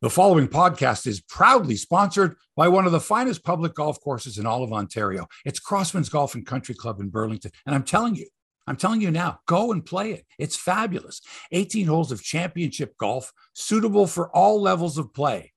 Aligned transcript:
The 0.00 0.08
following 0.08 0.46
podcast 0.46 1.08
is 1.08 1.20
proudly 1.20 1.74
sponsored 1.74 2.36
by 2.54 2.68
one 2.68 2.86
of 2.86 2.92
the 2.92 3.00
finest 3.00 3.42
public 3.42 3.74
golf 3.74 4.00
courses 4.00 4.38
in 4.38 4.46
all 4.46 4.62
of 4.62 4.72
Ontario. 4.72 5.26
It's 5.44 5.58
Crosswinds 5.58 6.08
Golf 6.08 6.36
and 6.36 6.46
Country 6.46 6.76
Club 6.76 7.00
in 7.00 7.08
Burlington. 7.08 7.50
And 7.66 7.74
I'm 7.74 7.82
telling 7.82 8.14
you, 8.14 8.28
I'm 8.68 8.76
telling 8.76 9.00
you 9.00 9.10
now, 9.10 9.40
go 9.48 9.72
and 9.72 9.84
play 9.84 10.12
it. 10.12 10.24
It's 10.38 10.54
fabulous. 10.54 11.20
18 11.50 11.88
holes 11.88 12.12
of 12.12 12.22
championship 12.22 12.96
golf, 12.96 13.32
suitable 13.54 14.06
for 14.06 14.30
all 14.30 14.62
levels 14.62 14.98
of 14.98 15.12
play. 15.12 15.52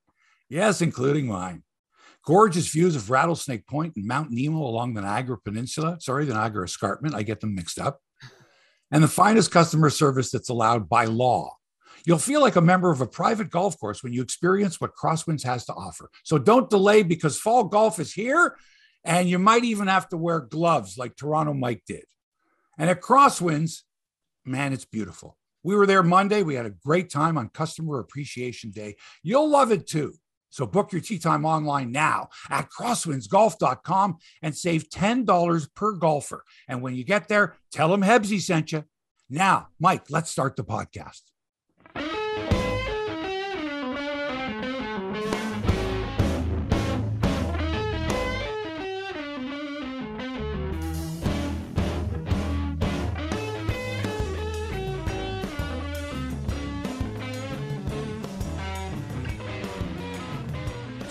Yes, 0.50 0.82
including 0.82 1.28
mine. 1.28 1.62
Gorgeous 2.26 2.68
views 2.68 2.96
of 2.96 3.12
Rattlesnake 3.12 3.68
Point 3.68 3.94
and 3.96 4.08
Mount 4.08 4.32
Nemo 4.32 4.58
along 4.58 4.96
the 4.96 5.02
Niagara 5.02 5.38
Peninsula. 5.38 5.98
Sorry, 6.00 6.26
the 6.26 6.34
Niagara 6.34 6.64
Escarpment. 6.64 7.14
I 7.14 7.22
get 7.22 7.42
them 7.42 7.54
mixed 7.54 7.78
up. 7.78 8.00
And 8.90 9.04
the 9.04 9.08
finest 9.08 9.52
customer 9.52 9.92
service 9.92 10.32
that's 10.32 10.50
allowed 10.50 10.90
by 10.90 11.06
law. 11.06 11.58
You'll 12.06 12.18
feel 12.18 12.42
like 12.42 12.56
a 12.56 12.62
member 12.62 12.92
of 12.92 13.02
a 13.02 13.08
private 13.08 13.50
golf 13.50 13.80
course 13.80 14.04
when 14.04 14.14
you 14.14 14.22
experience 14.22 14.80
what 14.80 14.96
Crosswinds 14.96 15.44
has 15.44 15.66
to 15.66 15.74
offer. 15.74 16.10
So 16.24 16.38
don't 16.38 16.70
delay 16.70 17.04
because 17.04 17.40
fall 17.40 17.66
golf 17.66 18.00
is 18.00 18.14
here 18.14 18.56
and 19.04 19.30
you 19.30 19.40
might 19.40 19.64
even 19.64 19.88
have 19.88 20.10
to 20.10 20.18
wear 20.18 20.40
gloves 20.40 20.98
like 20.98 21.16
Toronto 21.16 21.54
Mike 21.54 21.84
did. 21.88 22.04
And 22.78 22.90
at 22.90 23.02
Crosswinds, 23.02 23.82
man, 24.46 24.74
it's 24.74 24.86
beautiful. 24.86 25.38
We 25.64 25.76
were 25.76 25.86
there 25.86 26.04
Monday. 26.04 26.44
We 26.44 26.56
had 26.56 26.66
a 26.66 26.72
great 26.72 27.12
time 27.12 27.38
on 27.38 27.50
Customer 27.50 28.00
Appreciation 28.00 28.72
Day. 28.72 28.96
You'll 29.22 29.50
love 29.50 29.72
it 29.72 29.88
too. 29.88 30.16
So 30.50 30.66
book 30.66 30.92
your 30.92 31.02
tee 31.02 31.20
time 31.20 31.46
online 31.46 31.92
now 31.92 32.30
at 32.50 32.70
crosswindsgolf.com 32.70 34.18
and 34.42 34.56
save 34.56 34.90
$10 34.90 35.76
per 35.76 35.94
golfer. 35.94 36.44
And 36.68 36.82
when 36.82 36.96
you 36.96 37.06
get 37.06 37.28
there, 37.28 37.56
tell 37.72 37.90
them 37.90 38.02
Hebsy 38.02 38.42
sent 38.42 38.72
you. 38.72 38.84
Now, 39.30 39.70
Mike, 39.80 40.10
let's 40.10 40.30
start 40.30 40.58
the 40.58 40.66
podcast. 40.66 41.31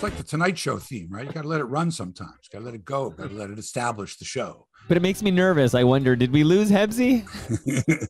It's 0.00 0.02
like 0.02 0.16
the 0.16 0.22
Tonight 0.22 0.56
Show 0.56 0.78
theme, 0.78 1.08
right? 1.10 1.26
You 1.26 1.32
got 1.34 1.42
to 1.42 1.48
let 1.48 1.60
it 1.60 1.64
run 1.64 1.90
sometimes. 1.90 2.48
Got 2.50 2.60
to 2.60 2.64
let 2.64 2.72
it 2.72 2.86
go. 2.86 3.10
Got 3.10 3.28
to 3.28 3.36
let 3.36 3.50
it 3.50 3.58
establish 3.58 4.16
the 4.16 4.24
show. 4.24 4.66
But 4.88 4.96
it 4.96 5.00
makes 5.00 5.22
me 5.22 5.30
nervous. 5.30 5.74
I 5.74 5.84
wonder, 5.84 6.16
did 6.16 6.32
we 6.32 6.42
lose 6.42 6.70
Hebsy? 6.70 7.28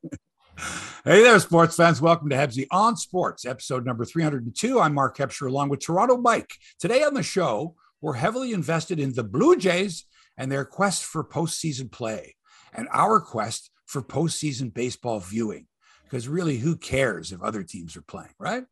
hey 1.04 1.22
there, 1.24 1.40
sports 1.40 1.74
fans. 1.74 2.00
Welcome 2.00 2.28
to 2.28 2.36
Hebsy 2.36 2.68
on 2.70 2.96
Sports, 2.96 3.44
episode 3.44 3.84
number 3.84 4.04
302. 4.04 4.78
I'm 4.78 4.94
Mark 4.94 5.16
Hebscher 5.16 5.48
along 5.48 5.70
with 5.70 5.80
Toronto 5.80 6.16
Mike. 6.16 6.52
Today 6.78 7.02
on 7.02 7.14
the 7.14 7.24
show, 7.24 7.74
we're 8.00 8.12
heavily 8.12 8.52
invested 8.52 9.00
in 9.00 9.12
the 9.14 9.24
Blue 9.24 9.56
Jays 9.56 10.04
and 10.38 10.52
their 10.52 10.64
quest 10.64 11.02
for 11.02 11.24
postseason 11.24 11.90
play 11.90 12.36
and 12.72 12.86
our 12.92 13.20
quest 13.20 13.68
for 13.86 14.00
postseason 14.00 14.72
baseball 14.72 15.18
viewing. 15.18 15.66
Because 16.04 16.28
really, 16.28 16.58
who 16.58 16.76
cares 16.76 17.32
if 17.32 17.42
other 17.42 17.64
teams 17.64 17.96
are 17.96 18.02
playing, 18.02 18.34
right? 18.38 18.62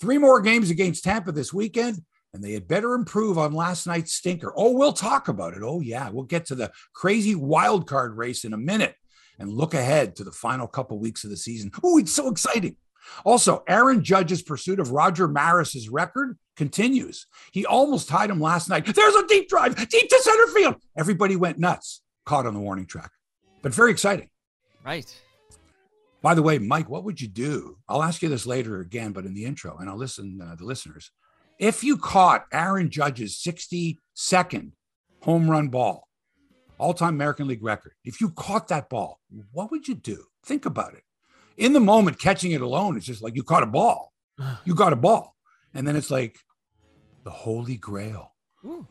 Three 0.00 0.16
more 0.16 0.40
games 0.40 0.70
against 0.70 1.04
Tampa 1.04 1.32
this 1.32 1.52
weekend 1.52 2.02
and 2.32 2.42
they 2.42 2.52
had 2.52 2.68
better 2.68 2.94
improve 2.94 3.38
on 3.38 3.52
last 3.52 3.86
night's 3.86 4.12
stinker. 4.12 4.52
Oh, 4.56 4.72
we'll 4.72 4.92
talk 4.92 5.28
about 5.28 5.54
it. 5.54 5.62
Oh, 5.62 5.80
yeah, 5.80 6.10
we'll 6.10 6.24
get 6.24 6.46
to 6.46 6.54
the 6.54 6.70
crazy 6.94 7.34
wild 7.34 7.86
card 7.86 8.16
race 8.16 8.44
in 8.44 8.52
a 8.52 8.58
minute 8.58 8.94
and 9.38 9.50
look 9.50 9.74
ahead 9.74 10.16
to 10.16 10.24
the 10.24 10.32
final 10.32 10.66
couple 10.66 10.98
weeks 10.98 11.24
of 11.24 11.30
the 11.30 11.36
season. 11.36 11.70
Oh, 11.82 11.98
it's 11.98 12.12
so 12.14 12.28
exciting. 12.28 12.76
Also, 13.24 13.64
Aaron 13.66 14.04
Judge's 14.04 14.42
pursuit 14.42 14.78
of 14.78 14.92
Roger 14.92 15.26
Maris's 15.26 15.88
record 15.88 16.38
continues. 16.56 17.26
He 17.50 17.64
almost 17.66 18.08
tied 18.08 18.30
him 18.30 18.40
last 18.40 18.68
night. 18.68 18.84
There's 18.84 19.14
a 19.14 19.26
deep 19.26 19.48
drive, 19.48 19.74
deep 19.88 20.08
to 20.08 20.18
center 20.20 20.46
field. 20.48 20.76
Everybody 20.96 21.34
went 21.34 21.58
nuts, 21.58 22.02
caught 22.26 22.46
on 22.46 22.54
the 22.54 22.60
warning 22.60 22.86
track, 22.86 23.10
but 23.62 23.74
very 23.74 23.90
exciting. 23.90 24.28
Right. 24.84 25.12
By 26.22 26.34
the 26.34 26.42
way, 26.42 26.58
Mike, 26.58 26.90
what 26.90 27.04
would 27.04 27.20
you 27.20 27.28
do? 27.28 27.78
I'll 27.88 28.02
ask 28.02 28.20
you 28.20 28.28
this 28.28 28.46
later 28.46 28.80
again, 28.80 29.12
but 29.12 29.24
in 29.24 29.32
the 29.32 29.46
intro, 29.46 29.78
and 29.78 29.88
I'll 29.88 29.96
listen 29.96 30.38
uh, 30.42 30.54
the 30.54 30.64
listeners. 30.64 31.10
If 31.60 31.84
you 31.84 31.98
caught 31.98 32.46
Aaron 32.54 32.88
Judge's 32.88 33.36
62nd 33.36 34.72
home 35.22 35.50
run 35.50 35.68
ball, 35.68 36.08
all 36.78 36.94
time 36.94 37.14
American 37.14 37.48
League 37.48 37.62
record, 37.62 37.92
if 38.02 38.18
you 38.18 38.30
caught 38.30 38.68
that 38.68 38.88
ball, 38.88 39.20
what 39.52 39.70
would 39.70 39.86
you 39.86 39.94
do? 39.94 40.24
Think 40.42 40.64
about 40.64 40.94
it. 40.94 41.02
In 41.58 41.74
the 41.74 41.80
moment, 41.80 42.18
catching 42.18 42.52
it 42.52 42.62
alone, 42.62 42.96
is 42.96 43.04
just 43.04 43.20
like 43.20 43.36
you 43.36 43.42
caught 43.42 43.62
a 43.62 43.66
ball. 43.66 44.12
You 44.64 44.74
got 44.74 44.94
a 44.94 44.96
ball. 44.96 45.36
And 45.74 45.86
then 45.86 45.96
it's 45.96 46.10
like 46.10 46.38
the 47.24 47.30
holy 47.30 47.76
grail. 47.76 48.32
Ooh. 48.64 48.86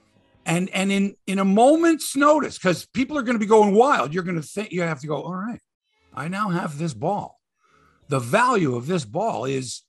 And 0.46 0.70
and 0.70 0.92
in 0.92 1.16
in 1.26 1.40
a 1.40 1.46
moment's 1.46 2.16
notice, 2.16 2.60
because 2.60 2.86
people 2.86 3.18
are 3.18 3.24
going 3.24 3.36
to 3.36 3.40
be 3.40 3.48
going 3.48 3.74
wild, 3.74 4.14
you're 4.14 4.24
going 4.24 4.40
to 4.40 4.48
think 4.48 4.72
you 4.72 4.84
have 4.84 5.02
to 5.02 5.08
go, 5.08 5.24
all 5.24 5.36
right, 5.36 5.60
I 6.14 6.28
now 6.28 6.50
have 6.50 6.78
this 6.78 6.94
ball. 6.94 7.40
The 8.10 8.20
value 8.20 8.76
of 8.76 8.86
this 8.86 9.06
ball 9.06 9.46
is 9.46 9.82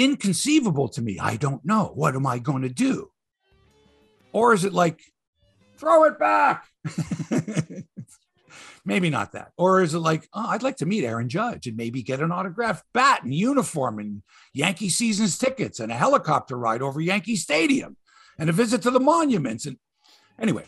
inconceivable 0.00 0.88
to 0.88 1.02
me. 1.02 1.18
I 1.20 1.36
don't 1.36 1.64
know. 1.64 1.92
What 1.94 2.14
am 2.14 2.26
I 2.26 2.38
going 2.38 2.62
to 2.62 2.70
do? 2.70 3.10
Or 4.32 4.54
is 4.54 4.64
it 4.64 4.72
like, 4.72 5.00
throw 5.76 6.04
it 6.04 6.18
back? 6.18 6.66
maybe 8.84 9.10
not 9.10 9.32
that. 9.32 9.52
Or 9.58 9.82
is 9.82 9.92
it 9.92 9.98
like, 9.98 10.26
oh, 10.32 10.46
I'd 10.48 10.62
like 10.62 10.78
to 10.78 10.86
meet 10.86 11.04
Aaron 11.04 11.28
Judge 11.28 11.66
and 11.66 11.76
maybe 11.76 12.02
get 12.02 12.20
an 12.20 12.32
autographed 12.32 12.84
bat 12.94 13.24
and 13.24 13.34
uniform 13.34 13.98
and 13.98 14.22
Yankee 14.54 14.88
seasons 14.88 15.36
tickets 15.36 15.80
and 15.80 15.92
a 15.92 15.96
helicopter 15.96 16.56
ride 16.56 16.80
over 16.80 17.00
Yankee 17.00 17.36
Stadium 17.36 17.96
and 18.38 18.48
a 18.48 18.54
visit 18.54 18.80
to 18.82 18.90
the 18.90 19.00
monuments. 19.00 19.66
And 19.66 19.76
anyway, 20.38 20.64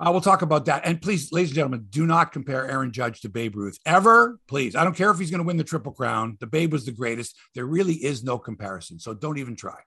uh, 0.00 0.10
we'll 0.10 0.20
talk 0.20 0.42
about 0.42 0.64
that. 0.66 0.82
And 0.84 1.00
please, 1.00 1.32
ladies 1.32 1.50
and 1.50 1.56
gentlemen, 1.56 1.86
do 1.90 2.06
not 2.06 2.32
compare 2.32 2.68
Aaron 2.68 2.92
Judge 2.92 3.20
to 3.20 3.28
Babe 3.28 3.56
Ruth 3.56 3.78
ever. 3.86 4.38
Please. 4.48 4.74
I 4.74 4.84
don't 4.84 4.96
care 4.96 5.10
if 5.10 5.18
he's 5.18 5.30
going 5.30 5.42
to 5.42 5.46
win 5.46 5.56
the 5.56 5.64
Triple 5.64 5.92
Crown. 5.92 6.36
The 6.40 6.46
Babe 6.46 6.72
was 6.72 6.84
the 6.84 6.92
greatest. 6.92 7.36
There 7.54 7.66
really 7.66 7.94
is 7.94 8.24
no 8.24 8.38
comparison. 8.38 8.98
So 8.98 9.14
don't 9.14 9.38
even 9.38 9.56
try. 9.56 9.78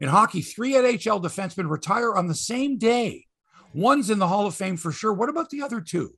In 0.00 0.08
hockey, 0.08 0.42
three 0.42 0.74
NHL 0.74 1.22
defensemen 1.22 1.68
retire 1.68 2.14
on 2.14 2.28
the 2.28 2.34
same 2.34 2.78
day. 2.78 3.24
One's 3.74 4.10
in 4.10 4.18
the 4.18 4.28
Hall 4.28 4.46
of 4.46 4.54
Fame 4.54 4.76
for 4.76 4.92
sure. 4.92 5.12
What 5.12 5.28
about 5.28 5.50
the 5.50 5.62
other 5.62 5.80
two? 5.80 6.14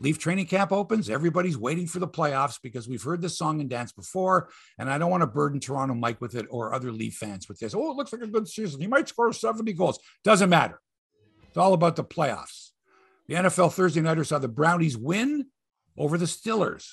Leaf 0.00 0.18
training 0.18 0.46
camp 0.46 0.72
opens. 0.72 1.08
Everybody's 1.08 1.56
waiting 1.56 1.86
for 1.86 1.98
the 1.98 2.08
playoffs 2.08 2.58
because 2.62 2.86
we've 2.86 3.02
heard 3.02 3.22
this 3.22 3.38
song 3.38 3.60
and 3.60 3.70
dance 3.70 3.92
before. 3.92 4.50
And 4.78 4.90
I 4.90 4.98
don't 4.98 5.10
want 5.10 5.22
to 5.22 5.26
burden 5.26 5.58
Toronto 5.58 5.94
Mike 5.94 6.20
with 6.20 6.34
it 6.34 6.46
or 6.50 6.74
other 6.74 6.92
Leaf 6.92 7.14
fans 7.14 7.48
with 7.48 7.58
this. 7.58 7.74
Oh, 7.74 7.90
it 7.90 7.96
looks 7.96 8.12
like 8.12 8.22
a 8.22 8.26
good 8.26 8.46
season. 8.46 8.80
He 8.80 8.86
might 8.86 9.08
score 9.08 9.32
70 9.32 9.72
goals. 9.72 9.98
Doesn't 10.22 10.50
matter. 10.50 10.80
It's 11.56 11.62
all 11.62 11.72
about 11.72 11.96
the 11.96 12.04
playoffs. 12.04 12.72
The 13.28 13.36
NFL 13.36 13.72
Thursday 13.72 14.02
Nighters 14.02 14.28
saw 14.28 14.38
the 14.38 14.46
Brownies 14.46 14.94
win 14.94 15.46
over 15.96 16.18
the 16.18 16.26
Stillers, 16.26 16.86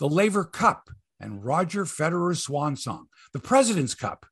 the 0.00 0.08
Laver 0.08 0.42
Cup, 0.42 0.90
and 1.20 1.44
Roger 1.44 1.84
Federer's 1.84 2.42
swan 2.42 2.74
song, 2.74 3.06
the 3.32 3.38
President's 3.38 3.94
Cup, 3.94 4.26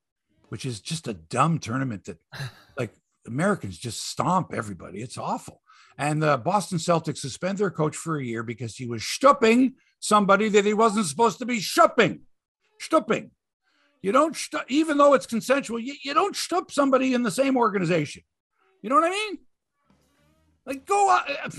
which 0.49 0.67
is 0.67 0.81
just 0.81 1.07
a 1.07 1.15
dumb 1.15 1.61
tournament 1.61 2.07
that, 2.07 2.19
like, 2.77 2.93
Americans 3.25 3.79
just 3.79 4.05
stomp 4.05 4.53
everybody. 4.53 5.01
It's 5.01 5.17
awful. 5.17 5.63
And 5.97 6.21
the 6.21 6.39
Boston 6.39 6.79
Celtics 6.79 7.19
suspend 7.19 7.59
their 7.59 7.71
coach 7.71 7.95
for 7.95 8.19
a 8.19 8.25
year 8.25 8.43
because 8.43 8.75
he 8.75 8.85
was 8.85 9.05
stooping 9.05 9.75
somebody 10.01 10.49
that 10.49 10.65
he 10.65 10.75
wasn't 10.75 11.07
supposed 11.07 11.39
to 11.39 11.47
be 11.47 11.61
stooping. 11.61 12.23
Stooping. 12.81 13.31
You 14.03 14.11
don't, 14.11 14.37
even 14.67 14.99
though 14.99 15.15
it's 15.15 15.27
consensual, 15.27 15.79
you, 15.79 15.95
you 16.03 16.15
don't 16.15 16.35
stoop 16.35 16.73
somebody 16.73 17.15
in 17.15 17.23
the 17.23 17.31
same 17.31 17.57
organization. 17.57 18.25
You 18.83 18.91
know 18.91 18.97
what 18.97 19.05
I 19.05 19.11
mean? 19.11 19.39
Like 20.69 20.85
go 20.85 21.11
out. 21.11 21.31
Uh, 21.31 21.51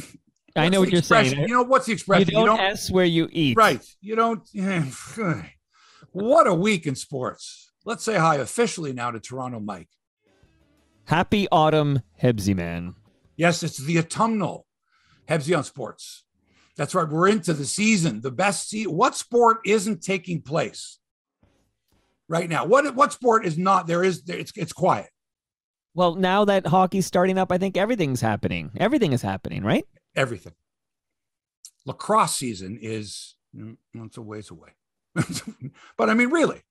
I 0.56 0.70
know 0.70 0.80
what 0.80 0.92
you're 0.92 1.02
saying. 1.02 1.40
You 1.40 1.48
know 1.48 1.64
what's 1.64 1.88
the 1.88 1.94
expression? 1.94 2.28
You 2.28 2.34
don't, 2.34 2.42
you 2.44 2.48
don't 2.48 2.60
S 2.60 2.92
where 2.92 3.06
you 3.06 3.28
eat. 3.32 3.58
Right. 3.58 3.84
You 4.02 4.16
don't. 4.16 4.48
what 6.12 6.46
a 6.46 6.54
week 6.54 6.86
in 6.86 6.94
sports. 6.96 7.72
Let's 7.86 8.04
say 8.04 8.18
hi 8.18 8.36
officially 8.36 8.94
now 8.94 9.10
to 9.10 9.20
Toronto 9.20 9.60
Mike. 9.60 9.90
Happy 11.06 11.48
autumn, 11.52 12.04
Hebsy 12.22 12.56
man. 12.56 12.94
Yes, 13.36 13.64
it's 13.64 13.78
the 13.78 13.98
autumnal 13.98 14.68
Hebsy 15.28 15.58
on 15.58 15.64
sports. 15.64 16.26
That's 16.78 16.94
right. 16.94 17.10
We're 17.10 17.30
into 17.30 17.54
the 17.54 17.66
season. 17.66 18.22
The 18.22 18.32
best 18.32 18.70
season. 18.70 18.94
What 18.94 19.16
sport 19.16 19.58
isn't 19.66 20.04
taking 20.04 20.44
place 20.44 21.00
right 22.28 22.48
now? 22.48 22.66
What 22.66 22.94
what 22.94 23.12
sport 23.12 23.44
is 23.44 23.58
not? 23.58 23.88
There 23.88 24.04
is. 24.04 24.22
It's 24.28 24.52
it's 24.56 24.74
quiet. 24.74 25.10
Well, 25.94 26.16
now 26.16 26.46
that 26.46 26.68
hockey's 26.68 27.06
starting 27.06 27.38
up, 27.38 27.52
I 27.52 27.58
think 27.58 27.78
everything's 27.78 28.22
happening. 28.22 28.72
Everything 28.78 29.14
is 29.14 29.22
happening, 29.22 29.64
right? 29.64 29.86
Everything. 30.16 30.54
Lacrosse 31.86 32.36
season 32.36 32.78
is 32.82 33.36
mm, 33.56 33.78
it's 33.96 34.18
a 34.18 34.22
ways 34.22 34.52
away. 34.52 34.70
but 35.98 36.10
I 36.10 36.14
mean, 36.14 36.30
really, 36.30 36.62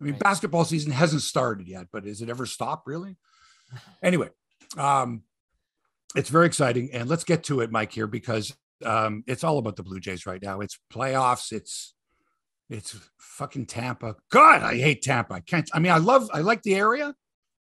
I 0.00 0.04
mean, 0.04 0.12
right. 0.14 0.22
basketball 0.22 0.64
season 0.64 0.92
hasn't 0.92 1.22
started 1.22 1.68
yet, 1.68 1.86
but 1.92 2.06
is 2.06 2.20
it 2.20 2.28
ever 2.28 2.46
stopped 2.46 2.86
really? 2.86 3.16
Anyway, 4.02 4.28
um, 4.76 5.22
it's 6.14 6.28
very 6.28 6.44
exciting. 6.44 6.90
And 6.92 7.08
let's 7.08 7.24
get 7.24 7.44
to 7.44 7.60
it, 7.60 7.70
Mike, 7.70 7.90
here, 7.90 8.06
because 8.06 8.54
um, 8.84 9.24
it's 9.26 9.44
all 9.44 9.56
about 9.56 9.76
the 9.76 9.82
Blue 9.82 9.98
Jays 9.98 10.26
right 10.26 10.42
now. 10.42 10.60
It's 10.60 10.78
playoffs. 10.92 11.52
It's 11.52 11.94
It's 12.68 12.98
fucking 13.18 13.66
Tampa. 13.66 14.16
God, 14.30 14.62
I 14.62 14.76
hate 14.76 15.00
Tampa. 15.02 15.34
I 15.34 15.40
can't. 15.40 15.70
I 15.72 15.78
mean, 15.78 15.92
I 15.92 15.98
love, 15.98 16.28
I 16.34 16.40
like 16.40 16.62
the 16.62 16.74
area, 16.74 17.14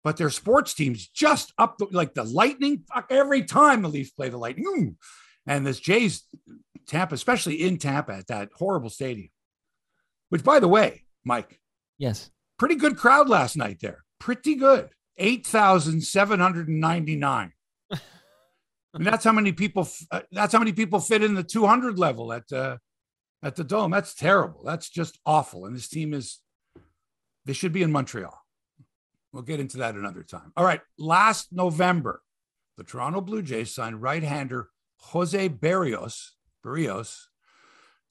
but 0.04 0.18
their 0.18 0.30
sports 0.30 0.74
teams 0.74 1.08
just 1.08 1.54
up 1.58 1.78
the, 1.78 1.88
like 1.92 2.14
the 2.14 2.24
Lightning. 2.24 2.84
Fuck 2.94 3.08
every 3.12 3.44
time 3.44 3.82
the 3.82 3.90
Leafs 3.90 4.12
play 4.12 4.30
the 4.30 4.38
Lightning. 4.38 4.98
And 5.46 5.66
this 5.66 5.80
Jays 5.80 6.24
Tampa, 6.88 7.16
especially 7.16 7.62
in 7.64 7.78
Tampa 7.78 8.14
at 8.14 8.28
that 8.28 8.50
horrible 8.56 8.90
stadium, 8.90 9.30
which 10.30 10.44
by 10.44 10.60
the 10.60 10.68
way, 10.68 11.04
Mike, 11.24 11.60
Yes. 11.98 12.30
pretty 12.58 12.76
good 12.76 12.98
crowd 12.98 13.30
last 13.30 13.56
night 13.58 13.80
there. 13.82 14.04
Pretty 14.20 14.56
good. 14.56 14.90
8,799. 15.18 17.52
and 17.92 19.06
that's 19.06 19.24
how 19.26 19.32
many 19.32 19.52
people 19.52 19.88
uh, 20.12 20.22
that's 20.32 20.54
how 20.54 20.60
many 20.60 20.72
people 20.74 21.00
fit 21.00 21.24
in 21.24 21.34
the 21.36 21.44
200 21.44 22.00
level 22.00 22.32
at 22.32 22.52
uh, 22.52 22.78
at 23.44 23.56
the 23.56 23.64
dome. 23.64 23.92
That's 23.92 24.14
terrible. 24.16 24.64
That's 24.64 24.90
just 24.90 25.20
awful. 25.26 25.66
And 25.66 25.76
this 25.76 25.90
team 25.90 26.14
is 26.14 26.40
they 27.46 27.54
should 27.54 27.74
be 27.74 27.84
in 27.84 27.92
Montreal. 27.92 28.39
We'll 29.32 29.44
get 29.44 29.60
into 29.60 29.78
that 29.78 29.96
another 29.96 30.24
time. 30.24 30.52
All 30.58 30.66
right, 30.66 30.82
last 30.98 31.50
November, 31.52 32.22
the 32.78 32.84
Toronto 32.84 33.22
Blue 33.22 33.42
Jays 33.42 33.74
signed 33.74 34.02
right-hander 34.02 34.70
Jose 34.98 35.48
Barrios, 35.50 36.34
Barrios 36.64 37.30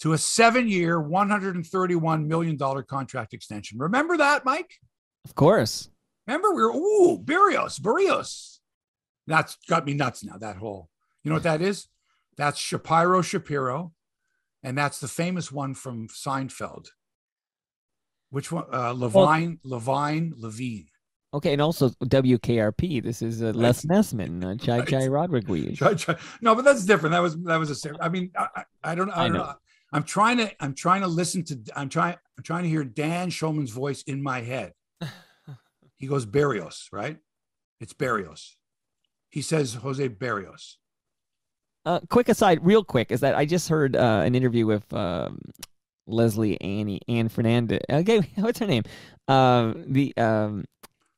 to 0.01 0.13
a 0.13 0.17
7-year, 0.17 1.01
131 1.01 2.29
million 2.29 2.57
dollar 2.57 2.83
contract 2.83 3.35
extension. 3.35 3.79
Remember 3.79 4.17
that, 4.17 4.45
Mike? 4.45 4.75
Of 5.25 5.35
course. 5.35 5.91
Remember, 6.27 6.55
we 6.55 6.63
were 6.63 6.75
ooh 6.75 7.19
Barrios, 7.19 7.79
Barrios. 7.79 8.61
That's 9.27 9.57
got 9.69 9.85
me 9.85 9.95
nuts 9.95 10.25
now. 10.25 10.39
That 10.39 10.57
whole, 10.57 10.89
you 11.25 11.31
know 11.31 11.37
what 11.37 11.43
that 11.43 11.63
is? 11.63 11.89
That's 12.37 12.59
Shapiro 12.59 13.23
Shapiro, 13.23 13.93
and 14.63 14.79
that's 14.79 15.01
the 15.01 15.09
famous 15.09 15.51
one 15.51 15.75
from 15.75 16.09
Seinfeld. 16.09 16.89
Which 18.31 18.53
one? 18.53 18.65
Uh, 18.73 18.93
Levine, 18.93 19.59
Levine, 19.65 20.35
Levine. 20.37 20.89
Okay, 21.35 21.53
and 21.53 21.61
also 21.61 21.91
WKRP. 21.91 23.03
This 23.03 23.21
is 23.21 23.43
uh, 23.43 23.53
Les 23.55 23.85
Nessman, 23.85 24.43
uh, 24.45 24.57
Chai 24.57 24.79
Right. 24.79 24.89
Chai 24.89 25.07
Rodriguez. 25.09 25.77
Try- 25.79 25.95
try- 25.95 26.17
No, 26.41 26.55
but 26.55 26.65
that's 26.65 26.85
different. 26.87 27.13
That 27.13 27.21
was 27.21 27.37
that 27.43 27.57
was 27.59 27.85
a. 27.85 27.95
I 28.03 28.09
mean, 28.09 28.31
I, 28.37 28.49
I 28.57 28.65
I 28.85 28.95
don't. 28.95 29.11
I 29.11 29.25
I 29.25 29.25
don't 29.25 29.33
know. 29.35 29.45
know. 29.45 29.55
I'm 29.93 30.05
trying 30.05 30.39
to. 30.39 30.51
I'm 30.63 30.75
trying 30.75 31.03
to 31.03 31.07
listen 31.07 31.45
to. 31.45 31.59
I'm 31.77 31.89
trying. 31.91 32.17
I'm 32.39 32.45
trying 32.45 32.63
to 32.63 32.69
hear 32.71 32.83
Dan 32.85 33.29
Shulman's 33.31 33.71
voice 33.71 34.03
in 34.03 34.23
my 34.23 34.41
head. 34.41 34.73
He 36.01 36.07
goes 36.07 36.25
Barrios, 36.25 36.89
right? 36.93 37.17
It's 37.81 37.93
Barrios. 37.93 38.57
He 39.31 39.43
says 39.43 39.75
Jose 39.75 40.07
Barrios. 40.07 40.79
Uh, 41.85 41.99
quick 42.09 42.29
aside, 42.29 42.61
real 42.65 42.85
quick, 42.85 43.11
is 43.11 43.19
that 43.21 43.35
I 43.35 43.45
just 43.45 43.69
heard 43.69 43.97
uh, 43.97 44.23
an 44.25 44.37
interview 44.37 44.65
with 44.65 44.91
um, 44.95 45.41
Leslie 46.07 46.61
Annie 46.61 47.01
Ann 47.09 47.29
Fernandez. 47.29 47.81
Okay, 47.91 48.21
what's 48.37 48.61
her 48.61 48.67
name? 48.69 48.85
Um, 49.27 49.87
the 49.89 50.17
um, 50.17 50.67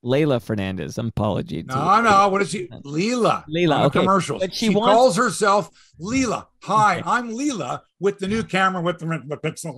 Leylah 0.04 0.40
Fernandez. 0.42 0.96
Apology. 0.98 1.62
No, 1.62 2.00
no. 2.00 2.28
What 2.28 2.42
is 2.42 2.50
she? 2.50 2.68
Leela. 2.84 3.44
Leela, 3.48 3.76
on 3.80 3.84
okay. 3.86 4.00
commercials. 4.00 4.40
But 4.40 4.54
she 4.54 4.68
she 4.68 4.74
wants- 4.74 4.94
calls 4.94 5.16
herself 5.16 5.70
Leela. 6.00 6.46
Hi, 6.62 7.02
I'm 7.04 7.30
Leela 7.30 7.80
with 7.98 8.18
the 8.18 8.28
new 8.28 8.42
camera 8.42 8.82
with 8.82 8.98
the, 8.98 9.06
the 9.26 9.36
pixel. 9.36 9.74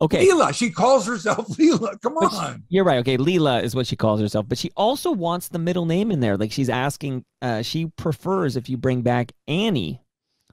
Okay, 0.00 0.26
Leela. 0.26 0.52
She 0.54 0.70
calls 0.70 1.06
herself 1.06 1.46
Leela. 1.56 2.00
Come 2.00 2.14
But 2.18 2.30
she- 2.30 2.36
on. 2.36 2.64
You're 2.68 2.84
right. 2.84 2.98
Okay, 2.98 3.16
Leela 3.16 3.62
is 3.62 3.74
what 3.74 3.86
she 3.86 3.94
calls 3.96 4.20
herself, 4.20 4.48
but 4.48 4.58
she 4.58 4.70
also 4.76 5.12
wants 5.12 5.48
the 5.48 5.58
middle 5.58 5.86
name 5.86 6.10
in 6.10 6.20
there. 6.20 6.36
Like 6.36 6.50
she's 6.52 6.68
asking, 6.70 7.24
uh, 7.40 7.62
she 7.62 7.86
prefers 7.86 8.56
if 8.56 8.68
you 8.68 8.76
bring 8.76 9.02
back 9.02 9.32
Annie, 9.46 10.02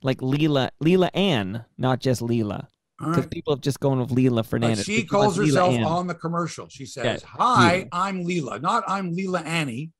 like 0.04 0.20
Leela, 0.20 0.70
Leela 0.84 1.10
Ann, 1.16 1.66
not 1.78 2.00
just 2.00 2.22
Leela, 2.22 2.68
because 3.00 3.18
right. 3.18 3.32
people 3.32 3.54
have 3.54 3.62
just 3.62 3.80
gone 3.80 4.00
with 4.00 4.10
Leela 4.10 4.46
Fernandez. 4.46 4.84
she 4.86 4.98
She 4.98 5.06
calls 5.06 5.38
herself 5.38 5.74
on 5.86 6.08
the 6.08 6.16
commercial. 6.16 6.68
She 6.70 6.86
says, 6.86 7.22
Yeah, 7.24 7.30
"Hi. 7.38 7.88
I'm 7.92 8.26
Leela, 8.26 8.62
not 8.62 8.84
I'm 8.88 9.16
Leela 9.16 9.44
Annie. 9.46 9.92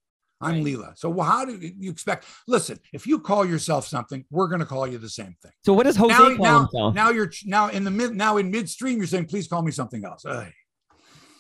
I'm 0.42 0.64
Leela." 0.64 0.98
So 0.98 1.10
well, 1.10 1.26
how 1.26 1.46
do 1.46 1.58
you 1.60 1.90
expect? 1.92 2.26
Listen, 2.48 2.80
if 2.94 3.08
you 3.08 3.20
call 3.20 3.46
yourself 3.46 3.88
something, 3.88 4.26
we're 4.30 4.48
going 4.48 4.60
to 4.60 4.66
call 4.66 4.86
you 4.86 4.98
the 4.98 5.10
same 5.10 5.36
thing. 5.42 5.52
So 5.66 5.74
what 5.74 5.84
does 5.86 5.96
Jose 5.96 6.14
now, 6.14 6.18
call 6.28 6.38
now, 6.38 6.60
himself? 6.60 6.96
now 6.96 7.10
you're 7.10 7.32
now 7.46 7.70
in 7.70 7.84
the 7.84 7.92
mid 7.92 8.16
now 8.16 8.38
in 8.38 8.52
midstream. 8.52 8.98
You're 8.98 9.08
saying, 9.08 9.26
"Please 9.26 9.48
call 9.48 9.62
me 9.62 9.72
something 9.72 10.04
else." 10.06 10.26
Ugh. 10.26 10.48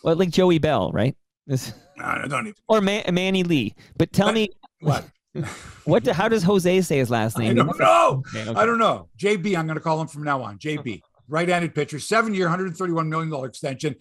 well, 0.03 0.15
like 0.15 0.29
Joey 0.29 0.59
Belle, 0.59 0.91
right? 0.91 1.15
This, 1.47 1.73
I 1.99 2.27
don't 2.27 2.47
even. 2.47 2.53
or 2.67 2.79
Man- 2.79 3.03
Manny 3.13 3.43
Lee. 3.43 3.73
But 3.97 4.13
tell 4.13 4.27
What? 4.27 4.35
me, 4.35 4.49
What? 4.81 5.05
what? 5.85 6.03
Do, 6.03 6.11
how 6.11 6.27
does 6.29 6.43
Jose 6.43 6.81
say 6.81 6.97
his 6.97 7.09
last 7.09 7.37
name? 7.39 7.51
I 7.51 7.53
don't 7.53 7.79
know. 7.79 8.23
Okay, 8.35 8.49
okay. 8.49 8.59
I 8.59 8.65
don't 8.65 8.77
know. 8.79 9.09
JB, 9.17 9.57
I'm 9.57 9.65
going 9.65 9.77
to 9.77 9.81
call 9.83 9.99
him 10.01 10.07
from 10.07 10.23
now 10.23 10.41
on. 10.43 10.57
JB, 10.59 11.01
right-handed 11.29 11.73
pitcher, 11.75 11.99
seven-year, 11.99 12.45
131 12.45 13.09
million 13.09 13.29
dollar 13.29 13.47
extension. 13.47 13.95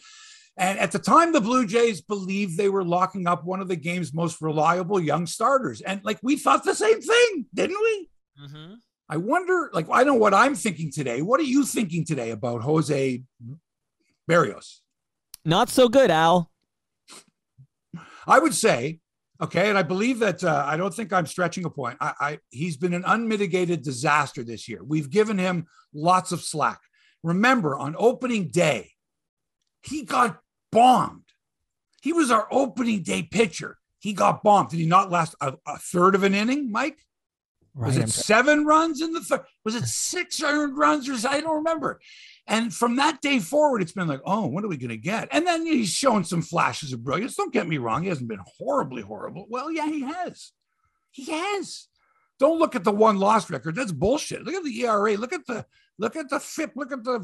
And 0.56 0.78
at 0.80 0.90
the 0.90 0.98
time, 0.98 1.32
the 1.32 1.40
Blue 1.40 1.66
Jays 1.66 2.00
believed 2.00 2.56
they 2.56 2.68
were 2.68 2.84
locking 2.84 3.28
up 3.28 3.44
one 3.44 3.60
of 3.60 3.68
the 3.68 3.76
game's 3.76 4.12
most 4.12 4.42
reliable 4.42 5.00
young 5.00 5.26
starters, 5.26 5.80
and 5.80 6.00
like 6.04 6.18
we 6.22 6.36
thought 6.36 6.64
the 6.64 6.74
same 6.74 7.00
thing, 7.00 7.46
didn't 7.54 7.78
we? 7.80 8.08
Mhm. 8.44 8.76
I 9.08 9.16
wonder, 9.16 9.70
like, 9.72 9.86
I 9.90 10.02
know 10.04 10.14
what 10.14 10.34
I'm 10.34 10.54
thinking 10.54 10.90
today. 10.92 11.22
What 11.22 11.40
are 11.40 11.44
you 11.44 11.64
thinking 11.64 12.04
today 12.04 12.30
about 12.30 12.62
Jose 12.62 13.22
Barrios? 14.26 14.82
Not 15.44 15.70
so 15.70 15.88
good, 15.88 16.10
Al. 16.10 16.50
I 18.26 18.38
would 18.38 18.54
say, 18.54 19.00
okay, 19.40 19.70
and 19.70 19.78
I 19.78 19.82
believe 19.82 20.18
that 20.18 20.44
uh, 20.44 20.64
I 20.66 20.76
don't 20.76 20.92
think 20.92 21.12
I'm 21.12 21.26
stretching 21.26 21.64
a 21.64 21.70
point. 21.70 21.96
I, 22.00 22.12
I 22.20 22.38
he's 22.50 22.76
been 22.76 22.92
an 22.92 23.04
unmitigated 23.06 23.82
disaster 23.82 24.44
this 24.44 24.68
year. 24.68 24.84
We've 24.84 25.08
given 25.08 25.38
him 25.38 25.66
lots 25.94 26.32
of 26.32 26.42
slack. 26.42 26.80
Remember, 27.22 27.76
on 27.76 27.94
opening 27.98 28.48
day, 28.48 28.92
he 29.82 30.04
got 30.04 30.40
bombed. 30.70 31.24
He 32.00 32.12
was 32.12 32.30
our 32.30 32.46
opening 32.50 33.02
day 33.02 33.22
pitcher. 33.22 33.78
He 33.98 34.12
got 34.12 34.42
bombed. 34.42 34.70
Did 34.70 34.78
he 34.78 34.86
not 34.86 35.10
last 35.10 35.34
a, 35.40 35.54
a 35.66 35.78
third 35.78 36.14
of 36.14 36.22
an 36.22 36.34
inning, 36.34 36.70
Mike? 36.70 36.98
Was 37.74 37.96
Right, 37.96 38.08
it 38.08 38.10
seven 38.10 38.64
runs 38.64 39.00
in 39.02 39.12
the 39.12 39.20
third? 39.20 39.42
Was 39.64 39.74
it 39.74 39.86
six 39.86 40.42
earned 40.42 40.76
runs 40.76 41.08
or 41.08 41.28
I 41.28 41.40
don't 41.40 41.56
remember. 41.56 42.00
And 42.46 42.74
from 42.74 42.96
that 42.96 43.20
day 43.20 43.38
forward, 43.40 43.82
it's 43.82 43.92
been 43.92 44.08
like, 44.08 44.22
oh, 44.24 44.46
what 44.46 44.64
are 44.64 44.68
we 44.68 44.78
going 44.78 44.88
to 44.88 44.96
get? 44.96 45.28
And 45.30 45.46
then 45.46 45.66
he's 45.66 45.90
shown 45.90 46.24
some 46.24 46.42
flashes 46.42 46.92
of 46.92 47.04
brilliance. 47.04 47.36
Don't 47.36 47.52
get 47.52 47.68
me 47.68 47.78
wrong; 47.78 48.02
he 48.02 48.08
hasn't 48.08 48.28
been 48.28 48.40
horribly 48.58 49.02
horrible. 49.02 49.46
Well, 49.50 49.70
yeah, 49.70 49.86
he 49.86 50.00
has. 50.00 50.52
He 51.10 51.30
has. 51.30 51.88
Don't 52.38 52.58
look 52.58 52.74
at 52.74 52.84
the 52.84 52.92
one 52.92 53.18
loss 53.18 53.50
record. 53.50 53.74
That's 53.74 53.92
bullshit. 53.92 54.44
Look 54.44 54.54
at 54.54 54.64
the 54.64 54.80
ERA. 54.80 55.16
Look 55.16 55.32
at 55.32 55.46
the 55.46 55.66
look 55.98 56.16
at 56.16 56.28
the 56.30 56.40
FIP. 56.40 56.72
Look 56.76 56.92
at 56.92 57.04
the 57.04 57.20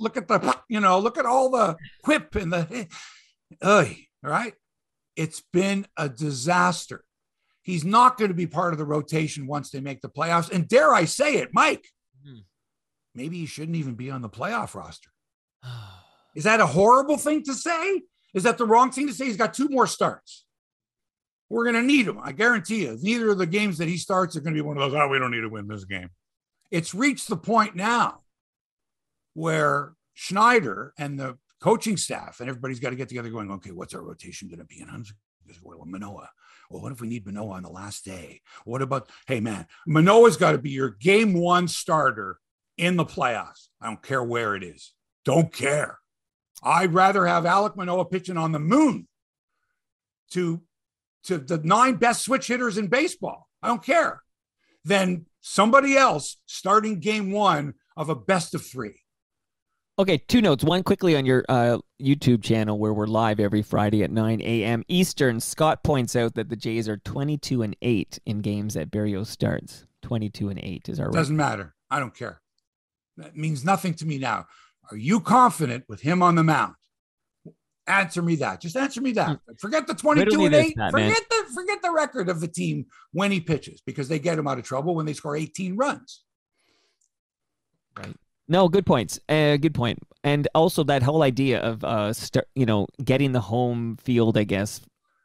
look 0.00 0.16
at 0.16 0.28
the 0.28 0.56
you 0.68 0.80
know 0.80 0.98
look 0.98 1.18
at 1.18 1.26
all 1.26 1.50
the 1.50 1.76
quip 2.02 2.34
and 2.34 2.52
the. 2.52 2.88
Ugh, 3.62 3.86
right. 4.22 4.54
It's 5.16 5.42
been 5.52 5.86
a 5.96 6.08
disaster. 6.08 7.04
He's 7.62 7.84
not 7.84 8.18
going 8.18 8.28
to 8.28 8.34
be 8.34 8.46
part 8.46 8.72
of 8.72 8.78
the 8.78 8.84
rotation 8.84 9.46
once 9.46 9.70
they 9.70 9.80
make 9.80 10.00
the 10.00 10.08
playoffs. 10.08 10.50
And 10.50 10.68
dare 10.68 10.92
I 10.92 11.04
say 11.04 11.36
it, 11.36 11.50
Mike, 11.52 11.86
Hmm. 12.26 12.38
maybe 13.14 13.38
he 13.38 13.46
shouldn't 13.46 13.76
even 13.76 13.94
be 13.94 14.10
on 14.10 14.22
the 14.22 14.28
playoff 14.28 14.74
roster. 14.74 15.10
Is 16.34 16.44
that 16.44 16.60
a 16.60 16.66
horrible 16.66 17.16
thing 17.16 17.42
to 17.44 17.54
say? 17.54 18.02
Is 18.34 18.42
that 18.42 18.58
the 18.58 18.66
wrong 18.66 18.90
thing 18.90 19.06
to 19.06 19.14
say? 19.14 19.26
He's 19.26 19.36
got 19.36 19.54
two 19.54 19.68
more 19.68 19.86
starts. 19.86 20.44
We're 21.48 21.62
going 21.64 21.76
to 21.76 21.82
need 21.82 22.08
him. 22.08 22.18
I 22.20 22.32
guarantee 22.32 22.82
you. 22.82 22.98
Neither 23.00 23.30
of 23.30 23.38
the 23.38 23.46
games 23.46 23.78
that 23.78 23.86
he 23.86 23.96
starts 23.96 24.34
are 24.34 24.40
going 24.40 24.54
to 24.54 24.58
be 24.58 24.66
one 24.66 24.76
of 24.76 24.90
those, 24.90 25.00
oh, 25.00 25.06
we 25.08 25.18
don't 25.20 25.30
need 25.30 25.42
to 25.42 25.48
win 25.48 25.68
this 25.68 25.84
game. 25.84 26.08
It's 26.74 26.92
reached 26.92 27.28
the 27.28 27.36
point 27.36 27.76
now 27.76 28.22
where 29.34 29.92
Schneider 30.14 30.92
and 30.98 31.20
the 31.20 31.38
coaching 31.60 31.96
staff 31.96 32.40
and 32.40 32.48
everybody's 32.48 32.80
got 32.80 32.90
to 32.90 32.96
get 32.96 33.06
together 33.06 33.30
going, 33.30 33.48
okay, 33.48 33.70
what's 33.70 33.94
our 33.94 34.02
rotation 34.02 34.48
going 34.48 34.58
to 34.58 34.64
be? 34.64 34.80
And 34.80 34.90
I'm 34.90 35.04
just, 35.04 35.14
well, 35.62 35.84
Manoah. 35.86 36.30
Well, 36.68 36.82
what 36.82 36.90
if 36.90 37.00
we 37.00 37.06
need 37.06 37.26
Manoah 37.26 37.54
on 37.54 37.62
the 37.62 37.70
last 37.70 38.04
day? 38.04 38.40
What 38.64 38.82
about, 38.82 39.08
hey, 39.28 39.38
man, 39.38 39.68
Manoah's 39.86 40.36
got 40.36 40.50
to 40.50 40.58
be 40.58 40.70
your 40.70 40.90
game 40.90 41.32
one 41.34 41.68
starter 41.68 42.40
in 42.76 42.96
the 42.96 43.04
playoffs. 43.04 43.68
I 43.80 43.86
don't 43.86 44.02
care 44.02 44.24
where 44.24 44.56
it 44.56 44.64
is. 44.64 44.94
Don't 45.24 45.52
care. 45.52 46.00
I'd 46.60 46.92
rather 46.92 47.24
have 47.24 47.44
Alek 47.44 47.76
Manoah 47.76 48.06
pitching 48.06 48.36
on 48.36 48.50
the 48.50 48.58
moon 48.58 49.06
to, 50.32 50.60
to 51.26 51.38
the 51.38 51.58
nine 51.58 51.94
best 51.94 52.24
switch 52.24 52.48
hitters 52.48 52.78
in 52.78 52.88
baseball. 52.88 53.46
I 53.62 53.68
don't 53.68 53.84
care. 53.84 54.22
Than 54.84 55.26
somebody 55.44 55.94
else 55.96 56.38
starting 56.46 56.98
game 56.98 57.30
one 57.30 57.74
of 57.96 58.08
a 58.08 58.14
best 58.14 58.54
of 58.54 58.66
three. 58.66 59.00
Okay, 59.96 60.18
two 60.18 60.42
notes. 60.42 60.64
One 60.64 60.82
quickly 60.82 61.14
on 61.16 61.24
your 61.24 61.44
uh, 61.48 61.78
YouTube 62.02 62.42
channel 62.42 62.78
where 62.78 62.92
we're 62.92 63.06
live 63.06 63.38
every 63.38 63.62
Friday 63.62 64.02
at 64.02 64.10
9 64.10 64.40
a.m. 64.40 64.82
Eastern. 64.88 65.38
Scott 65.38 65.84
points 65.84 66.16
out 66.16 66.34
that 66.34 66.48
the 66.48 66.56
Jays 66.56 66.88
are 66.88 66.96
22 66.96 67.62
and 67.62 67.76
8 67.80 68.18
in 68.26 68.40
games 68.40 68.74
that 68.74 68.90
Barrios 68.90 69.28
starts. 69.28 69.86
22 70.02 70.48
and 70.48 70.58
8 70.58 70.88
is 70.88 70.98
our 70.98 71.06
record. 71.06 71.16
Doesn't 71.16 71.36
matter. 71.36 71.74
I 71.90 72.00
don't 72.00 72.14
care. 72.14 72.40
That 73.18 73.36
means 73.36 73.64
nothing 73.64 73.94
to 73.94 74.06
me 74.06 74.18
now. 74.18 74.46
Are 74.90 74.96
you 74.96 75.20
confident 75.20 75.84
with 75.88 76.00
him 76.00 76.22
on 76.22 76.34
the 76.34 76.42
mound? 76.42 76.74
Answer 77.86 78.22
me 78.22 78.36
that. 78.36 78.60
Just 78.60 78.76
answer 78.76 79.00
me 79.00 79.12
that. 79.12 79.38
Forget 79.58 79.86
the 79.86 79.94
22 79.94 80.24
Riddle 80.24 80.38
me 80.38 80.44
and 80.46 80.54
this, 80.54 80.66
8. 80.66 80.76
Pat, 80.76 80.94
man. 80.94 81.10
forget 81.10 81.24
the 81.28 81.54
forget 81.54 81.82
the 81.82 81.92
record 81.92 82.28
of 82.30 82.40
the 82.40 82.48
team 82.48 82.86
when 83.12 83.30
he 83.30 83.40
pitches 83.40 83.82
because 83.82 84.08
they 84.08 84.18
get 84.18 84.38
him 84.38 84.46
out 84.46 84.58
of 84.58 84.64
trouble 84.64 84.94
when 84.94 85.04
they 85.04 85.12
score 85.12 85.36
18 85.36 85.76
runs. 85.76 86.22
Right. 87.96 88.14
No, 88.48 88.68
good 88.68 88.86
points. 88.86 89.20
Uh, 89.28 89.56
good 89.56 89.74
point. 89.74 89.98
And 90.22 90.48
also 90.54 90.82
that 90.84 91.02
whole 91.02 91.22
idea 91.22 91.60
of 91.60 91.84
uh, 91.84 92.12
start, 92.12 92.48
you 92.54 92.66
know, 92.66 92.86
getting 93.04 93.32
the 93.32 93.40
home 93.40 93.96
field, 94.02 94.38
I 94.38 94.44
guess, 94.44 94.80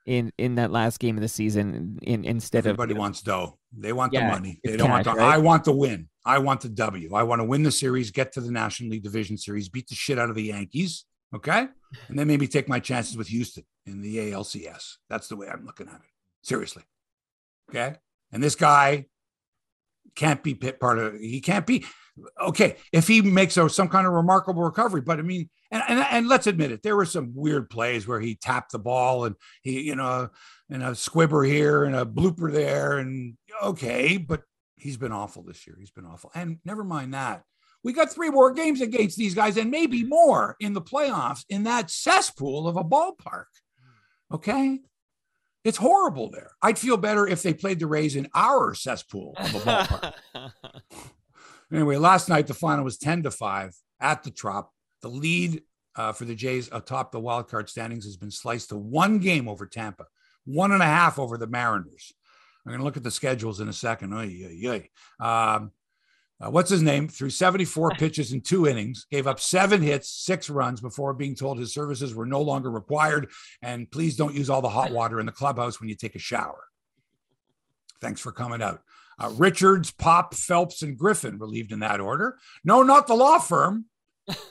in 0.05 0.31
in 0.37 0.55
that 0.55 0.71
last 0.71 0.99
game 0.99 1.17
of 1.17 1.21
the 1.21 1.27
season, 1.29 1.99
in 2.01 2.25
instead 2.25 2.65
Everybody 2.65 2.91
of 2.91 2.97
know, 2.97 3.01
wants 3.01 3.21
dough. 3.21 3.57
They 3.77 3.93
want 3.93 4.11
the 4.11 4.21
money. 4.21 4.59
They 4.63 4.75
don't 4.75 4.89
want 4.89 5.05
the. 5.05 5.13
right? 5.13 5.35
I 5.35 5.37
want 5.37 5.63
the 5.63 5.71
win. 5.71 6.09
I 6.25 6.39
want 6.39 6.61
the 6.61 6.69
W. 6.69 7.13
I 7.13 7.23
want 7.23 7.39
to 7.39 7.45
win 7.45 7.63
the 7.63 7.71
series, 7.71 8.11
get 8.11 8.33
to 8.33 8.41
the 8.41 8.51
National 8.51 8.89
League 8.89 9.03
Division 9.03 9.37
Series, 9.37 9.69
beat 9.69 9.87
the 9.87 9.95
shit 9.95 10.19
out 10.19 10.29
of 10.29 10.35
the 10.35 10.43
Yankees. 10.43 11.05
Okay, 11.33 11.67
and 12.07 12.17
then 12.17 12.27
maybe 12.27 12.47
take 12.47 12.67
my 12.67 12.79
chances 12.79 13.15
with 13.15 13.27
Houston 13.27 13.63
in 13.85 14.01
the 14.01 14.17
ALCS. 14.17 14.95
That's 15.09 15.27
the 15.27 15.35
way 15.35 15.47
I'm 15.47 15.65
looking 15.65 15.87
at 15.87 15.95
it. 15.95 16.11
Seriously. 16.41 16.83
Okay, 17.69 17.95
and 18.31 18.41
this 18.41 18.55
guy 18.55 19.05
can't 20.15 20.41
be 20.43 20.55
part 20.55 20.97
of. 20.99 21.19
He 21.19 21.41
can't 21.41 21.65
be. 21.65 21.85
Okay, 22.41 22.75
if 22.91 23.07
he 23.07 23.21
makes 23.21 23.55
a, 23.55 23.69
some 23.69 23.87
kind 23.87 24.05
of 24.05 24.13
remarkable 24.13 24.63
recovery, 24.63 25.01
but 25.01 25.19
I 25.19 25.21
mean, 25.21 25.49
and, 25.71 25.83
and 25.87 25.99
and 25.99 26.27
let's 26.27 26.47
admit 26.47 26.71
it, 26.71 26.83
there 26.83 26.95
were 26.95 27.05
some 27.05 27.31
weird 27.33 27.69
plays 27.69 28.07
where 28.07 28.19
he 28.19 28.35
tapped 28.35 28.71
the 28.71 28.79
ball 28.79 29.25
and 29.25 29.35
he, 29.61 29.81
you 29.81 29.95
know, 29.95 30.29
and 30.69 30.83
a 30.83 30.95
squibber 30.95 31.43
here 31.43 31.85
and 31.85 31.95
a 31.95 32.05
blooper 32.05 32.51
there, 32.51 32.97
and 32.97 33.37
okay, 33.63 34.17
but 34.17 34.41
he's 34.75 34.97
been 34.97 35.11
awful 35.11 35.43
this 35.43 35.65
year. 35.65 35.77
He's 35.79 35.91
been 35.91 36.05
awful, 36.05 36.31
and 36.33 36.57
never 36.65 36.83
mind 36.83 37.13
that. 37.13 37.43
We 37.83 37.93
got 37.93 38.11
three 38.11 38.29
more 38.29 38.51
games 38.51 38.81
against 38.81 39.17
these 39.17 39.33
guys, 39.33 39.57
and 39.57 39.71
maybe 39.71 40.03
more 40.03 40.55
in 40.59 40.73
the 40.73 40.81
playoffs 40.81 41.45
in 41.49 41.63
that 41.63 41.89
cesspool 41.89 42.67
of 42.67 42.75
a 42.75 42.83
ballpark. 42.83 43.45
Okay, 44.31 44.79
it's 45.63 45.77
horrible 45.77 46.29
there. 46.29 46.51
I'd 46.61 46.77
feel 46.77 46.97
better 46.97 47.27
if 47.27 47.41
they 47.41 47.53
played 47.53 47.79
the 47.79 47.87
Rays 47.87 48.15
in 48.15 48.27
our 48.35 48.73
cesspool 48.73 49.33
of 49.37 49.55
a 49.55 49.59
ballpark. 49.59 50.13
Anyway, 51.71 51.97
last 51.97 52.29
night 52.29 52.47
the 52.47 52.53
final 52.53 52.83
was 52.83 52.97
10 52.97 53.23
to 53.23 53.31
5 53.31 53.75
at 53.99 54.23
the 54.23 54.31
Trop. 54.31 54.71
The 55.01 55.09
lead 55.09 55.61
uh, 55.95 56.13
for 56.13 56.25
the 56.25 56.35
Jays 56.35 56.69
atop 56.71 57.11
the 57.11 57.19
wild 57.19 57.47
card 57.47 57.69
standings 57.69 58.05
has 58.05 58.17
been 58.17 58.31
sliced 58.31 58.69
to 58.69 58.77
one 58.77 59.19
game 59.19 59.47
over 59.47 59.65
Tampa, 59.65 60.05
one 60.45 60.71
and 60.71 60.81
a 60.81 60.87
half 60.87 61.19
over 61.19 61.37
the 61.37 61.47
Mariners. 61.47 62.13
I'm 62.65 62.71
going 62.71 62.79
to 62.79 62.85
look 62.85 62.97
at 62.97 63.03
the 63.03 63.11
schedules 63.11 63.59
in 63.59 63.69
a 63.69 63.73
second. 63.73 64.13
Oy, 64.13 64.45
oy, 64.45 64.67
oy. 64.67 65.25
Um, 65.25 65.71
uh, 66.41 66.49
what's 66.49 66.69
his 66.69 66.81
name? 66.81 67.07
Threw 67.07 67.29
74 67.29 67.91
pitches 67.97 68.31
in 68.31 68.41
two 68.41 68.67
innings, 68.67 69.05
gave 69.11 69.27
up 69.27 69.39
seven 69.39 69.81
hits, 69.81 70.09
six 70.09 70.49
runs 70.49 70.79
before 70.79 71.13
being 71.13 71.35
told 71.35 71.59
his 71.59 71.73
services 71.73 72.15
were 72.15 72.25
no 72.25 72.41
longer 72.41 72.71
required. 72.71 73.29
And 73.61 73.89
please 73.91 74.15
don't 74.15 74.35
use 74.35 74.49
all 74.49 74.61
the 74.61 74.69
hot 74.69 74.91
water 74.91 75.19
in 75.19 75.25
the 75.25 75.31
clubhouse 75.31 75.79
when 75.79 75.89
you 75.89 75.95
take 75.95 76.15
a 76.15 76.19
shower. 76.19 76.63
Thanks 78.01 78.21
for 78.21 78.31
coming 78.31 78.61
out. 78.61 78.81
Uh, 79.19 79.31
Richards, 79.35 79.91
Pop, 79.91 80.33
Phelps, 80.33 80.81
and 80.81 80.97
Griffin 80.97 81.37
relieved 81.37 81.73
in 81.73 81.79
that 81.79 81.99
order. 81.99 82.37
No, 82.63 82.83
not 82.83 83.07
the 83.07 83.15
law 83.15 83.39
firm. 83.39 83.85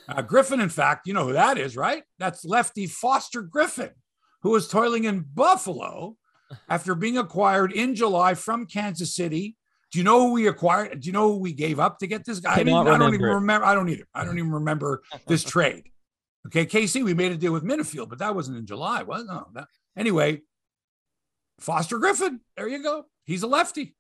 Uh, 0.09 0.23
Griffin, 0.23 0.61
in 0.61 0.69
fact, 0.69 1.07
you 1.07 1.15
know 1.15 1.27
who 1.27 1.33
that 1.33 1.57
is, 1.57 1.77
right? 1.77 2.03
That's 2.19 2.45
lefty 2.45 2.87
Foster 2.87 3.43
Griffin, 3.43 3.91
who 4.43 4.51
was 4.51 4.69
toiling 4.69 5.05
in 5.05 5.25
Buffalo 5.33 6.17
after 6.69 6.95
being 6.95 7.17
acquired 7.17 7.73
in 7.73 7.95
July 7.95 8.35
from 8.35 8.67
Kansas 8.67 9.15
City. 9.15 9.57
Do 9.91 9.99
you 9.99 10.05
know 10.05 10.27
who 10.27 10.33
we 10.33 10.49
acquired? 10.49 11.01
Do 11.01 11.07
you 11.07 11.13
know 11.13 11.33
who 11.33 11.39
we 11.39 11.53
gave 11.53 11.81
up 11.81 11.99
to 12.01 12.07
get 12.07 12.25
this 12.25 12.41
guy? 12.41 12.51
I, 12.51 12.61
I 12.61 12.63
don't 12.65 12.77
even 12.77 12.99
remember. 12.99 13.35
remember. 13.35 13.67
I 13.67 13.75
don't 13.75 13.89
either. 13.89 14.07
I 14.15 14.25
don't 14.25 14.39
even 14.39 14.53
remember 14.53 15.03
this 15.27 15.45
trade. 15.45 15.85
Okay, 16.47 16.67
KC, 16.67 17.05
we 17.05 17.15
made 17.15 17.33
a 17.33 17.37
deal 17.37 17.53
with 17.53 17.63
Merrifield, 17.63 18.09
but 18.09 18.19
that 18.21 18.35
wasn't 18.35 18.59
in 18.59 18.67
July, 18.67 19.03
was 19.03 19.23
it? 19.23 19.27
No. 19.27 19.49
That, 19.55 19.67
anyway, 19.97 20.43
Foster 21.61 21.99
Griffin, 21.99 22.41
there 22.57 22.69
you 22.69 22.83
go. 22.83 23.05
He's 23.25 23.43
a 23.43 23.47
lefty. 23.47 23.97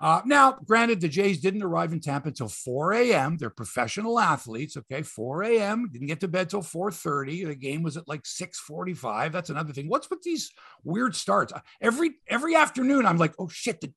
Uh, 0.00 0.22
now, 0.24 0.58
granted, 0.64 1.00
the 1.00 1.08
Jays 1.08 1.40
didn't 1.40 1.62
arrive 1.62 1.92
in 1.92 2.00
Tampa 2.00 2.28
until 2.28 2.48
4 2.48 2.94
a.m. 2.94 3.36
They're 3.36 3.50
professional 3.50 4.18
athletes. 4.18 4.76
Okay, 4.76 5.02
4 5.02 5.42
a.m. 5.44 5.90
Didn't 5.92 6.06
get 6.06 6.20
to 6.20 6.28
bed 6.28 6.48
till 6.48 6.62
4:30. 6.62 7.46
The 7.48 7.54
game 7.54 7.82
was 7.82 7.98
at 7.98 8.08
like 8.08 8.22
6:45. 8.22 9.30
That's 9.30 9.50
another 9.50 9.74
thing. 9.74 9.88
What's 9.88 10.08
with 10.08 10.22
these 10.22 10.52
weird 10.84 11.14
starts? 11.14 11.52
Every 11.82 12.12
every 12.26 12.56
afternoon, 12.56 13.04
I'm 13.04 13.18
like, 13.18 13.34
oh 13.38 13.48
shit, 13.48 13.82
the, 13.82 13.92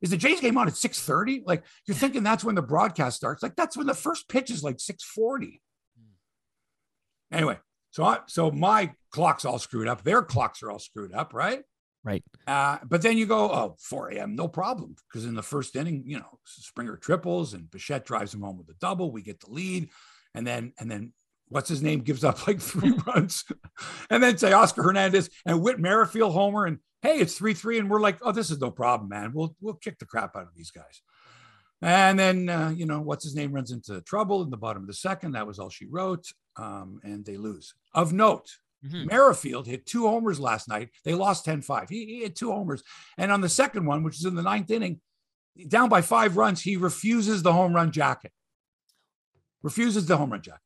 is 0.00 0.10
the 0.10 0.16
Jays 0.16 0.40
game 0.40 0.56
on 0.58 0.68
at 0.68 0.74
6:30? 0.74 1.42
Like 1.46 1.64
you're 1.86 1.96
thinking 1.96 2.22
that's 2.22 2.44
when 2.44 2.54
the 2.54 2.62
broadcast 2.62 3.16
starts. 3.16 3.42
Like 3.42 3.56
that's 3.56 3.76
when 3.76 3.86
the 3.86 3.94
first 3.94 4.28
pitch 4.28 4.50
is 4.50 4.62
like 4.62 4.78
6:40. 4.78 5.60
Anyway, 7.30 7.58
so 7.90 8.04
I, 8.04 8.20
so 8.26 8.50
my 8.50 8.92
clock's 9.10 9.44
all 9.44 9.58
screwed 9.58 9.88
up. 9.88 10.02
Their 10.02 10.22
clocks 10.22 10.62
are 10.62 10.70
all 10.70 10.78
screwed 10.78 11.12
up, 11.12 11.34
right? 11.34 11.62
right. 12.04 12.22
Uh, 12.46 12.78
but 12.86 13.02
then 13.02 13.18
you 13.18 13.26
go, 13.26 13.50
oh, 13.50 13.76
4 13.80 14.12
a.m., 14.12 14.34
no 14.34 14.48
problem. 14.48 14.96
Because 15.08 15.26
in 15.26 15.34
the 15.34 15.42
first 15.42 15.76
inning, 15.76 16.04
you 16.06 16.18
know, 16.18 16.38
Springer 16.44 16.96
triples 16.96 17.52
and 17.52 17.70
Bichette 17.70 18.06
drives 18.06 18.32
him 18.32 18.40
home 18.40 18.56
with 18.56 18.68
a 18.70 18.78
double. 18.80 19.12
We 19.12 19.22
get 19.22 19.40
the 19.40 19.50
lead. 19.50 19.90
And 20.34 20.46
then, 20.46 20.72
and 20.78 20.90
then 20.90 21.12
what's 21.48 21.68
his 21.68 21.82
name 21.82 22.00
gives 22.00 22.24
up 22.24 22.46
like 22.46 22.60
three 22.60 22.92
runs. 23.06 23.44
and 24.10 24.22
then 24.22 24.34
Teoscar 24.34 24.84
Hernandez 24.84 25.30
and 25.46 25.62
Whit 25.62 25.78
Merrifield 25.78 26.32
homer. 26.32 26.66
And 26.66 26.78
hey, 27.02 27.18
it's 27.18 27.36
3 27.38 27.54
3. 27.54 27.78
And 27.78 27.90
we're 27.90 28.00
like, 28.00 28.18
oh, 28.22 28.32
this 28.32 28.50
is 28.50 28.58
no 28.60 28.70
problem, 28.70 29.08
man. 29.08 29.32
We'll, 29.34 29.54
we'll 29.60 29.74
kick 29.74 29.98
the 29.98 30.06
crap 30.06 30.36
out 30.36 30.42
of 30.42 30.54
these 30.56 30.70
guys. 30.70 31.02
And 31.80 32.18
then, 32.18 32.48
uh, 32.48 32.70
you 32.76 32.86
know, 32.86 33.00
what's 33.00 33.22
his 33.24 33.36
name 33.36 33.52
runs 33.52 33.70
into 33.70 34.00
trouble 34.02 34.42
in 34.42 34.50
the 34.50 34.56
bottom 34.56 34.82
of 34.82 34.88
the 34.88 34.94
second. 34.94 35.32
That 35.32 35.46
was 35.46 35.58
all 35.58 35.70
she 35.70 35.86
wrote. 35.86 36.26
Um, 36.56 37.00
and 37.04 37.24
they 37.24 37.36
lose. 37.36 37.74
Of 37.94 38.12
note, 38.12 38.50
Mhm. 38.86 39.06
Merrifield 39.10 39.66
hit 39.66 39.86
two 39.86 40.06
homers 40.06 40.38
last 40.38 40.68
night. 40.68 40.90
They 41.04 41.12
lost 41.14 41.44
10 41.44 41.62
5. 41.62 41.88
He, 41.88 42.04
he 42.06 42.20
hit 42.20 42.36
two 42.36 42.52
homers. 42.52 42.82
And 43.16 43.32
on 43.32 43.40
the 43.40 43.48
second 43.48 43.86
one, 43.86 44.04
which 44.04 44.18
is 44.20 44.24
in 44.24 44.36
the 44.36 44.42
ninth 44.42 44.70
inning, 44.70 45.00
down 45.66 45.88
by 45.88 46.00
five 46.00 46.36
runs, 46.36 46.62
he 46.62 46.76
refuses 46.76 47.42
the 47.42 47.52
home 47.52 47.72
run 47.74 47.90
jacket. 47.90 48.30
Refuses 49.62 50.06
the 50.06 50.16
home 50.16 50.30
run 50.30 50.42
jacket. 50.42 50.60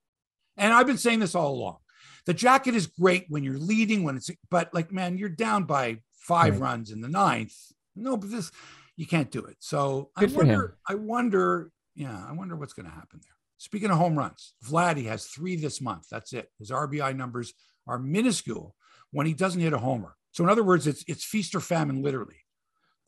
And 0.62 0.72
I've 0.72 0.86
been 0.86 0.96
saying 0.98 1.18
this 1.18 1.34
all 1.34 1.52
along. 1.54 1.78
The 2.24 2.34
jacket 2.34 2.76
is 2.76 2.86
great 2.86 3.26
when 3.28 3.42
you're 3.42 3.58
leading, 3.58 4.04
when 4.04 4.16
it's, 4.16 4.30
but 4.48 4.72
like, 4.72 4.92
man, 4.92 5.18
you're 5.18 5.28
down 5.28 5.64
by 5.64 5.98
five 6.14 6.54
Right. 6.54 6.62
runs 6.70 6.92
in 6.92 7.00
the 7.00 7.08
ninth. 7.08 7.54
No, 7.96 8.16
but 8.16 8.30
this, 8.30 8.52
you 8.96 9.06
can't 9.06 9.30
do 9.32 9.40
it. 9.44 9.56
So 9.58 10.10
I 10.16 10.20
Good 10.20 10.30
him. 10.30 10.36
wonder, 10.36 10.78
I 10.88 10.94
wonder, 10.94 11.70
yeah, 11.96 12.24
I 12.28 12.32
wonder 12.32 12.54
what's 12.54 12.74
going 12.74 12.86
to 12.86 12.92
happen 12.94 13.20
there. 13.24 13.34
Speaking 13.58 13.90
of 13.90 13.98
home 13.98 14.16
runs, 14.16 14.54
Vladdy 14.64 15.06
has 15.06 15.26
three 15.26 15.56
this 15.56 15.80
month. 15.80 16.06
That's 16.10 16.32
it. 16.32 16.48
His 16.60 16.70
RBI 16.70 17.16
numbers 17.16 17.52
are 17.88 17.98
minuscule 17.98 18.76
when 19.10 19.26
he 19.26 19.34
doesn't 19.34 19.60
hit 19.60 19.72
a 19.72 19.78
homer. 19.78 20.14
So 20.30 20.44
in 20.44 20.50
other 20.50 20.64
words, 20.64 20.86
it's 20.86 21.04
it's 21.08 21.24
feast 21.24 21.54
or 21.56 21.60
famine, 21.60 22.02
literally. 22.02 22.38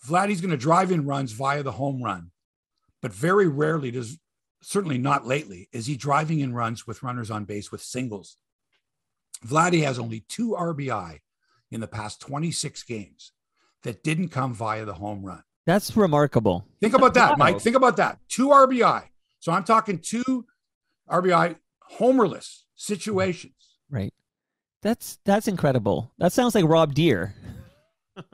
Vladdy's 0.07 0.41
going 0.41 0.51
to 0.51 0.57
drive 0.57 0.91
in 0.93 1.07
runs 1.07 1.33
via 1.33 1.63
the 1.63 1.73
home 1.73 2.03
run, 2.03 2.31
but 3.01 3.13
very 3.13 3.47
rarely 3.49 3.91
does, 3.93 4.19
certainly 4.65 4.99
not 4.99 5.27
lately, 5.27 5.69
is 5.73 5.87
he 5.87 5.97
driving 5.97 6.41
in 6.41 6.55
runs 6.55 6.87
with 6.87 7.03
runners 7.03 7.31
on 7.31 7.45
base 7.45 7.71
with 7.71 7.83
singles. 7.83 8.37
Vladdy 9.47 9.83
has 9.85 9.99
only 9.99 10.25
two 10.29 10.57
RBI 10.59 11.21
in 11.71 11.81
the 11.81 11.87
past 11.87 12.21
26 12.21 12.83
games 12.85 13.33
that 13.83 14.03
didn't 14.03 14.29
come 14.29 14.55
via 14.55 14.85
the 14.85 14.95
home 14.95 15.25
run. 15.25 15.43
That's 15.67 15.97
remarkable. 15.97 16.67
Think 16.81 16.95
about 16.95 17.15
that, 17.15 17.39
Mike. 17.39 17.61
Think 17.61 17.77
about 17.77 17.97
that. 17.97 18.19
Two 18.29 18.49
RBI. 18.49 19.05
So 19.41 19.53
I'm 19.53 19.65
talking 19.65 19.99
two 19.99 20.47
RBI 21.11 21.57
homerless 21.99 22.63
situations. 22.75 23.55
Right. 23.91 24.13
That's 24.83 25.19
that's 25.25 25.49
incredible. 25.49 26.13
That 26.19 26.33
sounds 26.33 26.55
like 26.55 26.67
Rob 26.67 26.95
Deer. 26.95 27.35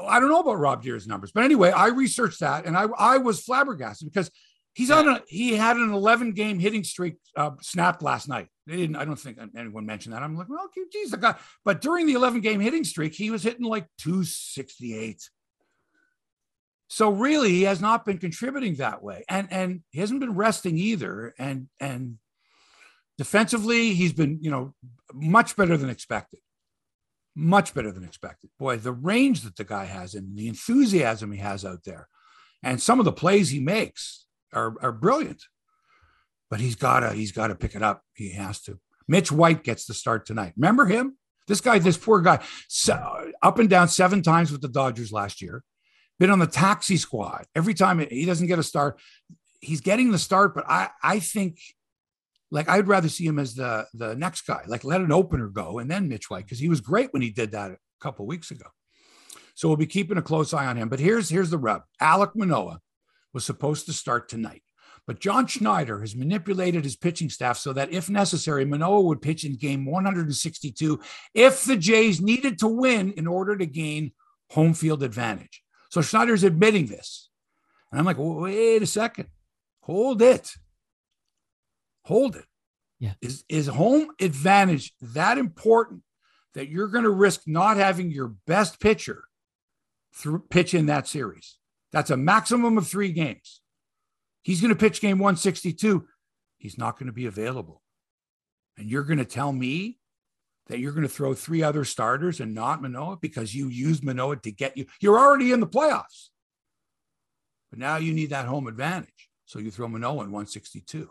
Oh, 0.00 0.06
I 0.06 0.20
don't 0.20 0.28
know 0.28 0.38
about 0.38 0.60
Rob 0.60 0.82
Deer's 0.82 1.08
numbers, 1.08 1.32
but 1.32 1.42
anyway, 1.42 1.70
I 1.70 1.88
researched 1.88 2.38
that 2.38 2.66
and 2.66 2.76
I, 2.76 2.84
I 2.96 3.16
was 3.18 3.40
flabbergasted 3.40 4.06
because 4.06 4.30
he's 4.78 4.92
on 4.92 5.08
a 5.08 5.20
he 5.26 5.56
had 5.56 5.76
an 5.76 5.92
11 5.92 6.32
game 6.32 6.60
hitting 6.60 6.84
streak 6.84 7.16
uh, 7.36 7.50
snapped 7.60 8.00
last 8.00 8.28
night. 8.28 8.46
They 8.64 8.76
didn't. 8.76 8.94
I 8.94 9.04
don't 9.04 9.18
think 9.18 9.36
anyone 9.56 9.84
mentioned 9.84 10.14
that. 10.14 10.22
I'm 10.22 10.36
like, 10.36 10.48
well, 10.48 10.70
geez, 10.92 11.10
the 11.10 11.16
guy. 11.16 11.34
But 11.64 11.80
during 11.80 12.06
the 12.06 12.12
11 12.12 12.42
game 12.42 12.60
hitting 12.60 12.84
streak, 12.84 13.12
he 13.12 13.32
was 13.32 13.42
hitting 13.42 13.66
like 13.66 13.88
268. 13.98 15.28
So 16.86 17.10
really, 17.10 17.50
he 17.50 17.62
has 17.64 17.80
not 17.80 18.06
been 18.06 18.18
contributing 18.18 18.76
that 18.76 19.02
way, 19.02 19.24
and 19.28 19.48
and 19.50 19.80
he 19.90 19.98
hasn't 19.98 20.20
been 20.20 20.36
resting 20.36 20.78
either. 20.78 21.34
And 21.38 21.68
and 21.80 22.18
defensively, 23.18 23.94
he's 23.94 24.12
been 24.12 24.38
you 24.40 24.50
know 24.52 24.74
much 25.12 25.56
better 25.56 25.76
than 25.76 25.90
expected 25.90 26.40
much 27.40 27.72
better 27.72 27.92
than 27.92 28.02
expected. 28.02 28.50
Boy, 28.58 28.78
the 28.78 28.90
range 28.90 29.42
that 29.42 29.54
the 29.54 29.62
guy 29.62 29.84
has 29.84 30.14
and 30.14 30.36
the 30.36 30.48
enthusiasm 30.48 31.30
he 31.30 31.38
has 31.38 31.64
out 31.64 31.84
there, 31.84 32.08
and 32.64 32.82
some 32.82 32.98
of 32.98 33.04
the 33.04 33.12
plays 33.12 33.50
he 33.50 33.60
makes 33.60 34.26
are, 34.52 34.74
are 34.80 34.92
brilliant. 34.92 35.44
But 36.50 36.60
he's 36.60 36.76
gotta 36.76 37.12
he's 37.12 37.32
gotta 37.32 37.54
pick 37.54 37.74
it 37.74 37.82
up. 37.82 38.02
He 38.14 38.32
has 38.32 38.60
to. 38.62 38.78
Mitch 39.06 39.30
White 39.30 39.64
gets 39.64 39.86
the 39.86 39.94
start 39.94 40.26
tonight. 40.26 40.54
Remember 40.56 40.86
him? 40.86 41.16
This 41.46 41.60
guy, 41.60 41.78
this 41.78 41.96
poor 41.96 42.20
guy, 42.20 42.44
so, 42.68 43.32
up 43.42 43.58
and 43.58 43.70
down 43.70 43.88
seven 43.88 44.22
times 44.22 44.52
with 44.52 44.60
the 44.60 44.68
Dodgers 44.68 45.12
last 45.12 45.40
year. 45.40 45.62
Been 46.18 46.30
on 46.30 46.40
the 46.40 46.46
taxi 46.46 46.96
squad 46.96 47.46
every 47.54 47.74
time 47.74 48.00
he 48.10 48.26
doesn't 48.26 48.48
get 48.48 48.58
a 48.58 48.62
start. 48.62 49.00
He's 49.60 49.80
getting 49.80 50.10
the 50.10 50.18
start, 50.18 50.54
but 50.54 50.64
I 50.68 50.90
I 51.02 51.20
think 51.20 51.58
like 52.50 52.68
I'd 52.68 52.88
rather 52.88 53.08
see 53.08 53.26
him 53.26 53.38
as 53.38 53.54
the 53.54 53.86
the 53.94 54.14
next 54.14 54.42
guy. 54.42 54.62
Like 54.66 54.84
let 54.84 55.00
an 55.00 55.12
opener 55.12 55.48
go 55.48 55.78
and 55.78 55.90
then 55.90 56.08
Mitch 56.08 56.30
White 56.30 56.44
because 56.44 56.58
he 56.58 56.68
was 56.68 56.80
great 56.80 57.12
when 57.12 57.22
he 57.22 57.30
did 57.30 57.52
that 57.52 57.70
a 57.70 57.78
couple 58.00 58.26
weeks 58.26 58.50
ago. 58.50 58.66
So 59.54 59.68
we'll 59.68 59.76
be 59.76 59.86
keeping 59.86 60.18
a 60.18 60.22
close 60.22 60.52
eye 60.54 60.66
on 60.66 60.76
him. 60.76 60.88
But 60.88 61.00
here's 61.00 61.28
here's 61.28 61.50
the 61.50 61.58
rub: 61.58 61.82
Alek 62.00 62.32
Manoah 62.34 62.80
was 63.32 63.44
supposed 63.44 63.86
to 63.86 63.92
start 63.92 64.28
tonight, 64.28 64.62
But 65.06 65.20
John 65.20 65.46
Schneider 65.46 66.00
has 66.00 66.14
manipulated 66.14 66.84
his 66.84 66.96
pitching 66.96 67.30
staff 67.30 67.56
so 67.56 67.72
that 67.72 67.92
if 67.92 68.10
necessary, 68.10 68.64
Manoah 68.64 69.00
would 69.02 69.22
pitch 69.22 69.44
in 69.44 69.56
game 69.56 69.86
162 69.86 71.00
if 71.34 71.64
the 71.64 71.76
Jays 71.76 72.20
needed 72.20 72.58
to 72.58 72.68
win 72.68 73.12
in 73.12 73.26
order 73.26 73.56
to 73.56 73.66
gain 73.66 74.12
home 74.50 74.74
field 74.74 75.02
advantage. 75.02 75.62
So 75.90 76.02
Schneider's 76.02 76.44
admitting 76.44 76.86
this. 76.86 77.30
And 77.90 77.98
I'm 77.98 78.04
like, 78.04 78.16
wait 78.18 78.82
a 78.82 78.86
second. 78.86 79.28
Hold 79.80 80.20
it. 80.20 80.52
Hold 82.04 82.36
it. 82.36 82.44
Yeah. 83.00 83.14
Is, 83.22 83.44
is 83.48 83.66
home 83.66 84.10
advantage 84.20 84.92
that 85.00 85.38
important 85.38 86.02
that 86.54 86.68
you're 86.68 86.88
going 86.88 87.04
to 87.04 87.10
risk 87.10 87.42
not 87.46 87.76
having 87.76 88.10
your 88.10 88.34
best 88.46 88.80
pitcher 88.80 89.24
through 90.14 90.40
pitch 90.50 90.74
in 90.74 90.86
that 90.86 91.06
series? 91.06 91.57
That's 91.92 92.10
a 92.10 92.16
maximum 92.16 92.76
of 92.78 92.86
three 92.86 93.12
games. 93.12 93.60
He's 94.42 94.60
going 94.60 94.72
to 94.72 94.78
pitch 94.78 95.00
game 95.00 95.18
162. 95.18 96.06
He's 96.58 96.78
not 96.78 96.98
going 96.98 97.06
to 97.06 97.12
be 97.12 97.26
available. 97.26 97.82
And 98.76 98.88
you're 98.90 99.02
going 99.04 99.18
to 99.18 99.24
tell 99.24 99.52
me 99.52 99.98
that 100.68 100.78
you're 100.78 100.92
going 100.92 101.02
to 101.02 101.08
throw 101.08 101.34
three 101.34 101.62
other 101.62 101.84
starters 101.84 102.40
and 102.40 102.54
not 102.54 102.82
Manoah 102.82 103.18
because 103.20 103.54
you 103.54 103.68
used 103.68 104.04
Manoah 104.04 104.36
to 104.36 104.52
get 104.52 104.76
you. 104.76 104.86
You're 105.00 105.18
already 105.18 105.52
in 105.52 105.60
the 105.60 105.66
playoffs. 105.66 106.28
But 107.70 107.78
now 107.78 107.96
you 107.96 108.12
need 108.12 108.30
that 108.30 108.46
home 108.46 108.66
advantage. 108.66 109.28
So 109.46 109.58
you 109.58 109.70
throw 109.70 109.88
Manoah 109.88 110.24
in 110.24 110.30
162. 110.30 111.08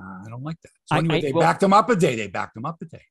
Uh, 0.00 0.02
I 0.02 0.28
don't 0.28 0.42
like 0.44 0.60
that. 0.62 0.70
So 0.86 0.96
I- 0.96 1.16
I- 1.16 1.20
they 1.20 1.32
well- 1.32 1.42
backed 1.42 1.62
him 1.62 1.72
up 1.72 1.90
a 1.90 1.96
day. 1.96 2.14
They 2.16 2.28
backed 2.28 2.56
him 2.56 2.64
up 2.64 2.80
a 2.80 2.84
day. 2.84 3.02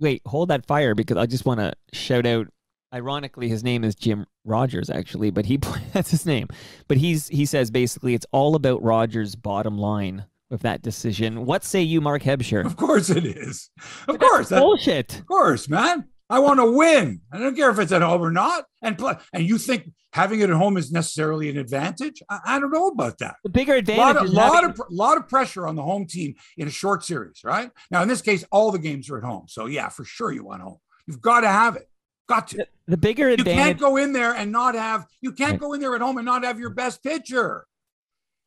Wait, 0.00 0.22
hold 0.26 0.50
that 0.50 0.66
fire 0.66 0.94
because 0.94 1.16
I 1.16 1.26
just 1.26 1.46
want 1.46 1.60
to 1.60 1.72
shout 1.92 2.26
out. 2.26 2.48
Ironically, 2.94 3.48
his 3.48 3.64
name 3.64 3.82
is 3.82 3.94
Jim 3.96 4.24
Rogers, 4.44 4.88
actually, 4.88 5.30
but 5.30 5.46
he 5.46 5.56
that's 5.92 6.10
his 6.12 6.24
name. 6.24 6.48
But 6.86 6.98
he's 6.98 7.28
he 7.28 7.44
says 7.44 7.70
basically 7.70 8.14
it's 8.14 8.26
all 8.32 8.54
about 8.54 8.82
Rogers' 8.82 9.34
bottom 9.34 9.76
line 9.76 10.26
with 10.48 10.62
that 10.62 10.80
decision. 10.82 11.44
What 11.44 11.64
say 11.64 11.82
you, 11.82 12.00
Mark 12.00 12.22
Hebscher? 12.22 12.64
Of 12.64 12.76
course 12.76 13.10
it 13.10 13.24
is. 13.26 13.70
Of 14.06 14.18
course. 14.20 14.50
That, 14.50 14.60
Bullshit. 14.60 15.18
Of 15.18 15.26
course, 15.26 15.68
man. 15.68 16.04
I 16.30 16.38
want 16.38 16.58
to 16.60 16.70
win. 16.70 17.20
I 17.32 17.38
don't 17.38 17.54
care 17.56 17.68
if 17.70 17.78
it's 17.78 17.92
at 17.92 18.00
home 18.02 18.22
or 18.22 18.30
not. 18.30 18.64
And. 18.80 19.00
And 19.32 19.46
you 19.46 19.58
think 19.58 19.90
having 20.12 20.40
it 20.40 20.48
at 20.48 20.56
home 20.56 20.76
is 20.76 20.90
necessarily 20.90 21.50
an 21.50 21.58
advantage? 21.58 22.22
I, 22.30 22.40
I 22.46 22.60
don't 22.60 22.70
know 22.72 22.88
about 22.88 23.18
that. 23.18 23.36
The 23.42 23.50
bigger 23.50 23.74
A 23.74 23.78
advantage 23.78 23.98
lot, 23.98 24.16
of, 24.16 24.24
is 24.24 24.32
lot, 24.32 24.54
having- 24.54 24.70
of, 24.70 24.76
pr- 24.76 24.82
lot 24.90 25.16
of 25.18 25.28
pressure 25.28 25.66
on 25.66 25.74
the 25.76 25.82
home 25.82 26.06
team 26.06 26.34
in 26.56 26.66
a 26.66 26.70
short 26.70 27.04
series, 27.04 27.40
right? 27.44 27.70
Now, 27.90 28.00
in 28.02 28.08
this 28.08 28.22
case, 28.22 28.42
all 28.50 28.70
the 28.72 28.78
games 28.78 29.10
are 29.10 29.18
at 29.18 29.24
home. 29.24 29.44
So, 29.48 29.66
yeah, 29.66 29.88
for 29.90 30.04
sure 30.04 30.32
you 30.32 30.44
want 30.44 30.62
home. 30.62 30.78
You've 31.06 31.20
got 31.20 31.40
to 31.40 31.48
have 31.48 31.76
it. 31.76 31.88
Got 32.28 32.48
to. 32.48 32.56
the, 32.58 32.66
the 32.88 32.96
bigger 32.96 33.30
You 33.30 33.36
can't 33.44 33.78
go 33.78 33.96
in 33.96 34.12
there 34.12 34.34
and 34.34 34.50
not 34.50 34.74
have, 34.74 35.06
you 35.20 35.32
can't 35.32 35.60
go 35.60 35.72
in 35.74 35.80
there 35.80 35.94
at 35.94 36.00
home 36.00 36.16
and 36.18 36.24
not 36.24 36.42
have 36.44 36.58
your 36.58 36.70
best 36.70 37.02
pitcher. 37.02 37.66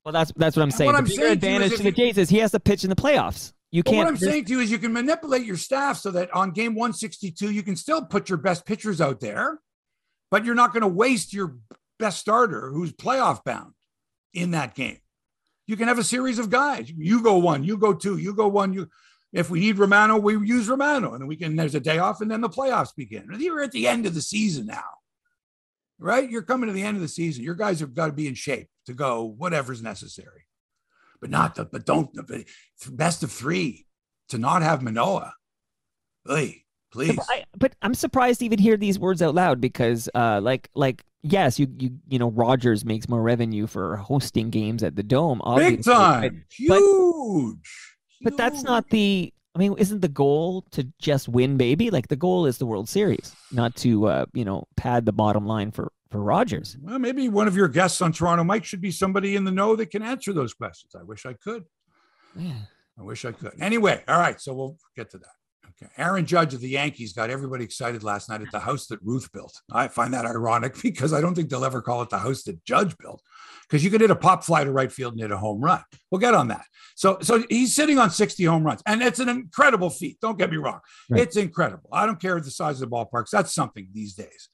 Well, 0.04 0.14
that's 0.14 0.32
that's 0.36 0.56
what 0.56 0.64
I'm 0.64 0.70
And 0.70 0.74
saying. 0.74 0.88
what 0.88 0.94
the 0.94 0.98
I'm 1.00 1.04
bigger 1.06 1.22
saying 1.22 1.40
to 1.42 1.48
you 1.48 1.54
is 1.58 1.58
advantage 1.58 1.72
if 1.74 1.78
to 1.78 1.84
the 1.84 1.92
Jays 1.92 2.18
is 2.18 2.30
he 2.30 2.38
has 2.38 2.52
to 2.52 2.60
pitch 2.60 2.84
in 2.84 2.90
the 2.90 2.96
playoffs. 2.96 3.54
You 3.72 3.84
can't. 3.84 3.98
what 3.98 4.08
I'm 4.08 4.18
saying 4.18 4.46
to 4.46 4.52
you 4.54 4.60
is 4.62 4.72
you 4.72 4.78
can 4.78 4.94
manipulate 4.94 5.46
your 5.46 5.58
staff 5.58 5.98
so 5.98 6.12
that 6.12 6.34
on 6.34 6.52
game 6.52 6.74
162, 6.76 7.52
you 7.52 7.62
can 7.62 7.76
still 7.76 8.04
put 8.06 8.30
your 8.30 8.38
best 8.38 8.66
pitchers 8.66 9.02
out 9.02 9.20
there, 9.20 9.60
but 10.32 10.46
you're 10.46 10.56
not 10.56 10.72
going 10.72 10.82
to 10.82 10.88
waste 10.88 11.34
your 11.34 11.58
best 12.00 12.20
starter 12.20 12.70
who's 12.72 12.94
playoff 12.94 13.44
bound 13.44 13.74
in 14.34 14.52
that 14.52 14.74
game. 14.76 15.00
You 15.66 15.76
can 15.76 15.90
have 15.90 16.00
a 16.00 16.04
series 16.04 16.40
of 16.40 16.50
guys. 16.50 16.90
You 16.96 17.22
go 17.22 17.38
one, 17.40 17.66
you 17.66 17.78
go 17.78 17.94
two, 17.94 18.16
you 18.18 18.34
go 18.34 18.48
one. 18.48 18.72
You, 18.72 18.88
if 19.34 19.50
we 19.50 19.60
need 19.60 19.78
Romano, 19.78 20.18
we 20.18 20.34
use 20.34 20.70
Romano, 20.70 21.14
and 21.14 21.22
then 21.22 21.28
we 21.28 21.36
can. 21.36 21.56
There's 21.56 21.76
a 21.76 21.80
day 21.80 22.00
off, 22.00 22.22
and 22.22 22.32
then 22.32 22.42
the 22.42 22.50
playoffs 22.50 22.96
begin. 22.96 23.28
You're 23.38 23.62
at 23.62 23.72
the 23.72 23.88
end 23.88 24.06
of 24.06 24.14
the 24.14 24.22
season 24.22 24.66
now, 24.68 24.84
right? 26.00 26.30
You're 26.30 26.44
coming 26.44 26.68
to 26.68 26.74
the 26.74 26.84
end 26.84 26.96
of 26.96 27.02
the 27.02 27.08
season. 27.08 27.44
Your 27.44 27.56
guys 27.56 27.80
have 27.82 27.94
got 27.94 28.08
to 28.08 28.14
be 28.14 28.28
in 28.28 28.36
shape 28.36 28.70
to 28.86 28.94
go 28.94 29.24
whatever's 29.24 29.82
necessary, 29.84 30.48
but 31.20 31.30
not 31.30 31.56
the. 31.56 31.66
But 31.66 31.86
don't 31.86 32.14
the 32.14 32.46
best 32.90 33.24
of 33.24 33.32
three 33.32 33.86
to 34.30 34.38
not 34.38 34.62
have 34.62 34.82
Manoah. 34.82 35.34
Hey, 36.28 36.64
please. 36.92 37.20
I, 37.30 37.44
but 37.58 37.74
I'm 37.82 37.94
surprised 37.94 38.40
to 38.40 38.46
even 38.46 38.60
hear 38.60 38.78
these 38.78 39.00
words 39.00 39.22
out 39.22 39.36
loud 39.36 39.62
because, 39.62 40.10
uh, 40.16 40.40
like, 40.42 40.70
like 40.76 41.04
yes, 41.22 41.60
you 41.60 41.68
you 41.78 41.92
you 42.08 42.20
know, 42.20 42.32
Rogers 42.32 42.86
makes 42.86 43.08
more 43.10 43.22
revenue 43.22 43.68
for 43.68 43.98
hosting 43.98 44.50
games 44.50 44.84
at 44.84 44.96
the 44.96 45.04
Dome, 45.04 45.42
obviously, 45.44 45.76
Big 45.78 45.86
but- 45.86 45.94
time. 45.94 46.46
Huge. 48.20 48.24
But, 48.24 48.38
that's 48.38 48.64
not 48.64 48.90
the. 48.90 49.34
I 49.56 49.60
mean, 49.60 49.74
isn't 49.80 50.02
the 50.02 50.08
goal 50.08 50.66
to 50.72 50.88
just 51.00 51.28
win, 51.28 51.58
baby? 51.58 51.90
Like 51.90 52.10
the 52.10 52.16
goal 52.16 52.46
is 52.46 52.60
the 52.60 52.68
World 52.68 52.88
Series, 52.88 53.36
not 53.52 53.76
to 53.78 54.06
uh, 54.06 54.26
you 54.34 54.46
know 54.46 54.68
pad 54.76 55.06
the 55.06 55.14
bottom 55.14 55.48
line 55.48 55.72
for 55.72 55.92
for 56.10 56.22
Rogers. 56.22 56.78
Well, 56.82 57.00
maybe 57.00 57.28
one 57.30 57.48
of 57.48 57.56
your 57.56 57.68
guests 57.68 58.02
on 58.02 58.12
Toronto 58.12 58.44
Mike 58.44 58.66
should 58.66 58.82
be 58.82 58.92
somebody 58.92 59.36
in 59.36 59.44
the 59.44 59.52
know 59.52 59.76
that 59.76 59.90
can 59.90 60.04
answer 60.04 60.34
those 60.34 60.54
questions. 60.54 60.96
I 60.96 61.04
wish 61.04 61.26
I 61.26 61.34
could. 61.34 61.66
Yeah. 62.36 62.54
I 63.00 63.04
wish 63.04 63.26
I 63.26 63.32
could. 63.32 63.54
Anyway, 63.60 64.04
all 64.08 64.20
right. 64.20 64.40
So 64.40 64.54
we'll 64.54 64.78
get 64.96 65.10
to 65.12 65.18
that. 65.20 65.28
Okay. 65.82 65.92
Aaron 65.98 66.26
Judge 66.26 66.54
of 66.54 66.62
the 66.62 66.70
Yankees 66.70 67.14
got 67.14 67.30
everybody 67.30 67.64
excited 67.64 68.04
last 68.04 68.30
night 68.30 68.42
at 68.42 68.52
the 68.52 68.60
house 68.60 68.88
that 68.88 69.00
Ruth 69.04 69.32
built. 69.32 69.62
I 69.72 69.88
find 69.88 70.14
that 70.14 70.26
ironic 70.26 70.76
because 70.82 71.14
I 71.14 71.22
don't 71.22 71.36
think 71.36 71.50
they'll 71.50 71.66
ever 71.66 71.82
call 71.82 72.02
it 72.02 72.10
the 72.10 72.18
house 72.20 72.44
that 72.44 72.64
Judge 72.66 72.98
built 72.98 73.22
because 73.68 73.84
you 73.84 73.90
could 73.90 74.02
hit 74.02 74.12
a 74.12 74.16
pop 74.16 74.44
fly 74.44 74.64
to 74.64 74.72
right 74.72 74.92
field 74.92 75.14
and 75.14 75.22
hit 75.22 75.32
a 75.32 75.38
home 75.38 75.62
run. 75.62 75.82
We'll 76.10 76.20
get 76.20 76.34
on 76.34 76.48
that. 76.50 76.66
So, 76.96 77.18
so 77.22 77.44
he's 77.50 77.76
sitting 77.76 77.98
on 78.00 78.10
60 78.10 78.44
home 78.46 78.64
runs, 78.64 78.82
and 78.86 79.02
it's 79.02 79.20
an 79.20 79.30
incredible 79.30 79.90
feat. 79.90 80.18
Don't 80.22 80.38
get 80.38 80.52
me 80.52 80.58
wrong. 80.58 80.80
Right. 81.10 81.22
It's 81.22 81.36
incredible. 81.36 81.90
I 81.92 82.06
don't 82.06 82.20
care 82.20 82.40
the 82.40 82.52
size 82.52 82.82
of 82.82 82.90
the 82.90 82.96
ballparks. 82.96 83.30
That's 83.32 83.54
something 83.54 83.88
these 83.92 84.14
days. 84.14 84.50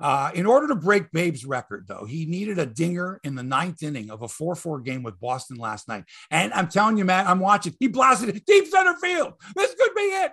Uh, 0.00 0.30
in 0.34 0.44
order 0.44 0.66
to 0.68 0.74
break 0.74 1.12
Babe's 1.12 1.44
record, 1.44 1.84
though, 1.86 2.04
he 2.04 2.26
needed 2.26 2.58
a 2.58 2.66
dinger 2.66 3.20
in 3.22 3.36
the 3.36 3.44
ninth 3.44 3.82
inning 3.82 4.10
of 4.10 4.22
a 4.22 4.28
4 4.28 4.56
4 4.56 4.80
game 4.80 5.02
with 5.02 5.20
Boston 5.20 5.56
last 5.56 5.86
night. 5.86 6.04
And 6.30 6.52
I'm 6.52 6.68
telling 6.68 6.96
you, 6.96 7.04
man, 7.04 7.26
I'm 7.26 7.38
watching. 7.38 7.74
He 7.78 7.86
blasted 7.86 8.34
it 8.34 8.44
deep 8.44 8.66
center 8.66 8.96
field. 8.96 9.34
This 9.54 9.74
could 9.74 9.94
be 9.94 10.02
it. 10.02 10.32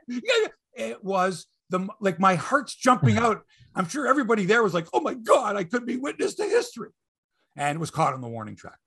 It 0.73 1.03
was 1.03 1.45
the 1.69 1.87
like 1.99 2.19
my 2.19 2.35
heart's 2.35 2.75
jumping 2.75 3.17
out. 3.17 3.43
I'm 3.75 3.87
sure 3.87 4.07
everybody 4.07 4.45
there 4.45 4.63
was 4.63 4.73
like, 4.73 4.87
oh 4.93 4.99
my 5.01 5.13
God, 5.13 5.55
I 5.55 5.63
could 5.63 5.85
be 5.85 5.97
witness 5.97 6.35
to 6.35 6.43
history. 6.43 6.89
And 7.55 7.79
was 7.79 7.91
caught 7.91 8.13
on 8.13 8.21
the 8.21 8.29
warning 8.29 8.55
track. 8.55 8.77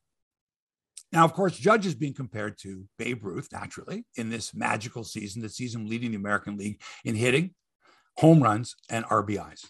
Now, 1.13 1.25
of 1.25 1.33
course, 1.33 1.57
Judge 1.57 1.87
is 1.87 1.95
being 1.95 2.15
compared 2.15 2.59
to 2.63 2.85
Babe 2.99 3.25
Ruth, 3.25 3.49
naturally, 3.53 4.05
in 4.17 4.31
this 4.31 4.55
magical 4.55 5.05
season 5.05 5.49
sees 5.49 5.75
him 5.75 5.87
leading 5.87 6.11
the 6.11 6.17
American 6.17 6.57
League 6.57 6.81
in 7.05 7.15
hitting, 7.15 7.55
home 8.17 8.43
runs, 8.43 8.75
and 8.91 9.05
RBIs. 9.05 9.67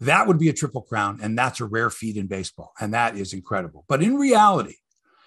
That 0.00 0.26
would 0.26 0.38
be 0.38 0.48
a 0.48 0.52
triple 0.52 0.82
crown, 0.82 1.20
and 1.22 1.38
that's 1.38 1.60
a 1.60 1.64
rare 1.64 1.88
feat 1.88 2.16
in 2.16 2.26
baseball, 2.26 2.72
and 2.80 2.92
that 2.92 3.16
is 3.16 3.32
incredible. 3.32 3.84
But 3.88 4.02
in 4.02 4.16
reality, 4.16 4.74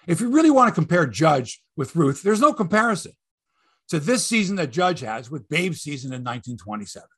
if 0.06 0.20
you 0.20 0.30
really 0.30 0.50
want 0.50 0.68
to 0.68 0.74
compare 0.74 1.06
Judge 1.06 1.62
with 1.76 1.96
Ruth, 1.96 2.22
there's 2.22 2.40
no 2.40 2.52
comparison 2.52 3.12
to 3.88 3.98
this 3.98 4.26
season 4.26 4.56
that 4.56 4.70
Judge 4.70 5.00
has 5.00 5.30
with 5.30 5.48
Babe's 5.48 5.82
season 5.82 6.12
in 6.12 6.22
1927. 6.22 7.08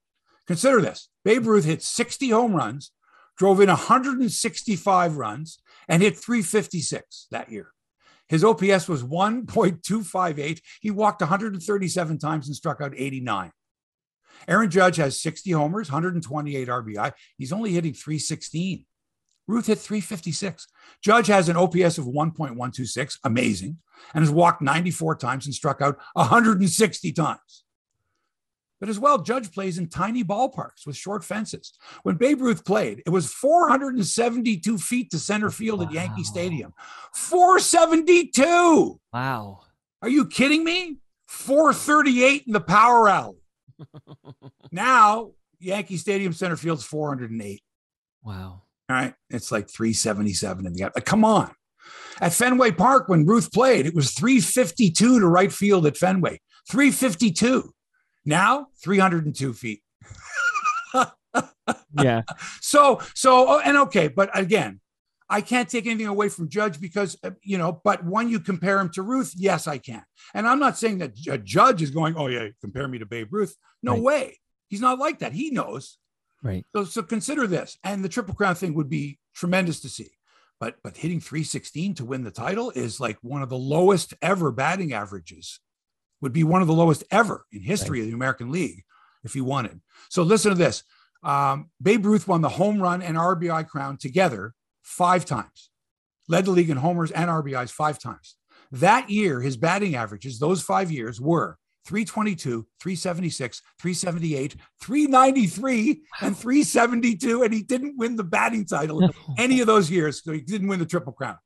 Consider 0.46 0.80
this 0.80 1.10
Babe 1.24 1.46
Ruth 1.46 1.64
hit 1.64 1.82
60 1.82 2.30
home 2.30 2.54
runs, 2.54 2.92
drove 3.36 3.60
in 3.60 3.68
165 3.68 5.16
runs, 5.16 5.58
and 5.88 6.02
hit 6.02 6.16
356 6.16 7.26
that 7.30 7.50
year. 7.50 7.72
His 8.28 8.44
OPS 8.44 8.88
was 8.88 9.02
1.258. 9.02 10.60
He 10.80 10.90
walked 10.90 11.22
137 11.22 12.18
times 12.18 12.46
and 12.46 12.54
struck 12.54 12.80
out 12.80 12.92
89. 12.94 13.50
Aaron 14.46 14.70
Judge 14.70 14.96
has 14.96 15.20
60 15.20 15.50
homers, 15.52 15.90
128 15.90 16.68
RBI. 16.68 17.12
He's 17.36 17.52
only 17.52 17.72
hitting 17.72 17.94
316. 17.94 18.84
Ruth 19.46 19.66
hit 19.66 19.78
356. 19.78 20.68
Judge 21.02 21.26
has 21.28 21.48
an 21.48 21.56
OPS 21.56 21.96
of 21.96 22.04
1.126, 22.04 23.18
amazing, 23.24 23.78
and 24.14 24.22
has 24.22 24.30
walked 24.30 24.60
94 24.60 25.16
times 25.16 25.46
and 25.46 25.54
struck 25.54 25.80
out 25.80 25.98
160 26.12 27.12
times. 27.12 27.64
But 28.80 28.88
as 28.88 28.98
well, 28.98 29.18
Judge 29.18 29.52
plays 29.52 29.78
in 29.78 29.88
tiny 29.88 30.22
ballparks 30.22 30.86
with 30.86 30.96
short 30.96 31.24
fences. 31.24 31.72
When 32.04 32.16
Babe 32.16 32.40
Ruth 32.40 32.64
played, 32.64 33.02
it 33.04 33.10
was 33.10 33.32
472 33.32 34.78
feet 34.78 35.10
to 35.10 35.18
center 35.18 35.50
field 35.50 35.82
at 35.82 35.92
Yankee 35.92 36.22
Stadium. 36.24 36.72
472. 37.14 39.00
Wow. 39.12 39.60
Are 40.02 40.08
you 40.08 40.26
kidding 40.26 40.62
me? 40.62 40.98
438 41.26 42.44
in 42.46 42.52
the 42.52 42.60
power 42.60 43.08
alley. 43.08 43.38
Now, 44.70 45.32
Yankee 45.60 45.96
Stadium 45.96 46.32
center 46.32 46.56
field's 46.56 46.84
408. 46.84 47.62
Wow. 48.22 48.62
All 48.90 48.96
right. 48.96 49.14
It's 49.30 49.50
like 49.50 49.70
377 49.70 50.66
in 50.66 50.72
the 50.72 50.90
like, 50.94 51.04
come 51.04 51.24
on. 51.24 51.50
At 52.20 52.34
Fenway 52.34 52.72
Park, 52.72 53.08
when 53.08 53.26
Ruth 53.26 53.52
played, 53.52 53.86
it 53.86 53.94
was 53.94 54.12
352 54.12 55.20
to 55.20 55.26
right 55.26 55.52
field 55.52 55.86
at 55.86 55.96
Fenway. 55.96 56.40
352. 56.70 57.72
Now, 58.24 58.66
302 58.82 59.52
feet. 59.54 59.82
Yeah. 62.00 62.22
So, 62.60 63.00
so, 63.14 63.46
oh, 63.48 63.60
and 63.62 63.76
okay, 63.78 64.08
but 64.08 64.30
again, 64.36 64.80
I 65.28 65.40
can't 65.42 65.68
take 65.68 65.86
anything 65.86 66.06
away 66.06 66.28
from 66.30 66.48
Judge 66.48 66.80
because, 66.80 67.16
uh, 67.22 67.32
you 67.42 67.58
know, 67.58 67.80
but 67.84 68.04
when 68.04 68.28
you 68.30 68.40
compare 68.40 68.78
him 68.80 68.88
to 68.90 69.02
Ruth, 69.02 69.32
yes, 69.36 69.66
I 69.66 69.76
can. 69.78 70.02
And 70.34 70.46
I'm 70.48 70.58
not 70.58 70.78
saying 70.78 70.98
that 70.98 71.14
Ju- 71.14 71.36
Judge 71.38 71.82
is 71.82 71.90
going, 71.90 72.14
oh, 72.16 72.28
yeah, 72.28 72.48
compare 72.62 72.88
me 72.88 72.98
to 72.98 73.06
Babe 73.06 73.28
Ruth. 73.32 73.54
No 73.82 73.92
Right. 73.94 74.02
way. 74.02 74.38
He's 74.68 74.80
not 74.80 74.98
like 74.98 75.18
that. 75.18 75.32
He 75.32 75.50
knows. 75.50 75.98
Right. 76.42 76.64
So, 76.74 76.84
so 76.84 77.02
consider 77.02 77.46
this. 77.46 77.76
And 77.84 78.02
the 78.04 78.08
Triple 78.08 78.34
Crown 78.34 78.54
thing 78.54 78.74
would 78.74 78.88
be 78.88 79.18
tremendous 79.34 79.80
to 79.80 79.88
see. 79.88 80.10
but 80.60 80.76
but 80.82 80.96
hitting 80.96 81.20
316 81.20 81.94
to 81.96 82.04
win 82.04 82.24
the 82.24 82.30
title 82.30 82.70
is 82.70 82.98
like 83.00 83.18
one 83.22 83.42
of 83.42 83.48
the 83.50 83.58
lowest 83.58 84.14
ever 84.22 84.50
batting 84.50 84.92
averages. 84.92 85.60
Would 86.20 86.32
be 86.32 86.44
one 86.44 86.62
of 86.62 86.66
the 86.66 86.74
lowest 86.74 87.04
ever 87.10 87.44
in 87.52 87.62
history 87.62 88.00
right. 88.00 88.04
of 88.04 88.10
the 88.10 88.16
American 88.16 88.50
League 88.50 88.82
if 89.24 89.34
he 89.34 89.40
won 89.40 89.66
it. 89.66 89.76
So 90.08 90.22
listen 90.22 90.50
to 90.50 90.56
this. 90.56 90.82
Um, 91.22 91.70
Babe 91.82 92.06
Ruth 92.06 92.28
won 92.28 92.40
the 92.40 92.48
home 92.48 92.80
run 92.80 93.02
and 93.02 93.16
RBI 93.16 93.68
crown 93.68 93.96
together 93.96 94.54
five 94.82 95.24
times, 95.24 95.70
led 96.28 96.44
the 96.44 96.50
league 96.50 96.70
in 96.70 96.76
homers 96.76 97.10
and 97.10 97.28
RBIs 97.28 97.70
five 97.70 97.98
times. 97.98 98.36
That 98.70 99.10
year, 99.10 99.40
his 99.40 99.56
batting 99.56 99.96
averages, 99.96 100.38
those 100.38 100.62
five 100.62 100.90
years, 100.90 101.20
were 101.20 101.58
322, 101.86 102.66
376, 102.80 103.62
378, 103.80 104.56
393, 104.80 106.02
and 106.20 106.36
372. 106.36 107.42
And 107.42 107.54
he 107.54 107.62
didn't 107.62 107.96
win 107.96 108.16
the 108.16 108.24
batting 108.24 108.66
title 108.66 109.08
any 109.38 109.60
of 109.60 109.66
those 109.66 109.90
years. 109.90 110.22
So 110.22 110.32
he 110.32 110.40
didn't 110.40 110.68
win 110.68 110.80
the 110.80 110.86
Triple 110.86 111.12
Crown. 111.12 111.36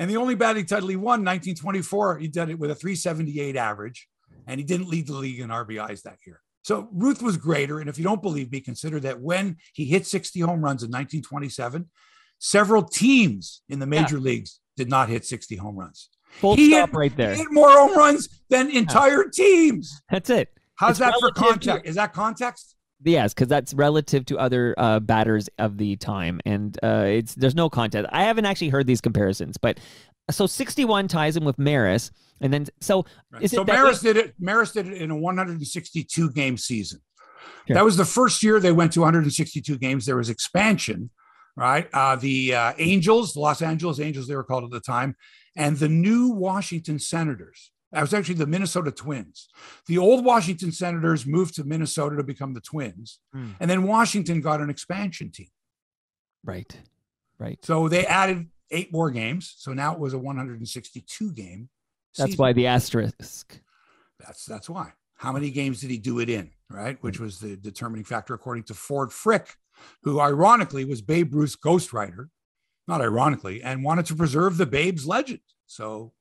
And 0.00 0.10
the 0.10 0.16
only 0.16 0.34
batting 0.34 0.64
title 0.64 0.88
he 0.88 0.96
won, 0.96 1.20
1924, 1.20 2.18
he 2.18 2.28
did 2.28 2.48
it 2.48 2.58
with 2.58 2.70
a 2.70 2.74
378 2.74 3.54
average, 3.54 4.08
and 4.46 4.58
he 4.58 4.64
didn't 4.64 4.88
lead 4.88 5.06
the 5.06 5.12
league 5.12 5.40
in 5.40 5.50
RBIs 5.50 6.02
that 6.04 6.16
year. 6.26 6.40
So 6.62 6.88
Ruth 6.90 7.20
was 7.20 7.36
greater. 7.36 7.80
And 7.80 7.88
if 7.88 7.98
you 7.98 8.04
don't 8.04 8.22
believe 8.22 8.50
me, 8.50 8.60
consider 8.62 8.98
that 9.00 9.20
when 9.20 9.58
he 9.74 9.84
hit 9.84 10.06
60 10.06 10.40
home 10.40 10.64
runs 10.64 10.82
in 10.82 10.88
1927, 10.88 11.90
several 12.38 12.82
teams 12.82 13.60
in 13.68 13.78
the 13.78 13.86
major 13.86 14.16
yeah. 14.16 14.22
leagues 14.22 14.60
did 14.74 14.88
not 14.88 15.10
hit 15.10 15.26
60 15.26 15.56
home 15.56 15.76
runs. 15.76 16.08
Full 16.30 16.56
he 16.56 16.70
stop 16.70 16.88
hit, 16.88 16.96
right 16.96 17.16
there. 17.18 17.34
He 17.34 17.40
hit 17.40 17.52
more 17.52 17.70
home 17.70 17.94
runs 17.94 18.42
than 18.48 18.70
entire 18.70 19.24
teams. 19.24 20.00
That's 20.10 20.30
it. 20.30 20.48
How's 20.76 20.92
it's 20.92 21.00
that 21.00 21.14
for 21.20 21.30
context? 21.32 21.84
Is 21.84 21.96
that 21.96 22.14
context? 22.14 22.74
Yes, 23.02 23.32
because 23.32 23.48
that's 23.48 23.72
relative 23.72 24.26
to 24.26 24.38
other 24.38 24.74
uh, 24.76 25.00
batters 25.00 25.48
of 25.58 25.78
the 25.78 25.96
time, 25.96 26.40
and 26.44 26.78
uh, 26.82 27.04
it's 27.06 27.34
there's 27.34 27.54
no 27.54 27.70
context. 27.70 28.10
I 28.12 28.24
haven't 28.24 28.44
actually 28.44 28.68
heard 28.68 28.86
these 28.86 29.00
comparisons, 29.00 29.56
but 29.56 29.80
so 30.30 30.46
61 30.46 31.08
ties 31.08 31.36
him 31.36 31.44
with 31.44 31.58
Maris, 31.58 32.10
and 32.40 32.52
then 32.52 32.66
so 32.80 33.06
right. 33.32 33.48
so 33.50 33.64
Maris 33.64 34.00
did 34.00 34.16
it. 34.16 34.34
Maris 34.38 34.72
did 34.72 34.86
it 34.86 35.00
in 35.00 35.10
a 35.10 35.16
162 35.16 36.30
game 36.32 36.58
season. 36.58 37.00
Sure. 37.66 37.74
That 37.74 37.84
was 37.84 37.96
the 37.96 38.04
first 38.04 38.42
year 38.42 38.60
they 38.60 38.72
went 38.72 38.92
to 38.92 39.00
162 39.00 39.78
games. 39.78 40.04
There 40.04 40.16
was 40.16 40.28
expansion, 40.28 41.10
right? 41.56 41.88
Uh, 41.92 42.16
the 42.16 42.54
uh, 42.54 42.72
Angels, 42.78 43.32
the 43.32 43.40
Los 43.40 43.62
Angeles 43.62 43.98
Angels, 43.98 44.28
they 44.28 44.36
were 44.36 44.44
called 44.44 44.64
at 44.64 44.70
the 44.70 44.80
time, 44.80 45.16
and 45.56 45.76
the 45.76 45.88
new 45.88 46.28
Washington 46.28 46.98
Senators. 46.98 47.70
That 47.92 48.02
was 48.02 48.14
actually 48.14 48.36
the 48.36 48.46
Minnesota 48.46 48.90
Twins. 48.92 49.48
The 49.86 49.98
old 49.98 50.24
Washington 50.24 50.70
Senators 50.70 51.26
moved 51.26 51.54
to 51.56 51.64
Minnesota 51.64 52.16
to 52.16 52.22
become 52.22 52.54
the 52.54 52.60
Twins. 52.60 53.18
Hmm. 53.32 53.52
And 53.58 53.70
then 53.70 53.82
Washington 53.82 54.40
got 54.40 54.60
an 54.60 54.70
expansion 54.70 55.30
team. 55.30 55.48
Right. 56.44 56.72
Right. 57.38 57.58
So 57.64 57.88
they 57.88 58.06
added 58.06 58.48
eight 58.70 58.92
more 58.92 59.10
games. 59.10 59.54
So 59.58 59.72
now 59.72 59.92
it 59.92 59.98
was 59.98 60.12
a 60.12 60.18
162 60.18 61.32
game. 61.32 61.68
That's 62.16 62.38
why 62.38 62.52
the 62.52 62.66
asterisk. 62.66 63.60
That's 64.18 64.44
that's 64.44 64.68
why. 64.68 64.92
How 65.14 65.32
many 65.32 65.50
games 65.50 65.80
did 65.80 65.90
he 65.90 65.98
do 65.98 66.20
it 66.20 66.28
in? 66.28 66.50
Right, 66.68 66.96
which 67.02 67.18
was 67.18 67.40
the 67.40 67.56
determining 67.56 68.04
factor 68.04 68.34
according 68.34 68.64
to 68.64 68.74
Ford 68.74 69.12
Frick, 69.12 69.56
who 70.02 70.20
ironically 70.20 70.84
was 70.84 71.02
Babe 71.02 71.34
Ruth's 71.34 71.56
ghostwriter 71.56 72.28
not 72.90 73.00
ironically, 73.00 73.62
and 73.62 73.84
wanted 73.84 74.04
to 74.06 74.16
preserve 74.16 74.56
the 74.56 74.66
Babe's 74.66 75.06
legend. 75.06 75.40
So 75.66 76.12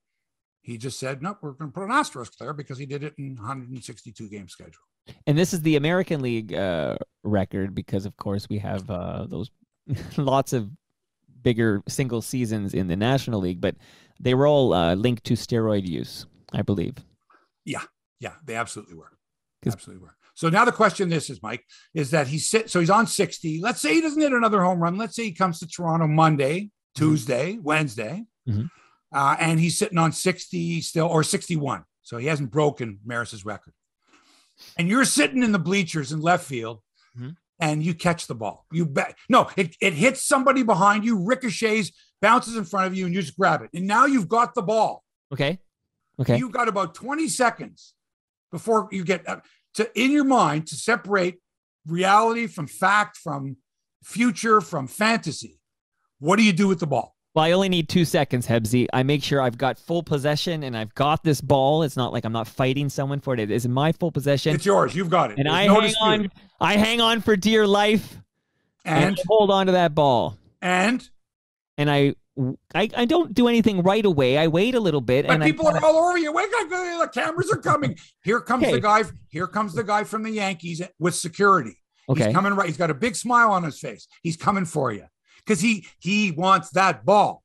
he 0.70 0.78
just 0.78 1.00
said, 1.00 1.22
"Nope, 1.22 1.38
we're 1.42 1.52
going 1.52 1.72
to 1.72 1.74
put 1.74 1.86
an 1.86 1.92
asterisk 1.92 2.38
there 2.38 2.54
because 2.54 2.78
he 2.78 2.86
did 2.86 3.04
it 3.04 3.14
in 3.18 3.36
162 3.36 4.30
game 4.30 4.48
schedule. 4.48 4.84
And 5.26 5.38
this 5.38 5.54
is 5.54 5.62
the 5.62 5.76
American 5.76 6.22
League 6.22 6.54
uh, 6.54 6.98
record 7.24 7.74
because, 7.74 8.06
of 8.06 8.16
course, 8.18 8.48
we 8.50 8.60
have 8.60 8.90
uh, 8.90 9.26
those 9.28 9.50
lots 10.18 10.54
of 10.54 10.70
bigger 11.42 11.82
single 11.88 12.22
seasons 12.22 12.74
in 12.74 12.88
the 12.88 12.96
National 12.96 13.40
League, 13.40 13.62
but 13.62 13.76
they 14.20 14.34
were 14.34 14.48
all 14.48 14.74
uh, 14.74 14.96
linked 14.96 15.24
to 15.26 15.34
steroid 15.34 15.88
use, 15.88 16.26
I 16.54 16.62
believe. 16.62 16.96
Yeah, 17.66 17.84
yeah, 18.20 18.34
they 18.46 18.56
absolutely 18.56 18.96
were. 18.96 19.12
Absolutely 19.66 20.04
were. 20.04 20.16
So 20.36 20.50
now 20.50 20.64
the 20.64 20.72
question 20.72 21.10
this 21.10 21.30
is, 21.30 21.44
Mike, 21.44 21.66
is 21.94 22.12
that 22.12 22.28
he's 22.28 22.50
sit, 22.50 22.70
so 22.70 22.80
he's 22.80 22.90
on 22.90 23.08
60. 23.08 23.60
Let's 23.62 23.82
say 23.82 23.96
he 23.96 24.02
doesn't 24.02 24.22
hit 24.22 24.32
another 24.32 24.64
home 24.64 24.80
run. 24.80 24.98
Let's 24.98 25.16
say 25.16 25.24
he 25.24 25.34
comes 25.34 25.60
to 25.60 25.68
Toronto 25.68 26.08
Monday, 26.08 26.62
mm-hmm. 26.62 27.06
Tuesday, 27.06 27.54
mm-hmm. 27.54 27.64
Wednesday, 27.64 28.24
mm-hmm. 28.48 28.66
Uh, 29.12 29.36
and 29.40 29.60
he's 29.60 29.78
sitting 29.78 29.98
on 29.98 30.12
60 30.12 30.82
still 30.82 31.08
or 31.08 31.24
61. 31.24 31.84
So 32.04 32.18
he 32.18 32.28
hasn't 32.28 32.52
broken 32.52 33.00
Maris's 33.06 33.46
record. 33.46 33.74
And 34.78 34.88
you're 34.88 35.06
sitting 35.06 35.44
in 35.44 35.52
the 35.52 35.60
bleachers 35.60 36.12
in 36.12 36.22
left 36.22 36.46
field 36.46 36.82
mm-hmm. 37.18 37.30
and 37.60 37.84
you 37.84 37.94
catch 37.94 38.28
the 38.28 38.36
ball. 38.36 38.66
You 38.72 38.86
bet. 38.86 39.16
No, 39.30 39.50
it, 39.56 39.76
it 39.82 39.94
hits 39.94 40.24
somebody 40.24 40.64
behind 40.64 41.06
you, 41.06 41.24
ricochets, 41.24 41.92
bounces 42.22 42.56
in 42.56 42.66
front 42.66 42.88
of 42.88 42.96
you, 42.96 43.06
and 43.06 43.16
you 43.16 43.22
just 43.22 43.38
grab 43.38 43.62
it. 43.62 43.70
And 43.74 43.88
now 43.88 44.06
you've 44.06 44.28
got 44.28 44.56
the 44.56 44.62
ball. 44.62 45.04
Okay. 45.32 45.60
Okay. 46.20 46.38
You've 46.38 46.52
got 46.52 46.68
about 46.68 46.96
20 46.96 47.28
seconds 47.30 47.94
before 48.52 48.90
you 48.92 49.04
get 49.04 49.28
uh, 49.28 49.40
to 49.76 49.90
in 50.00 50.12
your 50.12 50.26
mind 50.26 50.68
to 50.68 50.76
separate 50.76 51.38
reality 51.86 52.48
from 52.48 52.68
fact, 52.68 53.18
from 53.18 53.58
future, 54.04 54.62
from 54.62 54.88
fantasy. 54.88 55.60
What 56.20 56.38
do 56.38 56.44
you 56.44 56.54
do 56.54 56.68
with 56.68 56.80
the 56.80 56.88
ball? 56.88 57.16
Well, 57.36 57.46
I 57.46 57.52
only 57.52 57.70
need 57.70 57.88
two 57.90 58.06
seconds, 58.06 58.48
Hebsy. 58.48 58.88
I 58.92 59.04
make 59.04 59.24
sure 59.24 59.40
I've 59.40 59.58
got 59.58 59.78
full 59.78 60.02
possession 60.02 60.64
and 60.64 60.76
I've 60.76 60.94
got 60.96 61.24
this 61.24 61.42
ball. 61.42 61.84
It's 61.84 61.96
not 61.96 62.12
like 62.12 62.26
I'm 62.26 62.34
not 62.34 62.48
fighting 62.48 62.90
someone 62.90 63.20
for 63.20 63.36
it. 63.36 63.40
It 63.40 63.52
is 63.52 63.66
in 63.66 63.72
my 63.72 63.92
full 63.92 64.12
possession. 64.12 64.56
It's 64.56 64.66
yours. 64.66 64.96
You've 64.96 65.12
got 65.12 65.32
it. 65.32 65.38
And 65.38 65.46
There's 65.46 65.56
I 65.56 65.68
no 65.68 65.74
hang 65.76 65.84
dispute. 65.84 66.08
on. 66.08 66.32
I 66.60 66.78
hang 66.78 67.02
on 67.02 67.22
for 67.22 67.36
dear 67.36 67.68
life. 67.68 68.18
And, 68.84 69.06
and 69.06 69.20
hold 69.28 69.52
on 69.52 69.68
to 69.68 69.74
that 69.74 69.94
ball. 69.94 70.38
And 70.62 71.08
and 71.78 71.92
I 71.92 72.16
I, 72.74 72.90
I 72.96 73.06
don't 73.06 73.34
do 73.34 73.48
anything 73.48 73.84
right 73.84 74.06
away. 74.06 74.38
I 74.38 74.48
wait 74.48 74.74
a 74.74 74.80
little 74.80 75.02
bit, 75.02 75.28
but 75.28 75.36
and 75.36 75.44
people 75.44 75.68
I, 75.68 75.74
are 75.74 75.86
all 75.86 75.98
over 75.98 76.18
you. 76.18 76.32
Wake 76.32 76.50
up! 76.58 76.70
the 76.70 77.10
cameras 77.14 77.52
are 77.52 77.58
coming. 77.58 77.98
Here 78.24 78.42
comes 78.42 78.64
okay. 78.64 78.72
the 78.72 78.80
guy. 78.80 79.04
Here 79.28 79.48
comes 79.48 79.74
the 79.74 79.84
guy 79.84 80.04
from 80.04 80.24
the 80.24 80.32
Yankees 80.32 80.82
with 80.98 81.14
security. 81.14 81.78
Okay. 82.08 82.26
He's 82.26 82.34
coming 82.34 82.54
right. 82.54 82.68
He's 82.68 82.78
got 82.78 82.90
a 82.90 82.96
big 82.96 83.16
smile 83.16 83.52
on 83.52 83.64
his 83.64 83.80
face. 83.80 84.08
He's 84.24 84.36
coming 84.36 84.66
for 84.66 84.92
you 84.92 85.06
because 85.50 85.62
he 85.62 85.88
he 85.98 86.32
wants 86.32 86.70
that 86.72 87.04
ball. 87.04 87.44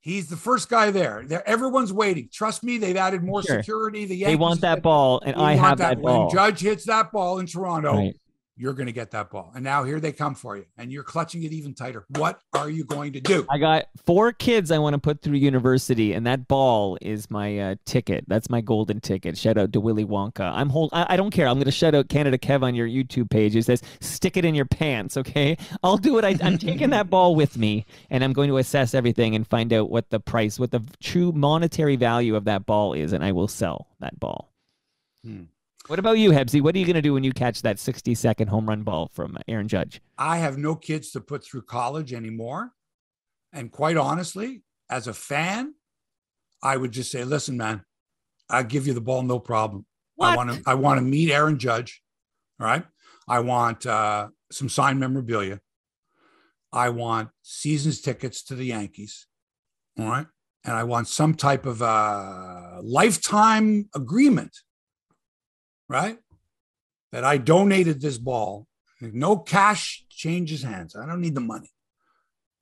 He's 0.00 0.28
the 0.28 0.36
first 0.36 0.68
guy 0.68 0.90
there. 0.90 1.24
There, 1.26 1.46
everyone's 1.48 1.92
waiting. 1.92 2.28
Trust 2.32 2.62
me, 2.62 2.76
they've 2.76 2.96
added 2.96 3.24
more 3.24 3.42
sure. 3.42 3.58
security. 3.58 4.04
The 4.04 4.14
Yankees 4.14 4.32
they 4.32 4.36
want 4.36 4.60
that 4.60 4.82
ball, 4.82 5.22
and 5.24 5.34
I 5.36 5.54
have 5.54 5.78
that, 5.78 5.96
that 5.96 6.02
ball. 6.02 6.26
When 6.26 6.30
Judge 6.30 6.60
hits 6.60 6.84
that 6.84 7.10
ball 7.10 7.38
in 7.38 7.46
Toronto, 7.46 7.94
right 7.96 8.14
you're 8.58 8.74
going 8.74 8.86
to 8.86 8.92
get 8.92 9.12
that 9.12 9.30
ball. 9.30 9.52
And 9.54 9.62
now 9.62 9.84
here 9.84 10.00
they 10.00 10.12
come 10.12 10.34
for 10.34 10.56
you, 10.56 10.66
and 10.76 10.92
you're 10.92 11.04
clutching 11.04 11.44
it 11.44 11.52
even 11.52 11.74
tighter. 11.74 12.04
What 12.16 12.40
are 12.52 12.68
you 12.68 12.84
going 12.84 13.12
to 13.12 13.20
do? 13.20 13.46
I 13.48 13.58
got 13.58 13.86
four 14.04 14.32
kids 14.32 14.72
I 14.72 14.78
want 14.78 14.94
to 14.94 14.98
put 14.98 15.22
through 15.22 15.36
university, 15.36 16.12
and 16.12 16.26
that 16.26 16.48
ball 16.48 16.98
is 17.00 17.30
my 17.30 17.58
uh, 17.58 17.74
ticket. 17.86 18.24
That's 18.26 18.50
my 18.50 18.60
golden 18.60 19.00
ticket. 19.00 19.38
Shout 19.38 19.56
out 19.56 19.72
to 19.72 19.80
Willy 19.80 20.04
Wonka. 20.04 20.52
I'm 20.52 20.68
hold. 20.68 20.90
I, 20.92 21.06
I 21.10 21.16
don't 21.16 21.30
care. 21.30 21.46
I'm 21.46 21.54
going 21.54 21.66
to 21.66 21.70
shout 21.70 21.94
out 21.94 22.08
Canada 22.08 22.36
Kev 22.36 22.62
on 22.62 22.74
your 22.74 22.88
YouTube 22.88 23.30
page. 23.30 23.54
It 23.54 23.64
says, 23.64 23.80
"Stick 24.00 24.36
it 24.36 24.44
in 24.44 24.54
your 24.54 24.66
pants." 24.66 25.16
Okay, 25.16 25.56
I'll 25.84 25.96
do 25.96 26.18
it. 26.18 26.24
I, 26.24 26.36
I'm 26.42 26.58
taking 26.58 26.90
that 26.90 27.08
ball 27.08 27.36
with 27.36 27.56
me, 27.56 27.86
and 28.10 28.24
I'm 28.24 28.32
going 28.32 28.48
to 28.48 28.58
assess 28.58 28.92
everything 28.92 29.36
and 29.36 29.46
find 29.46 29.72
out 29.72 29.88
what 29.88 30.10
the 30.10 30.18
price, 30.20 30.58
what 30.58 30.72
the 30.72 30.82
true 31.00 31.30
monetary 31.30 31.96
value 31.96 32.34
of 32.34 32.44
that 32.44 32.66
ball 32.66 32.92
is, 32.92 33.12
and 33.12 33.24
I 33.24 33.32
will 33.32 33.48
sell 33.48 33.86
that 34.00 34.18
ball. 34.18 34.52
Hmm. 35.24 35.44
What 35.88 35.98
about 35.98 36.18
you, 36.18 36.32
Hebsy? 36.32 36.60
What 36.60 36.74
are 36.74 36.78
you 36.78 36.84
going 36.84 36.96
to 36.96 37.02
do 37.02 37.14
when 37.14 37.24
you 37.24 37.32
catch 37.32 37.62
that 37.62 37.78
60 37.78 38.14
second 38.14 38.48
home 38.48 38.68
run 38.68 38.82
ball 38.82 39.08
from 39.14 39.38
Aaron 39.48 39.68
Judge? 39.68 40.02
I 40.18 40.36
have 40.36 40.58
no 40.58 40.76
kids 40.76 41.12
to 41.12 41.20
put 41.22 41.42
through 41.42 41.62
college 41.62 42.12
anymore. 42.12 42.72
And 43.54 43.72
quite 43.72 43.96
honestly, 43.96 44.60
as 44.90 45.06
a 45.06 45.14
fan, 45.14 45.72
I 46.62 46.76
would 46.76 46.92
just 46.92 47.10
say, 47.10 47.24
listen, 47.24 47.56
man, 47.56 47.84
I'll 48.50 48.64
give 48.64 48.86
you 48.86 48.92
the 48.92 49.00
ball, 49.00 49.22
no 49.22 49.38
problem. 49.38 49.86
What? 50.16 50.28
I 50.28 50.36
want 50.36 50.52
to 50.52 50.62
I 50.66 50.74
want 50.74 50.98
to 50.98 51.02
meet 51.02 51.30
Aaron 51.30 51.58
Judge. 51.58 52.02
All 52.60 52.66
right. 52.66 52.84
I 53.26 53.40
want 53.40 53.86
uh, 53.86 54.28
some 54.52 54.68
signed 54.68 55.00
memorabilia. 55.00 55.58
I 56.70 56.90
want 56.90 57.30
seasons 57.40 58.02
tickets 58.02 58.42
to 58.44 58.54
the 58.54 58.64
Yankees. 58.64 59.26
All 59.98 60.04
right. 60.06 60.26
And 60.64 60.76
I 60.76 60.84
want 60.84 61.08
some 61.08 61.34
type 61.34 61.64
of 61.64 61.80
uh, 61.80 62.82
lifetime 62.82 63.88
agreement 63.94 64.54
right? 65.88 66.18
That 67.12 67.24
I 67.24 67.38
donated 67.38 68.00
this 68.00 68.18
ball. 68.18 68.66
No 69.00 69.36
cash 69.38 70.04
changes 70.10 70.62
hands. 70.62 70.96
I 70.96 71.06
don't 71.06 71.20
need 71.20 71.34
the 71.34 71.40
money. 71.40 71.70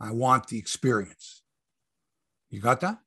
I 0.01 0.13
want 0.13 0.49
the 0.49 0.59
experience. 0.59 1.43
You 2.51 2.61
got 2.61 2.81
that? 2.81 2.99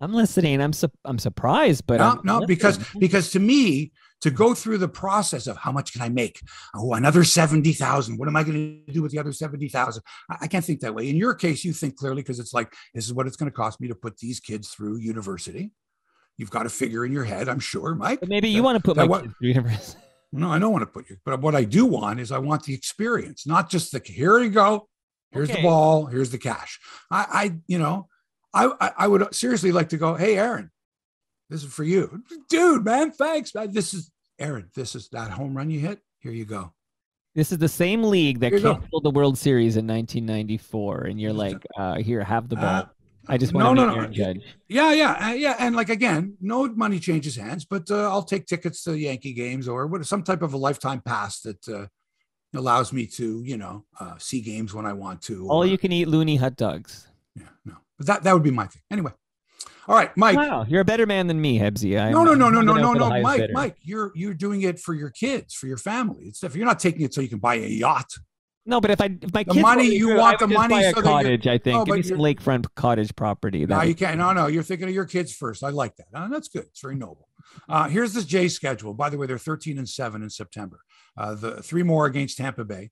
I'm 0.00 0.12
listening. 0.12 0.60
I'm 0.60 0.72
su- 0.72 0.90
I'm 1.04 1.18
surprised, 1.18 1.84
but 1.86 1.98
no, 1.98 2.10
I'm 2.10 2.20
no, 2.24 2.46
because 2.46 2.78
because 2.98 3.30
to 3.32 3.40
me, 3.40 3.92
to 4.20 4.30
go 4.30 4.54
through 4.54 4.78
the 4.78 4.88
process 4.88 5.46
of 5.46 5.56
how 5.56 5.72
much 5.72 5.92
can 5.92 6.02
I 6.02 6.08
make? 6.08 6.40
Oh, 6.74 6.94
another 6.94 7.24
seventy 7.24 7.72
thousand. 7.72 8.16
What 8.16 8.28
am 8.28 8.36
I 8.36 8.44
going 8.44 8.84
to 8.86 8.92
do 8.92 9.02
with 9.02 9.12
the 9.12 9.18
other 9.18 9.32
seventy 9.32 9.68
thousand? 9.68 10.02
I, 10.30 10.36
I 10.42 10.46
can't 10.46 10.64
think 10.64 10.80
that 10.80 10.94
way. 10.94 11.08
In 11.08 11.16
your 11.16 11.34
case, 11.34 11.64
you 11.64 11.72
think 11.72 11.96
clearly 11.96 12.22
because 12.22 12.38
it's 12.38 12.54
like 12.54 12.72
this 12.94 13.06
is 13.06 13.12
what 13.12 13.26
it's 13.26 13.36
going 13.36 13.50
to 13.50 13.56
cost 13.56 13.80
me 13.80 13.88
to 13.88 13.94
put 13.94 14.16
these 14.18 14.40
kids 14.40 14.68
through 14.68 14.98
university. 14.98 15.72
You've 16.38 16.50
got 16.50 16.66
a 16.66 16.70
figure 16.70 17.04
in 17.04 17.12
your 17.12 17.24
head, 17.24 17.48
I'm 17.48 17.60
sure, 17.60 17.94
Mike. 17.94 18.20
But 18.20 18.28
maybe 18.28 18.48
you 18.48 18.58
that, 18.58 18.62
want 18.62 18.76
to 18.76 18.82
put 18.82 18.96
my 18.96 19.04
what, 19.04 19.22
kids 19.22 19.34
through 19.38 19.48
university. 19.48 20.00
No, 20.30 20.50
I 20.50 20.58
don't 20.58 20.72
want 20.72 20.82
to 20.82 20.92
put 20.92 21.08
you, 21.08 21.16
but 21.24 21.40
what 21.40 21.54
I 21.54 21.64
do 21.64 21.86
want 21.86 22.20
is 22.20 22.32
I 22.32 22.36
want 22.36 22.62
the 22.64 22.74
experience, 22.74 23.46
not 23.46 23.70
just 23.70 23.92
the 23.92 24.02
here 24.04 24.38
you 24.40 24.50
go, 24.50 24.86
Here's 25.32 25.50
Okay. 25.50 25.60
the 25.60 25.68
ball. 25.68 26.06
Here's 26.06 26.30
the 26.30 26.38
cash. 26.38 26.80
I, 27.10 27.26
I 27.30 27.56
you 27.66 27.78
know, 27.78 28.08
I, 28.54 28.92
I, 28.96 29.06
would 29.06 29.34
seriously 29.34 29.72
like 29.72 29.90
to 29.90 29.98
go. 29.98 30.14
Hey, 30.14 30.38
Aaron, 30.38 30.70
this 31.50 31.62
is 31.62 31.72
for 31.72 31.84
you, 31.84 32.22
dude, 32.48 32.84
man. 32.84 33.12
Thanks, 33.12 33.54
man. 33.54 33.72
This 33.72 33.92
is 33.92 34.10
Aaron. 34.38 34.70
This 34.74 34.94
is 34.94 35.08
that 35.10 35.30
home 35.30 35.56
run 35.56 35.70
you 35.70 35.80
hit. 35.80 36.00
Here 36.20 36.32
you 36.32 36.44
go. 36.44 36.72
This 37.34 37.52
is 37.52 37.58
the 37.58 37.68
same 37.68 38.02
league 38.02 38.40
that 38.40 38.48
Here 38.48 38.58
you 38.58 38.64
go. 38.64 38.74
canceled 38.76 39.04
the 39.04 39.10
World 39.10 39.36
Series 39.36 39.76
in 39.76 39.86
1994, 39.86 41.02
and 41.02 41.20
you're 41.20 41.32
like, 41.32 41.62
uh, 41.76 41.96
"Here, 41.96 42.24
have 42.24 42.48
the 42.48 42.56
ball." 42.56 42.64
Uh, 42.64 42.86
I 43.28 43.36
just 43.36 43.52
no, 43.52 43.66
want 43.66 43.78
to 43.78 43.86
no, 43.86 43.88
meet 43.88 43.94
no. 43.94 44.00
Aaron 44.00 44.12
Judge. 44.12 44.42
Yeah, 44.68 44.92
yeah, 44.92 45.28
uh, 45.28 45.32
yeah. 45.32 45.56
And 45.58 45.76
like 45.76 45.90
again, 45.90 46.36
no 46.40 46.66
money 46.68 46.98
changes 46.98 47.36
hands, 47.36 47.64
but 47.64 47.90
uh, 47.90 48.10
I'll 48.10 48.22
take 48.22 48.46
tickets 48.46 48.82
to 48.84 48.98
Yankee 48.98 49.34
games 49.34 49.68
or 49.68 49.86
what 49.86 50.04
some 50.06 50.22
type 50.22 50.42
of 50.42 50.54
a 50.54 50.56
lifetime 50.56 51.02
pass 51.02 51.40
that 51.40 51.68
uh, 51.68 51.86
allows 52.54 52.92
me 52.92 53.06
to, 53.06 53.42
you 53.44 53.56
know, 53.56 53.84
uh, 54.00 54.14
see 54.18 54.40
games 54.40 54.72
when 54.72 54.86
I 54.86 54.94
want 54.94 55.20
to. 55.22 55.46
All 55.48 55.62
or- 55.62 55.66
you 55.66 55.76
can 55.76 55.92
eat 55.92 56.08
loony 56.08 56.36
hot 56.36 56.56
dogs. 56.56 57.06
yeah, 57.34 57.48
no, 57.64 57.76
but 57.98 58.06
that 58.06 58.22
that 58.22 58.32
would 58.32 58.42
be 58.42 58.50
my 58.50 58.66
thing. 58.66 58.82
Anyway, 58.90 59.12
all 59.86 59.94
right, 59.94 60.14
Mike. 60.16 60.36
Wow, 60.36 60.66
you're 60.68 60.82
a 60.82 60.84
better 60.84 61.06
man 61.06 61.26
than 61.26 61.40
me, 61.40 61.58
Hebsy. 61.58 61.98
I'm, 61.98 62.12
no, 62.12 62.22
no, 62.22 62.34
no, 62.34 62.50
no, 62.50 62.60
no, 62.60 62.74
no, 62.74 62.88
out 62.88 62.92
for 62.92 62.98
the 62.98 63.08
no, 63.08 63.22
Mike, 63.22 63.40
bidder. 63.40 63.52
Mike. 63.54 63.76
You're 63.82 64.12
you're 64.14 64.34
doing 64.34 64.62
it 64.62 64.78
for 64.78 64.94
your 64.94 65.10
kids, 65.10 65.54
for 65.54 65.66
your 65.66 65.78
family. 65.78 66.24
It's 66.26 66.42
if 66.44 66.54
you're 66.54 66.66
not 66.66 66.78
taking 66.78 67.02
it 67.02 67.14
so 67.14 67.20
you 67.20 67.28
can 67.28 67.38
buy 67.38 67.54
a 67.56 67.68
yacht. 67.68 68.12
No, 68.68 68.82
but 68.82 68.90
if 68.90 69.00
I 69.00 69.06
if 69.06 69.32
my 69.32 69.44
The 69.44 69.54
kids 69.54 69.62
money, 69.62 69.86
you 69.86 70.10
to, 70.10 70.18
want 70.18 70.38
the 70.38 70.46
money 70.46 70.74
buy 70.74 70.82
a 70.82 70.92
so 70.92 71.00
cottage. 71.00 71.46
I 71.46 71.56
think 71.56 71.78
No, 71.78 71.84
give 71.86 71.96
me 71.96 72.02
some 72.02 72.18
lakefront 72.18 72.66
cottage 72.76 73.16
property. 73.16 73.64
No, 73.64 73.80
you 73.80 73.94
can't. 73.94 74.18
No, 74.18 74.34
no, 74.34 74.46
you're 74.46 74.62
thinking 74.62 74.88
of 74.88 74.94
your 74.94 75.06
kids 75.06 75.34
first. 75.34 75.64
I 75.64 75.70
like 75.70 75.96
that. 75.96 76.08
Uh, 76.12 76.28
that's 76.28 76.48
good. 76.48 76.64
It's 76.64 76.82
very 76.82 76.94
noble. 76.94 77.30
Uh, 77.66 77.88
here's 77.88 78.12
the 78.12 78.22
Jays 78.22 78.54
schedule. 78.54 78.92
By 78.92 79.08
the 79.08 79.16
way, 79.16 79.26
they're 79.26 79.38
13 79.38 79.78
and 79.78 79.88
seven 79.88 80.22
in 80.22 80.28
September. 80.28 80.80
Uh, 81.16 81.34
the 81.34 81.62
three 81.62 81.82
more 81.82 82.04
against 82.04 82.36
Tampa 82.36 82.62
Bay. 82.62 82.90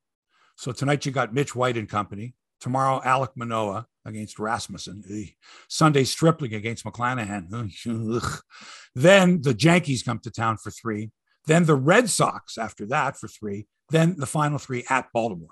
So 0.56 0.72
tonight 0.72 1.04
you 1.04 1.12
got 1.12 1.34
Mitch 1.34 1.54
White 1.54 1.76
and 1.76 1.86
company. 1.86 2.34
Tomorrow, 2.58 3.02
Alek 3.04 3.36
Manoah 3.36 3.86
against 4.06 4.38
Rasmussen. 4.38 5.04
Ugh. 5.12 5.28
Sunday, 5.68 6.04
Stripling 6.04 6.54
against 6.54 6.86
McClanahan. 6.86 7.52
Ugh. 8.16 8.40
Then 8.94 9.42
the 9.42 9.54
Yankees 9.58 10.02
come 10.02 10.20
to 10.20 10.30
town 10.30 10.56
for 10.56 10.70
three. 10.70 11.10
Then 11.44 11.66
the 11.66 11.74
Red 11.74 12.08
Sox 12.08 12.56
after 12.56 12.86
that 12.86 13.18
for 13.18 13.28
three. 13.28 13.66
Then 13.90 14.16
the 14.16 14.26
final 14.26 14.58
three 14.58 14.84
at 14.88 15.08
Baltimore. 15.12 15.50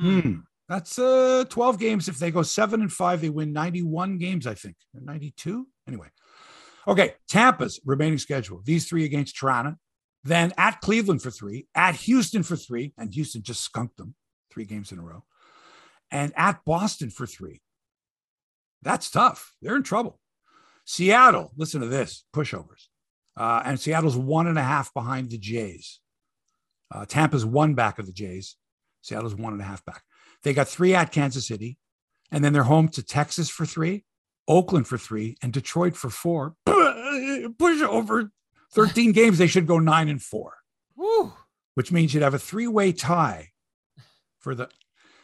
Mm. 0.00 0.42
That's 0.68 0.98
uh 0.98 1.44
12 1.48 1.78
games. 1.78 2.08
If 2.08 2.18
they 2.18 2.30
go 2.30 2.42
seven 2.42 2.80
and 2.80 2.92
five, 2.92 3.20
they 3.20 3.30
win 3.30 3.52
91 3.52 4.18
games, 4.18 4.46
I 4.46 4.54
think. 4.54 4.76
92. 4.94 5.66
Anyway. 5.86 6.08
Okay. 6.86 7.14
Tampa's 7.28 7.80
remaining 7.84 8.18
schedule. 8.18 8.60
These 8.64 8.88
three 8.88 9.04
against 9.04 9.36
Toronto, 9.36 9.76
then 10.22 10.52
at 10.56 10.80
Cleveland 10.80 11.22
for 11.22 11.30
three, 11.30 11.66
at 11.74 11.94
Houston 11.96 12.42
for 12.42 12.56
three, 12.56 12.92
and 12.98 13.12
Houston 13.14 13.42
just 13.42 13.62
skunked 13.62 13.96
them 13.96 14.14
three 14.50 14.64
games 14.64 14.92
in 14.92 14.98
a 14.98 15.02
row, 15.02 15.24
and 16.10 16.32
at 16.36 16.64
Boston 16.64 17.10
for 17.10 17.26
three. 17.26 17.60
That's 18.82 19.10
tough. 19.10 19.54
They're 19.60 19.76
in 19.76 19.82
trouble. 19.82 20.20
Seattle, 20.84 21.52
listen 21.56 21.80
to 21.80 21.86
this 21.86 22.24
pushovers. 22.34 22.88
Uh, 23.36 23.62
and 23.64 23.80
Seattle's 23.80 24.16
one 24.16 24.46
and 24.46 24.58
a 24.58 24.62
half 24.62 24.92
behind 24.94 25.30
the 25.30 25.38
Jays. 25.38 26.00
Uh, 26.90 27.04
Tampa's 27.04 27.44
one 27.44 27.74
back 27.74 27.98
of 27.98 28.06
the 28.06 28.12
Jays. 28.12 28.56
Seattle's 29.02 29.34
one 29.34 29.52
and 29.52 29.62
a 29.62 29.66
half 29.66 29.84
back. 29.84 30.02
They 30.42 30.54
got 30.54 30.68
three 30.68 30.94
at 30.94 31.12
Kansas 31.12 31.46
City, 31.46 31.78
and 32.30 32.44
then 32.44 32.52
they're 32.52 32.64
home 32.64 32.88
to 32.88 33.02
Texas 33.02 33.50
for 33.50 33.66
three, 33.66 34.04
Oakland 34.48 34.86
for 34.86 34.98
three, 34.98 35.36
and 35.42 35.52
Detroit 35.52 35.96
for 35.96 36.10
four. 36.10 36.54
Push 36.66 37.82
over 37.82 38.30
13 38.72 39.12
games, 39.12 39.38
they 39.38 39.46
should 39.46 39.66
go 39.66 39.78
nine 39.78 40.08
and 40.08 40.22
four, 40.22 40.54
Woo. 40.96 41.32
which 41.74 41.92
means 41.92 42.14
you'd 42.14 42.22
have 42.22 42.34
a 42.34 42.38
three-way 42.38 42.92
tie 42.92 43.50
for 44.40 44.54
the 44.54 44.68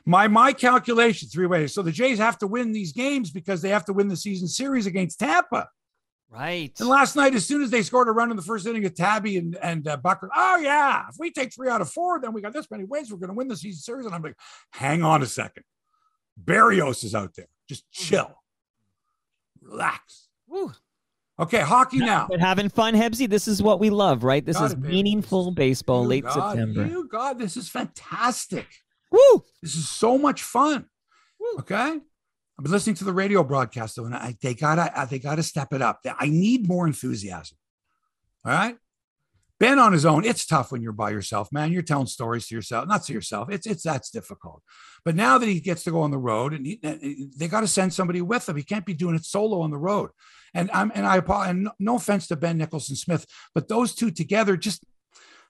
my 0.06 0.28
my 0.28 0.52
calculation, 0.52 1.28
three 1.28 1.46
ways. 1.46 1.74
So 1.74 1.82
the 1.82 1.92
Jays 1.92 2.18
have 2.18 2.38
to 2.38 2.46
win 2.46 2.72
these 2.72 2.92
games 2.92 3.30
because 3.30 3.62
they 3.62 3.68
have 3.68 3.84
to 3.84 3.92
win 3.92 4.08
the 4.08 4.16
season 4.16 4.48
series 4.48 4.86
against 4.86 5.20
Tampa. 5.20 5.68
Right. 6.30 6.72
And 6.78 6.88
last 6.88 7.16
night, 7.16 7.34
as 7.34 7.44
soon 7.44 7.60
as 7.60 7.70
they 7.70 7.82
scored 7.82 8.06
a 8.06 8.12
run 8.12 8.30
in 8.30 8.36
the 8.36 8.42
first 8.42 8.64
inning 8.64 8.84
of 8.84 8.94
Tabby 8.94 9.36
and, 9.36 9.56
and 9.56 9.88
uh, 9.88 9.96
Bucker, 9.96 10.30
oh, 10.34 10.58
yeah, 10.58 11.06
if 11.08 11.16
we 11.18 11.32
take 11.32 11.52
three 11.52 11.68
out 11.68 11.80
of 11.80 11.90
four, 11.90 12.20
then 12.20 12.32
we 12.32 12.40
got 12.40 12.52
this 12.52 12.70
many 12.70 12.84
wins. 12.84 13.10
We're 13.10 13.18
going 13.18 13.30
to 13.30 13.34
win 13.34 13.48
the 13.48 13.56
season 13.56 13.80
series. 13.80 14.06
And 14.06 14.14
I'm 14.14 14.22
like, 14.22 14.36
hang 14.72 15.02
on 15.02 15.22
a 15.22 15.26
second. 15.26 15.64
Barrios 16.36 17.02
is 17.02 17.16
out 17.16 17.34
there. 17.34 17.48
Just 17.68 17.90
chill, 17.90 18.32
relax. 19.60 20.28
Woo. 20.46 20.72
Okay, 21.38 21.60
hockey 21.60 21.98
now. 21.98 22.26
But 22.28 22.38
having 22.40 22.68
fun, 22.68 22.94
Hebsy, 22.94 23.28
this 23.28 23.48
is 23.48 23.62
what 23.62 23.80
we 23.80 23.88
love, 23.90 24.24
right? 24.24 24.44
This 24.44 24.58
Got 24.58 24.64
is 24.66 24.72
it, 24.72 24.82
baby. 24.82 24.94
meaningful 24.94 25.50
baseball, 25.52 26.02
You 26.02 26.08
late 26.08 26.24
God, 26.24 26.34
September. 26.34 26.86
You 26.86 27.08
God, 27.08 27.38
this 27.38 27.56
is 27.56 27.68
fantastic. 27.68 28.66
Woo. 29.10 29.42
This 29.62 29.74
is 29.74 29.88
so 29.88 30.18
much 30.18 30.42
fun. 30.42 30.86
Woo. 31.40 31.60
Okay. 31.60 31.98
I've 32.60 32.64
been 32.64 32.72
listening 32.72 32.96
to 32.96 33.04
the 33.04 33.14
radio 33.14 33.42
broadcast 33.42 33.96
though, 33.96 34.04
and 34.04 34.14
I, 34.14 34.36
they 34.42 34.52
gotta 34.52 34.92
uh, 34.94 35.06
they 35.06 35.18
gotta 35.18 35.42
step 35.42 35.72
it 35.72 35.80
up. 35.80 36.00
I 36.18 36.26
need 36.26 36.68
more 36.68 36.86
enthusiasm. 36.86 37.56
All 38.44 38.52
right. 38.52 38.76
Ben 39.58 39.78
on 39.78 39.94
his 39.94 40.04
own, 40.04 40.26
it's 40.26 40.44
tough 40.44 40.70
when 40.70 40.82
you're 40.82 40.92
by 40.92 41.08
yourself, 41.08 41.50
man. 41.52 41.72
You're 41.72 41.80
telling 41.80 42.06
stories 42.06 42.48
to 42.48 42.54
yourself, 42.54 42.86
not 42.86 43.04
to 43.04 43.14
yourself. 43.14 43.50
It's 43.50 43.66
it's 43.66 43.82
that's 43.82 44.10
difficult. 44.10 44.62
But 45.06 45.14
now 45.16 45.38
that 45.38 45.48
he 45.48 45.58
gets 45.58 45.84
to 45.84 45.90
go 45.90 46.02
on 46.02 46.10
the 46.10 46.18
road, 46.18 46.52
and 46.52 46.66
he, 46.66 47.30
they 47.34 47.48
got 47.48 47.62
to 47.62 47.66
send 47.66 47.94
somebody 47.94 48.20
with 48.20 48.46
him. 48.46 48.56
He 48.56 48.62
can't 48.62 48.84
be 48.84 48.92
doing 48.92 49.14
it 49.14 49.24
solo 49.24 49.62
on 49.62 49.70
the 49.70 49.78
road. 49.78 50.10
And 50.52 50.70
I'm 50.70 50.92
and 50.94 51.06
I 51.06 51.16
apologize. 51.16 51.52
And 51.52 51.64
no, 51.64 51.72
no 51.78 51.96
offense 51.96 52.26
to 52.26 52.36
Ben 52.36 52.58
Nicholson 52.58 52.94
Smith, 52.94 53.24
but 53.54 53.68
those 53.68 53.94
two 53.94 54.10
together 54.10 54.58
just 54.58 54.84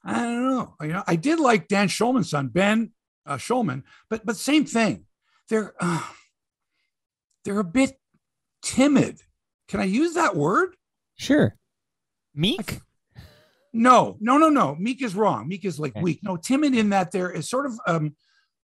I 0.04 0.14
don't 0.14 0.48
know. 0.48 0.74
You 0.80 0.92
know, 0.92 1.02
I 1.08 1.16
did 1.16 1.40
like 1.40 1.66
Dan 1.66 1.88
Shulman's 1.88 2.30
son, 2.30 2.46
Ben 2.46 2.92
uh, 3.26 3.36
Shulman, 3.36 3.82
but 4.08 4.24
but 4.24 4.36
same 4.36 4.64
thing. 4.64 5.06
They're 5.48 5.74
uh, 5.80 6.04
they're 7.44 7.58
a 7.58 7.64
bit 7.64 7.98
timid. 8.62 9.20
Can 9.68 9.80
I 9.80 9.84
use 9.84 10.14
that 10.14 10.36
word? 10.36 10.74
Sure. 11.16 11.56
Meek? 12.34 12.80
No, 13.72 14.16
no, 14.20 14.36
no, 14.36 14.48
no. 14.48 14.74
Meek 14.76 15.02
is 15.02 15.14
wrong. 15.14 15.46
Meek 15.46 15.64
is 15.64 15.78
like 15.78 15.92
Okay. 15.94 16.02
weak. 16.02 16.20
No, 16.22 16.36
timid 16.36 16.74
in 16.74 16.90
that 16.90 17.12
there 17.12 17.30
is 17.30 17.48
sort 17.48 17.66
of 17.66 17.78
um, 17.86 18.16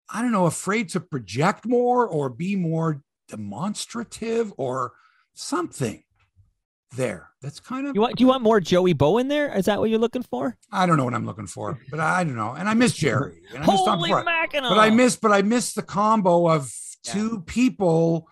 I 0.10 0.21
don't 0.21 0.32
know, 0.32 0.45
afraid 0.45 0.89
to 0.89 0.99
project 0.99 1.65
more 1.65 2.08
or 2.08 2.30
be 2.30 2.56
more 2.56 3.02
demonstrative 3.28 4.54
or 4.58 4.91
something 5.34 6.04
there. 6.95 7.30
That's 7.41 7.60
kind 7.60 7.88
of 7.88 7.95
You 7.95 8.02
want 8.02 8.17
do 8.17 8.23
you 8.23 8.28
want 8.28 8.43
more 8.43 8.60
Joey 8.60 8.93
Bowen 8.93 9.30
there? 9.30 9.52
Is 9.58 9.65
that 9.65 9.80
what 9.80 9.89
you're 9.89 9.97
looking 9.99 10.21
for? 10.23 10.56
I 10.71 10.86
don't 10.86 10.97
know 10.97 11.06
what 11.06 11.15
I'm 11.15 11.26
looking 11.26 11.47
for, 11.47 11.80
but 11.89 11.99
I 11.99 12.23
don't 12.23 12.36
know. 12.36 12.52
And 12.54 12.69
I 12.69 12.76
miss 12.76 12.93
Jerry. 12.93 13.41
And 13.56 13.63
I 13.63 13.67
miss 13.67 13.80
Holy 13.80 14.10
Ford. 14.10 14.26
Mackinac! 14.26 14.69
but 14.69 14.78
I 14.78 14.89
miss, 14.91 15.15
but 15.15 15.32
I 15.32 15.41
miss 15.41 15.73
the 15.73 15.82
combo 15.82 16.47
of 16.47 16.71
Yeah. 17.06 17.13
two 17.13 17.41
people, 17.47 18.30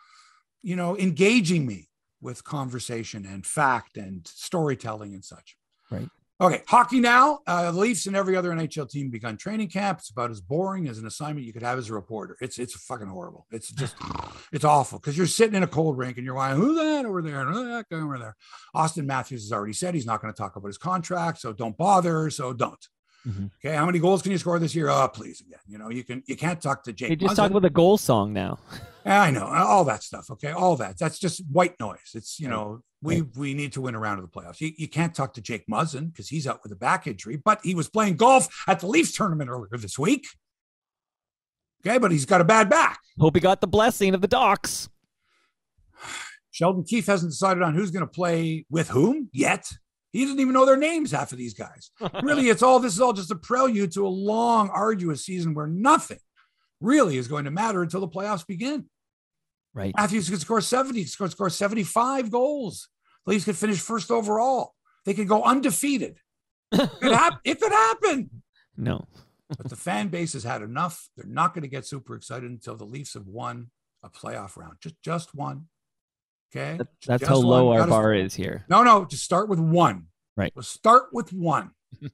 you 0.63 0.75
know, 0.75 0.97
engaging 0.97 1.65
me 1.65 1.89
with 2.21 2.43
conversation 2.43 3.25
and 3.25 3.45
fact 3.45 3.97
and 3.97 4.27
storytelling 4.27 5.13
and 5.13 5.25
such. 5.25 5.57
Right. 5.89 6.07
Okay, 6.39 6.63
hockey 6.67 6.99
now. 6.99 7.39
Uh, 7.45 7.71
the 7.71 7.77
Leafs 7.77 8.07
and 8.07 8.15
every 8.15 8.35
other 8.35 8.49
NHL 8.49 8.89
team 8.89 9.11
begun 9.11 9.37
training 9.37 9.69
camp. 9.69 9.99
It's 9.99 10.09
about 10.09 10.31
as 10.31 10.41
boring 10.41 10.87
as 10.87 10.97
an 10.97 11.05
assignment 11.05 11.45
you 11.45 11.53
could 11.53 11.61
have 11.61 11.77
as 11.77 11.91
a 11.91 11.93
reporter. 11.93 12.35
It's 12.41 12.57
it's 12.57 12.73
fucking 12.73 13.07
horrible. 13.07 13.45
It's 13.51 13.69
just 13.71 13.95
it's 14.51 14.65
awful 14.65 14.97
because 14.97 15.15
you're 15.15 15.27
sitting 15.27 15.53
in 15.53 15.61
a 15.61 15.67
cold 15.67 15.99
rink 15.99 16.17
and 16.17 16.25
you're 16.25 16.33
going, 16.33 16.55
who's 16.55 16.77
that 16.77 17.05
over 17.05 17.21
there? 17.21 17.45
Who's 17.45 17.67
that 17.67 17.85
guy 17.91 18.01
over 18.01 18.17
there? 18.17 18.35
Auston 18.75 19.05
Matthews 19.05 19.43
has 19.43 19.51
already 19.51 19.73
said 19.73 19.93
he's 19.93 20.07
not 20.07 20.19
going 20.19 20.33
to 20.33 20.37
talk 20.37 20.55
about 20.55 20.67
his 20.67 20.79
contract, 20.79 21.39
so 21.39 21.53
don't 21.53 21.77
bother. 21.77 22.31
So 22.31 22.53
don't. 22.53 22.87
Mhm. 23.27 23.51
Okay, 23.63 23.75
how 23.75 23.85
many 23.85 23.99
goals 23.99 24.21
can 24.21 24.31
you 24.31 24.37
score 24.37 24.57
this 24.57 24.73
year? 24.73 24.89
Oh, 24.89 25.07
please 25.07 25.41
again. 25.41 25.59
You 25.67 25.77
know, 25.77 25.89
you 25.89 26.03
can 26.03 26.23
you 26.25 26.35
can't 26.35 26.59
talk 26.59 26.83
to 26.85 26.93
Jake. 26.93 27.09
They 27.09 27.15
just 27.15 27.33
Muzzin. 27.33 27.35
talk 27.35 27.51
about 27.51 27.61
the 27.61 27.69
goal 27.69 27.97
song 27.97 28.33
now. 28.33 28.57
I 29.05 29.31
know 29.31 29.45
all 29.45 29.83
that 29.85 30.03
stuff. 30.03 30.29
Okay, 30.31 30.51
all 30.51 30.75
that. 30.77 30.97
That's 30.97 31.19
just 31.19 31.43
white 31.51 31.79
noise. 31.79 32.11
It's 32.15 32.39
you 32.39 32.47
know 32.47 32.81
we 33.01 33.21
we 33.21 33.53
need 33.53 33.73
to 33.73 33.81
win 33.81 33.93
a 33.95 33.99
round 33.99 34.19
of 34.19 34.29
the 34.29 34.39
playoffs. 34.39 34.59
You, 34.59 34.71
you 34.75 34.87
can't 34.87 35.13
talk 35.13 35.33
to 35.35 35.41
Jake 35.41 35.65
Muzzin 35.69 36.11
because 36.11 36.29
he's 36.29 36.47
out 36.47 36.61
with 36.63 36.71
a 36.71 36.75
back 36.75 37.05
injury, 37.05 37.35
but 37.37 37.59
he 37.63 37.75
was 37.75 37.89
playing 37.89 38.15
golf 38.15 38.47
at 38.67 38.79
the 38.79 38.87
Leafs 38.87 39.11
tournament 39.15 39.49
earlier 39.49 39.77
this 39.77 39.99
week. 39.99 40.25
Okay, 41.85 41.97
but 41.97 42.11
he's 42.11 42.25
got 42.25 42.41
a 42.41 42.45
bad 42.45 42.69
back. 42.69 42.99
Hope 43.19 43.35
he 43.35 43.39
got 43.39 43.61
the 43.61 43.67
blessing 43.67 44.13
of 44.13 44.21
the 44.21 44.27
docs. 44.27 44.89
Sheldon 46.51 46.83
Keefe 46.83 47.07
hasn't 47.07 47.31
decided 47.31 47.63
on 47.63 47.75
who's 47.75 47.91
going 47.91 48.05
to 48.05 48.11
play 48.11 48.65
with 48.69 48.89
whom 48.89 49.29
yet. 49.31 49.71
He 50.11 50.23
doesn't 50.25 50.39
even 50.39 50.53
know 50.53 50.65
their 50.65 50.77
names, 50.77 51.11
half 51.11 51.31
of 51.31 51.37
these 51.37 51.53
guys. 51.53 51.91
Really, 52.23 52.49
it's 52.49 52.61
all 52.63 52.79
this 52.79 52.93
is 52.93 53.01
all 53.01 53.13
just 53.13 53.31
a 53.31 53.35
prelude 53.35 53.91
to 53.93 54.05
a 54.05 54.09
long, 54.09 54.69
arduous 54.69 55.25
season 55.25 55.53
where 55.53 55.67
nothing 55.67 56.19
really 56.81 57.17
is 57.17 57.27
going 57.27 57.45
to 57.45 57.51
matter 57.51 57.81
until 57.81 58.01
the 58.01 58.07
playoffs 58.07 58.45
begin. 58.45 58.85
Right. 59.73 59.93
Matthews 59.95 60.29
could 60.29 60.41
score 60.41 60.59
70, 60.61 61.05
could 61.17 61.31
score 61.31 61.49
75 61.49 62.29
goals. 62.29 62.89
The 63.25 63.31
Leafs 63.31 63.45
could 63.45 63.55
finish 63.55 63.79
first 63.79 64.11
overall. 64.11 64.73
They 65.05 65.13
could 65.13 65.27
go 65.27 65.43
undefeated. 65.43 66.17
It 66.73 66.89
could, 66.99 67.11
hap- 67.13 67.39
it 67.43 67.59
could 67.61 67.71
happen. 67.71 68.29
No. 68.77 69.05
But 69.49 69.69
the 69.69 69.75
fan 69.75 70.07
base 70.07 70.33
has 70.33 70.43
had 70.45 70.61
enough. 70.61 71.09
They're 71.15 71.25
not 71.27 71.53
going 71.53 71.63
to 71.63 71.67
get 71.67 71.85
super 71.85 72.15
excited 72.15 72.49
until 72.49 72.77
the 72.77 72.85
Leafs 72.85 73.13
have 73.15 73.27
won 73.27 73.69
a 74.01 74.09
playoff 74.09 74.55
round. 74.55 74.77
Just 74.81 74.95
just 75.03 75.35
one. 75.35 75.67
Okay. 76.55 76.77
That- 76.77 76.87
That's 77.05 77.21
Just 77.21 77.29
how 77.29 77.37
low 77.37 77.65
one. 77.67 77.73
our 77.77 77.79
Gotta- 77.87 77.89
bar 77.91 78.13
is 78.13 78.33
here. 78.35 78.65
No, 78.69 78.83
no, 78.83 79.05
just 79.05 79.23
start 79.23 79.47
with 79.49 79.59
one. 79.59 80.07
Right. 80.35 80.51
We'll 80.55 80.63
start 80.63 81.05
with 81.13 81.31
one. 81.33 81.71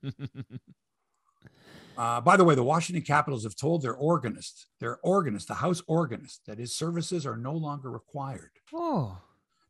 Uh, 1.98 2.22
by 2.22 2.38
the 2.38 2.44
way, 2.44 2.54
the 2.54 2.64
Washington 2.64 3.02
Capitals 3.04 3.44
have 3.44 3.56
told 3.56 3.82
their 3.82 3.96
organist, 3.96 4.68
their 4.80 4.98
organist, 4.98 5.48
the 5.48 5.56
house 5.56 5.82
organist, 5.88 6.46
that 6.46 6.60
his 6.60 6.76
services 6.76 7.26
are 7.26 7.36
no 7.38 7.54
longer 7.54 7.90
required. 7.90 8.52
Oh, 8.72 9.18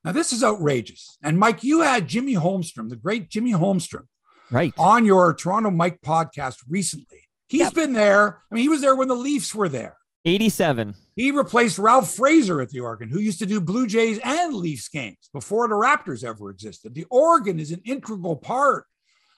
Now, 0.03 0.11
this 0.11 0.33
is 0.33 0.43
outrageous. 0.43 1.17
And 1.23 1.39
Mike, 1.39 1.63
you 1.63 1.83
had 1.83 2.05
Jimmy 2.09 2.33
Holmstrom, 2.33 2.89
the 2.89 2.97
great 2.97 3.29
Jimmy 3.29 3.53
Holmstrom, 3.53 4.07
right. 4.51 4.73
on 4.77 5.05
your 5.05 5.33
Toronto 5.35 5.71
Mike 5.71 6.01
podcast 6.01 6.57
recently. 6.67 7.21
He's 7.47 7.61
Yep. 7.61 7.73
been 7.75 7.93
there. 7.93 8.41
I 8.51 8.55
mean, 8.55 8.63
he 8.63 8.67
was 8.69 8.81
there 8.81 8.95
when 8.97 9.07
the 9.07 9.15
Leafs 9.15 9.55
were 9.55 9.69
there. 9.69 9.95
87. 10.27 10.95
He 11.15 11.31
replaced 11.31 11.79
Ralph 11.79 12.11
Fraser 12.13 12.61
at 12.61 12.69
the 12.69 12.81
organ, 12.81 13.09
who 13.09 13.19
used 13.19 13.39
to 13.39 13.45
do 13.45 13.61
Blue 13.61 13.87
Jays 13.87 14.19
and 14.23 14.53
Leafs 14.53 14.89
games 14.89 15.29
before 15.33 15.67
the 15.67 15.75
Raptors 15.75 16.23
ever 16.23 16.49
existed. 16.49 16.93
The 16.93 17.05
organ 17.09 17.59
is 17.59 17.71
an 17.71 17.81
integral 17.85 18.35
part 18.35 18.85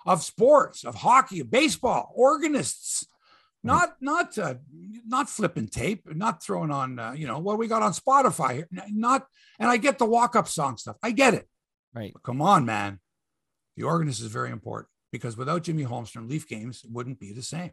of 0.06 0.24
sports, 0.24 0.84
of 0.84 0.96
hockey, 0.96 1.42
of 1.42 1.52
baseball. 1.52 2.12
Organists, 2.16 3.06
not 3.64 3.98
not 4.02 4.38
uh, 4.38 4.56
not 5.06 5.30
flipping 5.30 5.68
tape, 5.68 6.04
not 6.06 6.42
throwing 6.42 6.72
on 6.72 6.98
uh, 6.98 7.12
you 7.12 7.28
know 7.28 7.40
what 7.40 7.60
we 7.60 7.68
got 7.68 7.84
on 7.84 7.94
Spotify. 7.94 8.56
here. 8.56 8.68
Not, 8.90 9.28
and 9.60 9.70
I 9.70 9.78
get 9.78 10.00
the 10.00 10.06
walk 10.06 10.36
up 10.36 10.48
song 10.48 10.78
stuff. 10.78 10.98
I 11.04 11.12
get 11.12 11.34
it. 11.34 11.48
Right. 11.94 12.14
But 12.14 12.24
come 12.24 12.42
on, 12.42 12.66
man. 12.66 13.00
The 13.78 13.84
organist 13.84 14.22
is 14.22 14.28
very 14.28 14.52
important 14.52 14.90
because 15.12 15.38
without 15.38 15.64
Jimmy 15.64 15.86
Holmstrom, 15.86 16.30
Leaf 16.30 16.48
games 16.48 16.84
wouldn't 16.90 17.20
be 17.20 17.32
the 17.32 17.44
same. 17.44 17.72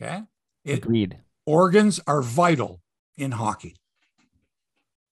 Okay. 0.00 0.22
It, 0.64 0.78
Agreed. 0.78 1.18
Organs 1.46 2.00
are 2.06 2.22
vital 2.22 2.82
in 3.16 3.30
hockey. 3.30 3.76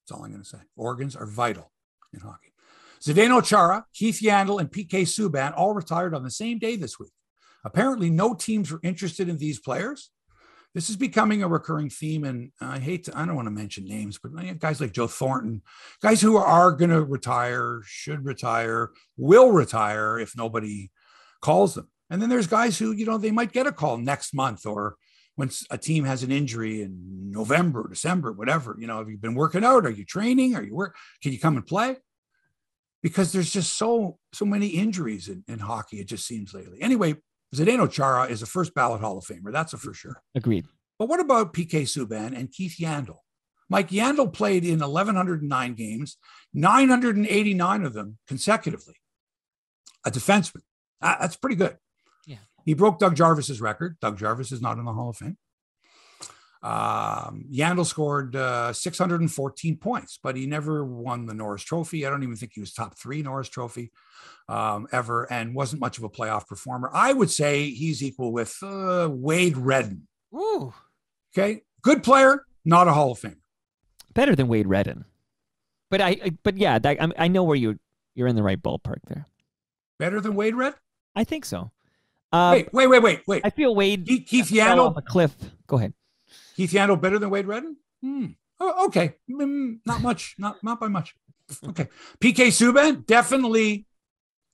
That's 0.01 0.17
all 0.17 0.25
I'm 0.25 0.31
going 0.31 0.43
to 0.43 0.47
say. 0.47 0.59
Organs 0.75 1.15
are 1.15 1.25
vital 1.25 1.71
in 2.13 2.19
hockey. 2.19 2.53
Zdeno 3.01 3.43
Chara, 3.43 3.85
Keith 3.93 4.19
Yandle, 4.21 4.59
and 4.59 4.69
PK 4.71 5.03
Subban 5.03 5.53
all 5.55 5.73
retired 5.73 6.13
on 6.13 6.23
the 6.23 6.31
same 6.31 6.59
day 6.59 6.75
this 6.75 6.99
week. 6.99 7.11
Apparently, 7.63 8.09
no 8.09 8.33
teams 8.33 8.71
were 8.71 8.79
interested 8.83 9.29
in 9.29 9.37
these 9.37 9.59
players. 9.59 10.11
This 10.73 10.89
is 10.89 10.97
becoming 10.97 11.41
a 11.41 11.47
recurring 11.47 11.89
theme, 11.89 12.25
and 12.25 12.51
I 12.59 12.79
hate 12.79 13.05
to, 13.05 13.17
I 13.17 13.25
don't 13.25 13.35
want 13.35 13.45
to 13.45 13.51
mention 13.51 13.85
names, 13.85 14.19
but 14.21 14.59
guys 14.59 14.81
like 14.81 14.91
Joe 14.91 15.07
Thornton, 15.07 15.61
guys 16.01 16.19
who 16.19 16.35
are 16.35 16.73
going 16.73 16.89
to 16.89 17.03
retire, 17.03 17.81
should 17.85 18.25
retire, 18.25 18.91
will 19.17 19.51
retire 19.51 20.19
if 20.19 20.35
nobody 20.35 20.91
calls 21.41 21.75
them. 21.75 21.89
And 22.09 22.21
then 22.21 22.29
there's 22.29 22.47
guys 22.47 22.77
who, 22.77 22.91
you 22.91 23.05
know, 23.05 23.17
they 23.17 23.31
might 23.31 23.53
get 23.53 23.67
a 23.67 23.71
call 23.71 23.97
next 23.97 24.33
month 24.33 24.65
or 24.65 24.97
when 25.35 25.49
a 25.69 25.77
team 25.77 26.05
has 26.05 26.23
an 26.23 26.31
injury 26.31 26.81
in 26.81 27.31
November, 27.31 27.87
December, 27.89 28.31
whatever, 28.31 28.75
you 28.79 28.87
know, 28.87 28.97
have 28.97 29.09
you 29.09 29.17
been 29.17 29.35
working 29.35 29.65
out? 29.65 29.85
Are 29.85 29.91
you 29.91 30.05
training? 30.05 30.55
Are 30.55 30.63
you 30.63 30.73
work? 30.73 30.95
Can 31.21 31.31
you 31.31 31.39
come 31.39 31.57
and 31.57 31.65
play? 31.65 31.97
Because 33.03 33.31
there's 33.31 33.51
just 33.51 33.77
so 33.77 34.17
so 34.33 34.45
many 34.45 34.67
injuries 34.67 35.27
in, 35.27 35.43
in 35.47 35.59
hockey. 35.59 35.99
It 35.99 36.07
just 36.07 36.25
seems 36.25 36.53
lately. 36.53 36.81
Anyway, 36.81 37.15
Zdeno 37.53 37.91
Chara 37.91 38.25
is 38.25 38.41
a 38.41 38.45
first 38.45 38.73
ballot 38.73 39.01
Hall 39.01 39.17
of 39.17 39.25
Famer. 39.25 39.51
That's 39.51 39.73
a 39.73 39.77
for 39.77 39.93
sure. 39.93 40.21
Agreed. 40.33 40.65
But 40.97 41.09
what 41.09 41.19
about 41.19 41.53
PK 41.53 41.83
Subban 41.83 42.37
and 42.37 42.51
Keith 42.51 42.77
Yandle? 42.79 43.17
Mike 43.69 43.89
Yandle 43.89 44.31
played 44.31 44.63
in 44.63 44.79
1,109 44.79 45.73
games, 45.73 46.17
989 46.53 47.83
of 47.83 47.93
them 47.93 48.17
consecutively. 48.27 48.95
A 50.05 50.11
defenseman. 50.11 50.61
That's 51.01 51.35
pretty 51.35 51.55
good. 51.55 51.77
Yeah. 52.65 52.71
He 52.71 52.73
broke 52.73 52.99
Doug 52.99 53.15
Jarvis's 53.15 53.61
record. 53.61 53.97
Doug 54.01 54.17
Jarvis 54.17 54.51
is 54.51 54.61
not 54.61 54.77
in 54.77 54.85
the 54.85 54.93
Hall 54.93 55.09
of 55.09 55.17
Fame. 55.17 55.37
Um, 56.65 57.45
Yandle 57.53 57.85
scored 57.85 58.35
uh, 58.35 58.73
614 58.73 59.77
points, 59.77 60.17
but 60.21 60.35
he 60.35 60.47
never 60.47 60.83
won 60.83 61.27
the 61.27 61.35
Norris 61.35 61.63
Trophy. 61.63 62.05
I 62.05 62.09
don't 62.09 62.23
even 62.23 62.35
think 62.35 62.53
he 62.55 62.59
was 62.59 62.73
top 62.73 62.97
three 62.97 63.21
Norris 63.21 63.49
Trophy 63.49 63.91
um, 64.49 64.87
ever, 64.91 65.31
and 65.31 65.53
wasn't 65.53 65.79
much 65.79 65.99
of 65.99 66.03
a 66.03 66.09
playoff 66.09 66.47
performer. 66.47 66.89
I 66.91 67.13
would 67.13 67.29
say 67.29 67.69
he's 67.69 68.01
equal 68.01 68.33
with 68.33 68.57
uh, 68.63 69.09
Wade 69.11 69.57
Redden. 69.57 70.07
Ooh. 70.33 70.73
Okay, 71.37 71.61
good 71.83 72.01
player, 72.01 72.45
not 72.63 72.87
a 72.87 72.93
Hall 72.93 73.11
of 73.11 73.19
Famer. 73.19 73.37
Better 74.15 74.35
than 74.35 74.47
Wade 74.47 74.67
Redden. 74.67 75.05
But 75.91 76.01
I, 76.01 76.09
I 76.09 76.31
but 76.41 76.57
yeah, 76.57 76.79
that, 76.79 76.99
I, 76.99 77.25
I 77.25 77.27
know 77.27 77.43
where 77.43 77.55
you 77.55 77.77
you're 78.15 78.27
in 78.27 78.35
the 78.35 78.41
right 78.41 78.61
ballpark 78.61 79.01
there. 79.07 79.27
Better 79.99 80.19
than 80.19 80.33
Wade 80.33 80.55
Red? 80.55 80.73
I 81.15 81.25
think 81.25 81.45
so. 81.45 81.71
Uh, 82.35 82.51
wait, 82.51 82.73
wait, 82.73 82.87
wait, 82.87 83.01
wait, 83.03 83.21
wait. 83.27 83.41
I 83.45 83.49
feel 83.49 83.73
Wade 83.75 84.05
Keith, 84.05 84.27
Keith 84.27 84.49
fell 84.49 84.79
off 84.79 84.95
Yandle, 84.95 84.97
a 84.97 85.01
cliff. 85.01 85.35
Go 85.67 85.77
ahead. 85.77 85.93
Keith 86.55 86.71
Yandle 86.71 86.99
better 86.99 87.17
than 87.19 87.29
Wade 87.29 87.47
Redden? 87.47 87.77
Hmm. 88.01 88.25
Oh, 88.59 88.85
okay, 88.87 89.15
Mm, 89.29 89.79
not 89.85 90.01
much, 90.01 90.35
not 90.37 90.63
not 90.63 90.79
by 90.79 90.87
much. 90.87 91.15
Okay, 91.67 91.87
PK 92.19 92.47
Subban 92.47 93.05
definitely, 93.05 93.85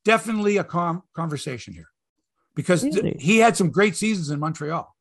definitely 0.04 0.58
a 0.58 0.64
com- 0.64 1.04
conversation 1.16 1.74
here 1.74 1.88
because 2.56 2.82
th- 2.82 3.22
he 3.22 3.38
had 3.38 3.56
some 3.56 3.70
great 3.70 3.96
seasons 3.96 4.30
in 4.30 4.40
Montreal, 4.40 4.94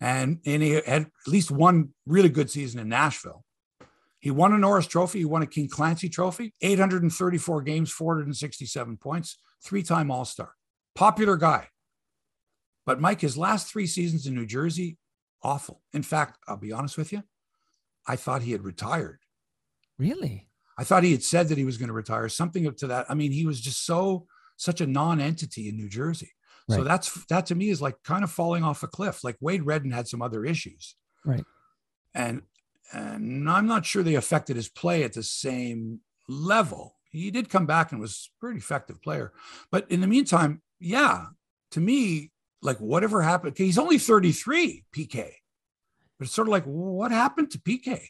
and 0.00 0.40
and 0.46 0.62
he 0.62 0.70
had 0.72 0.84
at 0.86 1.06
least 1.26 1.50
one 1.50 1.90
really 2.06 2.28
good 2.28 2.50
season 2.50 2.80
in 2.80 2.88
Nashville. 2.88 3.44
He 4.20 4.30
won 4.30 4.52
a 4.52 4.58
Norris 4.58 4.86
Trophy. 4.86 5.20
He 5.20 5.24
won 5.24 5.42
a 5.42 5.46
King 5.46 5.68
Clancy 5.68 6.08
Trophy. 6.08 6.52
834 6.60 7.62
games, 7.62 7.90
467 7.90 8.96
points, 8.96 9.38
three-time 9.64 10.10
All-Star. 10.10 10.54
Popular 10.96 11.36
guy. 11.36 11.68
But 12.88 13.02
Mike, 13.02 13.20
his 13.20 13.36
last 13.36 13.70
three 13.70 13.86
seasons 13.86 14.26
in 14.26 14.34
New 14.34 14.46
Jersey, 14.46 14.96
awful. 15.42 15.82
In 15.92 16.02
fact, 16.02 16.38
I'll 16.48 16.56
be 16.56 16.72
honest 16.72 16.96
with 16.96 17.12
you, 17.12 17.22
I 18.06 18.16
thought 18.16 18.40
he 18.40 18.52
had 18.52 18.64
retired. 18.64 19.18
Really? 19.98 20.48
I 20.78 20.84
thought 20.84 21.04
he 21.04 21.12
had 21.12 21.22
said 21.22 21.48
that 21.48 21.58
he 21.58 21.66
was 21.66 21.76
going 21.76 21.88
to 21.88 21.92
retire, 21.92 22.30
something 22.30 22.66
up 22.66 22.78
to 22.78 22.86
that. 22.86 23.04
I 23.10 23.14
mean, 23.14 23.30
he 23.30 23.44
was 23.44 23.60
just 23.60 23.84
so 23.84 24.26
such 24.56 24.80
a 24.80 24.86
non-entity 24.86 25.68
in 25.68 25.76
New 25.76 25.90
Jersey. 25.90 26.30
So 26.70 26.82
that's 26.82 27.26
that 27.26 27.44
to 27.46 27.54
me 27.54 27.68
is 27.68 27.82
like 27.82 28.02
kind 28.04 28.24
of 28.24 28.30
falling 28.30 28.64
off 28.64 28.82
a 28.82 28.86
cliff. 28.86 29.22
Like 29.22 29.36
Wade 29.38 29.66
Redden 29.66 29.90
had 29.90 30.08
some 30.08 30.22
other 30.22 30.46
issues, 30.46 30.94
Right. 31.26 31.44
and 32.14 32.40
and 32.94 33.50
I'm 33.50 33.66
not 33.66 33.84
sure 33.84 34.02
they 34.02 34.14
affected 34.14 34.56
his 34.56 34.70
play 34.70 35.04
at 35.04 35.12
the 35.12 35.22
same 35.22 36.00
level. 36.26 36.96
He 37.10 37.30
did 37.30 37.50
come 37.50 37.66
back 37.66 37.92
and 37.92 38.00
was 38.00 38.30
a 38.30 38.40
pretty 38.40 38.58
effective 38.58 39.02
player, 39.02 39.34
but 39.70 39.90
in 39.90 40.00
the 40.00 40.06
meantime, 40.06 40.62
yeah, 40.80 41.26
to 41.72 41.80
me, 41.80 42.32
like 42.62 42.78
whatever 42.78 43.22
happened. 43.22 43.56
he's 43.56 43.78
only 43.78 43.98
33, 43.98 44.84
PK, 44.94 45.14
but 46.18 46.26
it's 46.26 46.32
sort 46.34 46.48
of 46.48 46.52
like 46.52 46.64
what 46.64 47.10
happened 47.12 47.50
to 47.52 47.58
PK? 47.58 48.00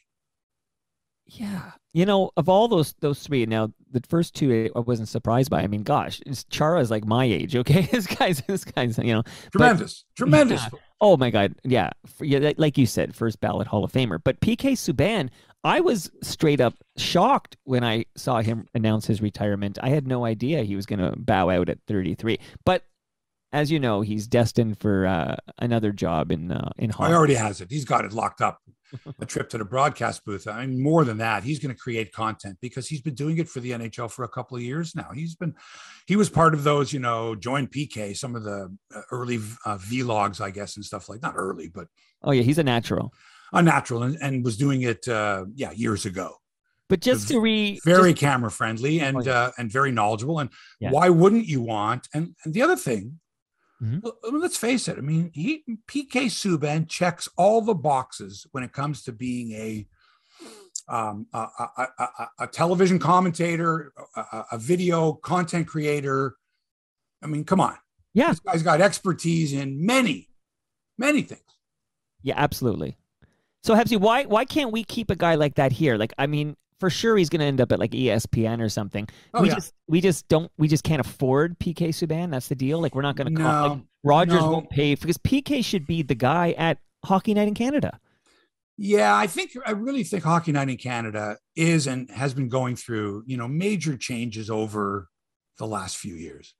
Yeah. 1.25 1.71
You 1.93 2.05
know, 2.05 2.31
of 2.37 2.49
all 2.49 2.67
those 2.67 2.93
those 3.01 3.21
three, 3.21 3.45
now 3.45 3.71
the 3.91 4.01
first 4.09 4.35
two 4.35 4.69
I 4.75 4.79
wasn't 4.79 5.07
surprised 5.09 5.49
by. 5.49 5.61
I 5.61 5.67
mean, 5.67 5.83
gosh, 5.83 6.21
Chara 6.49 6.79
is 6.81 6.89
like 6.91 7.05
my 7.05 7.25
age. 7.25 7.55
Okay, 7.55 7.81
this 7.91 8.07
guy's 8.07 8.41
this 8.47 8.63
guy's 8.63 8.97
you 8.97 9.13
know. 9.13 9.23
Tremendous, 9.51 10.05
tremendous. 10.15 10.61
Yeah. 10.61 10.79
Oh 11.01 11.17
my 11.17 11.29
God, 11.29 11.55
yeah, 11.63 11.91
yeah, 12.19 12.39
like- 12.39 12.59
like 12.59 12.77
you 12.77 12.85
said, 12.85 13.15
first 13.15 13.39
ballot 13.39 13.67
Hall 13.67 13.83
of 13.83 13.91
Famer. 13.91 14.19
But 14.23 14.39
PK 14.41 14.73
Subban, 14.73 15.29
I 15.63 15.79
was 15.81 16.11
straight 16.21 16.59
up 16.61 16.75
shocked 16.97 17.57
when 17.63 17.83
I 17.83 18.05
saw 18.15 18.41
him 18.41 18.67
announce 18.73 19.05
his 19.07 19.21
retirement. 19.21 19.77
I 19.81 19.89
had 19.89 20.07
no 20.07 20.25
idea 20.25 20.63
he 20.63 20.75
was 20.75 20.85
going 20.85 20.99
to 20.99 21.17
bow 21.17 21.49
out 21.49 21.69
at 21.69 21.79
33. 21.87 22.39
But 22.65 22.83
as 23.51 23.71
you 23.71 23.79
know, 23.79 24.01
he's 24.01 24.27
destined 24.27 24.79
for 24.79 25.05
uh, 25.07 25.35
another 25.57 25.91
job 25.91 26.31
in 26.31 26.51
uh, 26.51 26.69
in 26.77 26.89
He 26.89 26.95
hockey. 26.95 27.13
already 27.13 27.33
has 27.35 27.61
it. 27.61 27.69
He's 27.71 27.85
got 27.85 28.05
it 28.05 28.13
locked 28.13 28.41
up. 28.41 28.59
A 29.21 29.25
trip 29.27 29.49
to 29.51 29.59
the 29.59 29.65
broadcast 29.65 30.25
booth. 30.25 30.47
I 30.47 30.65
mean, 30.65 30.81
more 30.81 31.05
than 31.05 31.17
that, 31.19 31.43
he's 31.43 31.59
going 31.59 31.73
to 31.73 31.79
create 31.79 32.11
content 32.11 32.57
because 32.59 32.87
he's 32.87 33.01
been 33.03 33.13
doing 33.13 33.37
it 33.37 33.47
for 33.47 33.59
the 33.59 33.69
NHL 33.69 34.09
for 34.09 34.23
a 34.23 34.27
couple 34.27 34.57
of 34.57 34.63
years 34.63 34.95
now. 34.95 35.11
He's 35.13 35.35
been, 35.35 35.53
he 36.07 36.15
was 36.15 36.27
part 36.27 36.55
of 36.55 36.63
those, 36.63 36.91
you 36.91 36.99
know, 36.99 37.35
join 37.35 37.67
PK, 37.67 38.17
some 38.17 38.35
of 38.35 38.41
the 38.43 38.75
uh, 38.95 39.01
early 39.11 39.37
uh, 39.63 39.77
vlogs, 39.77 40.41
I 40.41 40.49
guess, 40.49 40.75
and 40.75 40.83
stuff 40.83 41.07
like 41.07 41.21
not 41.21 41.35
early, 41.37 41.67
but 41.71 41.85
Oh 42.23 42.31
yeah, 42.31 42.41
he's 42.41 42.57
a 42.57 42.63
natural. 42.63 43.13
unnatural, 43.53 44.01
and, 44.01 44.17
and 44.23 44.43
was 44.43 44.57
doing 44.57 44.81
it, 44.81 45.07
uh, 45.07 45.45
yeah, 45.53 45.69
years 45.69 46.07
ago. 46.07 46.37
But 46.87 47.01
just 47.01 47.27
to 47.27 47.39
re 47.39 47.79
Very 47.85 48.13
just- 48.13 48.21
camera 48.21 48.49
friendly 48.49 49.01
and 49.01 49.17
Oh, 49.17 49.21
yeah. 49.23 49.31
uh, 49.39 49.51
and 49.59 49.71
very 49.71 49.91
knowledgeable. 49.91 50.39
And 50.39 50.49
Yeah. 50.79 50.89
why 50.89 51.09
wouldn't 51.09 51.45
you 51.45 51.61
want? 51.61 52.07
And, 52.15 52.35
and 52.43 52.55
the 52.55 52.63
other 52.63 52.75
thing, 52.75 53.19
Mhm. 53.81 54.03
mean, 54.31 54.41
let's 54.41 54.57
face 54.57 54.87
it. 54.87 54.97
I 54.97 55.01
mean, 55.01 55.31
he 55.33 55.63
PK 55.87 56.25
Subban 56.25 56.87
checks 56.89 57.29
all 57.37 57.61
the 57.61 57.73
boxes 57.73 58.45
when 58.51 58.63
it 58.63 58.73
comes 58.73 59.03
to 59.03 59.11
being 59.11 59.51
a 59.53 59.87
um, 60.87 61.27
a, 61.33 61.37
a, 61.37 61.87
a, 61.99 62.29
a- 62.39 62.47
television 62.47 62.97
commentator, 62.99 63.93
a, 64.15 64.57
video 64.57 65.13
content 65.13 65.67
creator. 65.67 66.35
I 67.21 67.27
mean, 67.27 67.43
come 67.45 67.61
on. 67.61 67.77
Yeah. 68.13 68.29
This 68.29 68.39
guy's 68.39 68.63
got 68.63 68.81
expertise 68.81 69.53
in 69.53 69.85
many, 69.85 70.29
many 70.97 71.21
things. 71.21 71.41
Yeah, 72.23 72.33
absolutely. 72.37 72.97
So 73.63 73.75
Hebsy, 73.75 73.99
why 73.99 74.23
why 74.23 74.45
can't 74.45 74.71
we 74.71 74.83
keep 74.83 75.09
a 75.11 75.15
guy 75.15 75.35
like 75.35 75.55
that 75.55 75.71
here? 75.71 75.95
Like, 75.95 76.13
I 76.17 76.27
mean, 76.27 76.55
for 76.79 76.89
sure 76.89 77.17
he's 77.17 77.29
going 77.29 77.39
to 77.39 77.45
end 77.45 77.61
up 77.61 77.71
at 77.71 77.79
like 77.79 77.91
ESPN 77.91 78.61
or 78.61 78.69
something. 78.69 79.07
Oh, 79.33 79.41
we 79.41 79.49
yeah. 79.49 79.55
just 79.55 79.73
we 79.87 80.01
just 80.01 80.27
don't 80.27 80.51
we 80.57 80.67
just 80.67 80.83
can't 80.83 80.99
afford 80.99 81.59
PK 81.59 81.89
Subban. 81.89 82.31
That's 82.31 82.47
the 82.47 82.55
deal. 82.55 82.81
Like, 82.81 82.95
we're 82.95 83.01
not 83.01 83.15
going 83.15 83.35
to 83.35 83.41
call 83.41 83.69
like, 83.69 83.77
No, 83.77 83.83
Rogers 84.03 84.41
no. 84.41 84.51
won't 84.51 84.69
pay 84.69 84.95
because 84.95 85.17
PK 85.17 85.63
should 85.63 85.85
be 85.85 86.01
the 86.01 86.15
guy 86.15 86.51
at 86.57 86.79
Hockey 87.05 87.33
Night 87.33 87.47
in 87.47 87.53
Canada. 87.53 87.99
Yeah, 88.77 89.13
I 89.13 89.27
think 89.27 89.51
I 89.65 89.71
really 89.71 90.03
think 90.03 90.23
Hockey 90.23 90.53
Night 90.53 90.69
in 90.69 90.77
Canada 90.77 91.37
is 91.55 91.85
and 91.85 92.09
has 92.11 92.33
been 92.33 92.47
going 92.47 92.77
through, 92.77 93.23
you 93.25 93.35
know, 93.35 93.47
major 93.47 93.97
changes 93.97 94.49
over 94.49 95.09
the 95.57 95.67
last 95.67 95.97
few 95.97 96.15
years. 96.15 96.55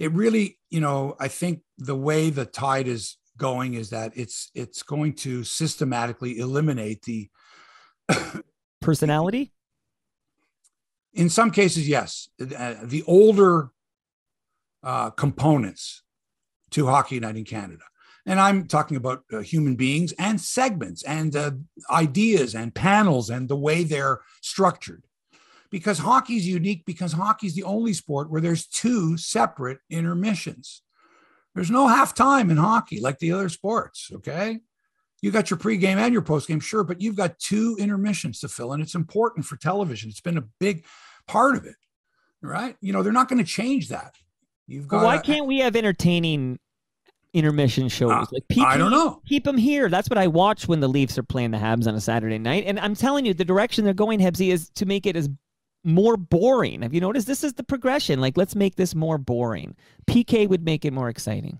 It 0.00 0.12
really, 0.12 0.58
you 0.70 0.80
know, 0.80 1.14
I 1.20 1.28
think 1.28 1.60
the 1.78 1.94
way 1.94 2.30
the 2.30 2.44
tide 2.44 2.88
is 2.88 3.18
going 3.36 3.74
is 3.74 3.90
that 3.90 4.12
it's 4.16 4.50
it's 4.54 4.82
going 4.82 5.14
to 5.14 5.44
systematically 5.44 6.38
eliminate 6.38 7.02
the 7.02 7.30
personality. 8.80 9.52
In 11.14 11.28
some 11.28 11.50
cases, 11.50 11.88
yes, 11.88 12.28
uh, 12.40 12.74
the 12.82 13.02
older 13.06 13.70
uh, 14.82 15.10
components 15.10 16.02
to 16.70 16.86
Hockey 16.86 17.16
in 17.16 17.44
Canada. 17.44 17.82
And 18.26 18.38
I'm 18.38 18.66
talking 18.66 18.96
about 18.96 19.24
uh, 19.32 19.38
human 19.38 19.76
beings 19.76 20.12
and 20.18 20.40
segments 20.40 21.02
and 21.02 21.34
uh, 21.34 21.52
ideas 21.90 22.54
and 22.54 22.74
panels 22.74 23.30
and 23.30 23.48
the 23.48 23.56
way 23.56 23.82
they're 23.82 24.20
structured. 24.40 25.04
Because 25.70 25.98
hockey's 25.98 26.46
unique 26.46 26.84
because 26.84 27.12
hockey's 27.12 27.54
the 27.54 27.62
only 27.62 27.92
sport 27.92 28.30
where 28.30 28.40
there's 28.40 28.66
two 28.66 29.16
separate 29.16 29.78
intermissions. 29.88 30.82
There's 31.54 31.70
no 31.70 31.86
halftime 31.86 32.50
in 32.50 32.56
hockey 32.56 33.00
like 33.00 33.18
the 33.18 33.32
other 33.32 33.48
sports. 33.48 34.10
Okay. 34.12 34.60
You 35.22 35.30
got 35.30 35.50
your 35.50 35.58
pregame 35.58 35.96
and 35.96 36.12
your 36.12 36.22
postgame, 36.22 36.62
sure, 36.62 36.82
but 36.82 37.00
you've 37.00 37.16
got 37.16 37.38
two 37.38 37.76
intermissions 37.78 38.40
to 38.40 38.48
fill, 38.48 38.72
and 38.72 38.82
it's 38.82 38.94
important 38.94 39.44
for 39.44 39.56
television. 39.56 40.08
It's 40.08 40.20
been 40.20 40.38
a 40.38 40.44
big 40.58 40.84
part 41.28 41.56
of 41.56 41.66
it, 41.66 41.76
right? 42.40 42.76
You 42.80 42.92
know, 42.92 43.02
they're 43.02 43.12
not 43.12 43.28
going 43.28 43.42
to 43.42 43.50
change 43.50 43.88
that. 43.88 44.14
You've 44.66 44.88
got. 44.88 45.04
why 45.04 45.18
can't 45.18 45.46
we 45.46 45.58
have 45.58 45.76
entertaining 45.76 46.58
intermission 47.32 47.88
shows. 47.88 48.10
Uh, 48.10 48.26
like 48.32 48.44
PK, 48.50 48.64
I 48.64 48.76
don't 48.76 48.90
know. 48.90 49.20
Keep 49.26 49.44
them 49.44 49.56
here. 49.56 49.88
That's 49.88 50.08
what 50.08 50.18
I 50.18 50.26
watch 50.26 50.68
when 50.68 50.80
the 50.80 50.88
Leafs 50.88 51.18
are 51.18 51.22
playing 51.22 51.50
the 51.52 51.58
Habs 51.58 51.86
on 51.86 51.94
a 51.94 52.00
Saturday 52.00 52.38
night. 52.38 52.64
And 52.66 52.78
I'm 52.80 52.94
telling 52.94 53.24
you, 53.24 53.34
the 53.34 53.44
direction 53.44 53.84
they're 53.84 53.94
going, 53.94 54.20
Hebsy, 54.20 54.52
is 54.52 54.70
to 54.70 54.86
make 54.86 55.06
it 55.06 55.16
as 55.16 55.28
more 55.84 56.16
boring. 56.16 56.82
Have 56.82 56.92
you 56.92 57.00
noticed? 57.00 57.26
This 57.26 57.44
is 57.44 57.54
the 57.54 57.64
progression. 57.64 58.20
Like, 58.20 58.36
let's 58.36 58.54
make 58.54 58.76
this 58.76 58.94
more 58.94 59.18
boring. 59.18 59.76
PK 60.08 60.48
would 60.48 60.64
make 60.64 60.84
it 60.84 60.92
more 60.92 61.08
exciting. 61.08 61.58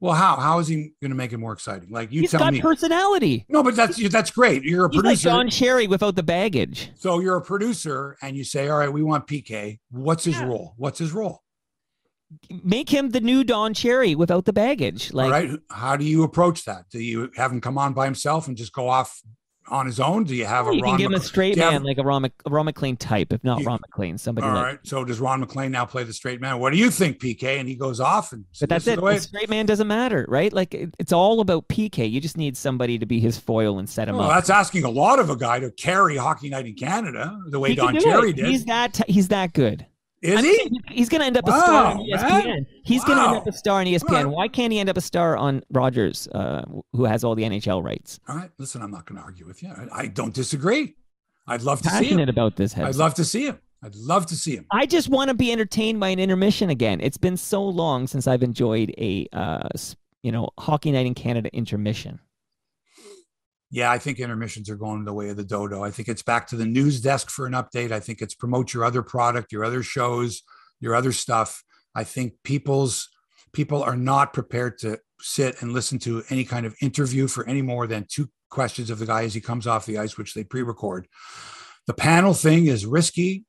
Well, 0.00 0.14
how? 0.14 0.36
How 0.36 0.58
is 0.58 0.68
he 0.68 0.92
going 1.02 1.10
to 1.10 1.14
make 1.16 1.32
it 1.32 1.36
more 1.36 1.52
exciting? 1.52 1.90
Like 1.90 2.10
you 2.10 2.22
He's 2.22 2.30
tell 2.30 2.40
got 2.40 2.54
me. 2.54 2.60
personality. 2.60 3.44
No, 3.48 3.62
but 3.62 3.76
that's 3.76 3.96
that's 4.10 4.30
great. 4.30 4.64
You're 4.64 4.86
a 4.86 4.88
He's 4.90 5.02
producer. 5.02 5.28
like 5.28 5.36
Don 5.36 5.50
Cherry 5.50 5.86
without 5.86 6.16
the 6.16 6.22
baggage. 6.22 6.90
So 6.96 7.20
you're 7.20 7.36
a 7.36 7.42
producer, 7.42 8.16
and 8.22 8.34
you 8.36 8.44
say, 8.44 8.68
"All 8.68 8.78
right, 8.78 8.92
we 8.92 9.02
want 9.02 9.26
PK. 9.26 9.78
What's 9.90 10.24
his 10.24 10.36
yeah. 10.36 10.46
role? 10.46 10.74
What's 10.76 10.98
his 10.98 11.12
role?" 11.12 11.42
make 12.62 12.88
him 12.88 13.10
the 13.10 13.20
new 13.20 13.42
Don 13.44 13.74
Cherry 13.74 14.14
without 14.14 14.44
the 14.44 14.52
baggage. 14.52 15.12
Like, 15.12 15.26
All 15.26 15.30
right, 15.32 15.60
how 15.70 15.96
do 15.96 16.04
you 16.04 16.22
approach 16.22 16.64
that? 16.64 16.84
Do 16.90 17.00
you 17.00 17.30
have 17.36 17.50
him 17.50 17.60
come 17.60 17.76
on 17.78 17.92
by 17.92 18.04
himself 18.04 18.48
and 18.48 18.56
just 18.56 18.72
go 18.72 18.88
off 18.88 19.20
on 19.70 19.86
his 19.86 20.00
own? 20.00 20.24
Do 20.24 20.34
you 20.34 20.44
have 20.44 20.68
a 20.68 20.74
you 20.74 20.82
Ron 20.82 20.92
can 20.92 20.98
give 20.98 21.10
him 21.12 21.18
a 21.18 21.20
straight 21.20 21.56
man 21.56 21.72
have, 21.72 21.82
like 21.82 21.98
a 21.98 22.02
Ron, 22.02 22.24
a 22.24 22.30
Ron 22.48 22.66
MacLean 22.66 22.96
type, 22.96 23.32
if 23.32 23.42
not 23.44 23.60
you, 23.60 23.66
Ron 23.66 23.80
MacLean, 23.80 24.18
somebody. 24.18 24.46
All 24.46 24.54
like, 24.54 24.64
right. 24.64 24.78
So 24.82 25.04
does 25.04 25.20
Ron 25.20 25.40
MacLean 25.40 25.72
now 25.72 25.84
play 25.84 26.04
the 26.04 26.12
straight 26.12 26.40
man? 26.40 26.58
What 26.58 26.72
do 26.72 26.78
you 26.78 26.90
think, 26.90 27.18
PK? 27.18 27.58
And 27.58 27.68
he 27.68 27.74
goes 27.74 28.00
off 28.00 28.32
and. 28.32 28.44
But 28.58 28.68
that's 28.68 28.86
it. 28.86 28.96
The, 28.96 29.06
the 29.06 29.20
straight 29.20 29.48
man 29.48 29.66
doesn't 29.66 29.86
matter, 29.86 30.26
right? 30.28 30.52
Like 30.52 30.74
it, 30.74 30.94
it's 30.98 31.12
all 31.12 31.40
about 31.40 31.68
PK. 31.68 32.10
You 32.10 32.20
just 32.20 32.36
need 32.36 32.56
somebody 32.56 32.98
to 32.98 33.06
be 33.06 33.20
his 33.20 33.38
foil 33.38 33.78
and 33.78 33.88
set 33.88 34.08
him 34.08 34.16
well, 34.16 34.30
up. 34.30 34.36
That's 34.36 34.50
asking 34.50 34.84
a 34.84 34.90
lot 34.90 35.18
of 35.18 35.30
a 35.30 35.36
guy 35.36 35.60
to 35.60 35.70
carry 35.70 36.16
Hockey 36.16 36.48
Night 36.50 36.66
in 36.66 36.74
Canada 36.74 37.38
the 37.46 37.58
way 37.58 37.70
he 37.70 37.74
Don 37.76 37.98
Cherry 37.98 38.32
did. 38.32 38.46
He's 38.46 38.64
that. 38.66 39.00
He's 39.08 39.28
that 39.28 39.52
good. 39.52 39.86
Is 40.22 40.38
I 40.38 40.42
mean, 40.42 40.74
he? 40.88 40.94
He's 40.96 41.08
going 41.08 41.20
to 41.20 41.26
end 41.26 41.38
up 41.38 41.46
wow, 41.46 41.56
a 41.56 41.60
star 41.60 41.84
on 41.86 41.98
ESPN. 41.98 42.44
Man. 42.44 42.66
He's 42.84 43.00
wow. 43.02 43.06
going 43.06 43.18
to 43.18 43.28
end 43.28 43.36
up 43.38 43.46
a 43.46 43.52
star 43.52 43.80
on 43.80 43.86
ESPN. 43.86 44.08
Right. 44.10 44.26
Why 44.26 44.48
can't 44.48 44.72
he 44.72 44.78
end 44.78 44.90
up 44.90 44.98
a 44.98 45.00
star 45.00 45.36
on 45.36 45.62
Rogers, 45.70 46.28
uh, 46.28 46.64
who 46.92 47.04
has 47.04 47.24
all 47.24 47.34
the 47.34 47.42
NHL 47.42 47.82
rights? 47.82 48.20
All 48.28 48.36
right, 48.36 48.50
listen, 48.58 48.82
I'm 48.82 48.90
not 48.90 49.06
going 49.06 49.18
to 49.18 49.24
argue 49.24 49.46
with 49.46 49.62
you. 49.62 49.70
I, 49.70 50.02
I, 50.02 50.06
don't 50.08 50.34
disagree. 50.34 50.94
I'd 51.46 51.62
love 51.62 51.80
to 51.82 51.88
Passionate 51.88 52.08
see 52.08 52.14
him. 52.14 52.28
about 52.28 52.56
this. 52.56 52.76
I'd 52.76 52.96
love 52.96 53.14
to 53.14 53.24
see 53.24 53.46
him. 53.46 53.58
I'd 53.82 53.94
love 53.94 54.26
to 54.26 54.36
see 54.36 54.56
him. 54.56 54.66
I 54.70 54.84
just 54.84 55.08
want 55.08 55.28
to 55.28 55.34
be 55.34 55.50
entertained 55.50 56.00
by 56.00 56.10
an 56.10 56.18
intermission 56.18 56.68
again. 56.68 57.00
It's 57.00 57.16
been 57.16 57.38
so 57.38 57.64
long 57.64 58.06
since 58.06 58.26
I've 58.26 58.42
enjoyed 58.42 58.92
a, 58.98 59.26
uh, 59.32 59.68
you 60.22 60.32
know, 60.32 60.50
hockey 60.58 60.92
night 60.92 61.06
in 61.06 61.14
Canada 61.14 61.48
intermission 61.54 62.20
yeah, 63.70 63.90
I 63.90 63.98
think 63.98 64.18
intermissions 64.18 64.68
are 64.68 64.76
going 64.76 65.04
the 65.04 65.12
way 65.12 65.28
of 65.28 65.36
the 65.36 65.44
dodo. 65.44 65.84
I 65.84 65.90
think 65.90 66.08
it's 66.08 66.22
back 66.22 66.48
to 66.48 66.56
the 66.56 66.66
news 66.66 67.00
desk 67.00 67.30
for 67.30 67.46
an 67.46 67.52
update. 67.52 67.92
I 67.92 68.00
think 68.00 68.20
it's 68.20 68.34
promote 68.34 68.74
your 68.74 68.84
other 68.84 69.02
product, 69.02 69.52
your 69.52 69.64
other 69.64 69.82
shows, 69.82 70.42
your 70.80 70.94
other 70.94 71.12
stuff. 71.12 71.62
I 71.94 72.04
think 72.04 72.34
people's 72.42 73.08
people 73.52 73.82
are 73.82 73.96
not 73.96 74.32
prepared 74.32 74.78
to 74.78 74.98
sit 75.20 75.62
and 75.62 75.72
listen 75.72 75.98
to 76.00 76.22
any 76.30 76.44
kind 76.44 76.66
of 76.66 76.74
interview 76.82 77.28
for 77.28 77.46
any 77.46 77.62
more 77.62 77.86
than 77.86 78.06
two 78.08 78.28
questions 78.48 78.90
of 78.90 78.98
the 78.98 79.06
guy 79.06 79.22
as 79.22 79.34
he 79.34 79.40
comes 79.40 79.66
off 79.66 79.86
the 79.86 79.98
ice, 79.98 80.18
which 80.18 80.34
they 80.34 80.42
pre-record. 80.44 81.06
The 81.86 81.94
panel 81.94 82.34
thing 82.34 82.66
is 82.66 82.86
risky. 82.86 83.44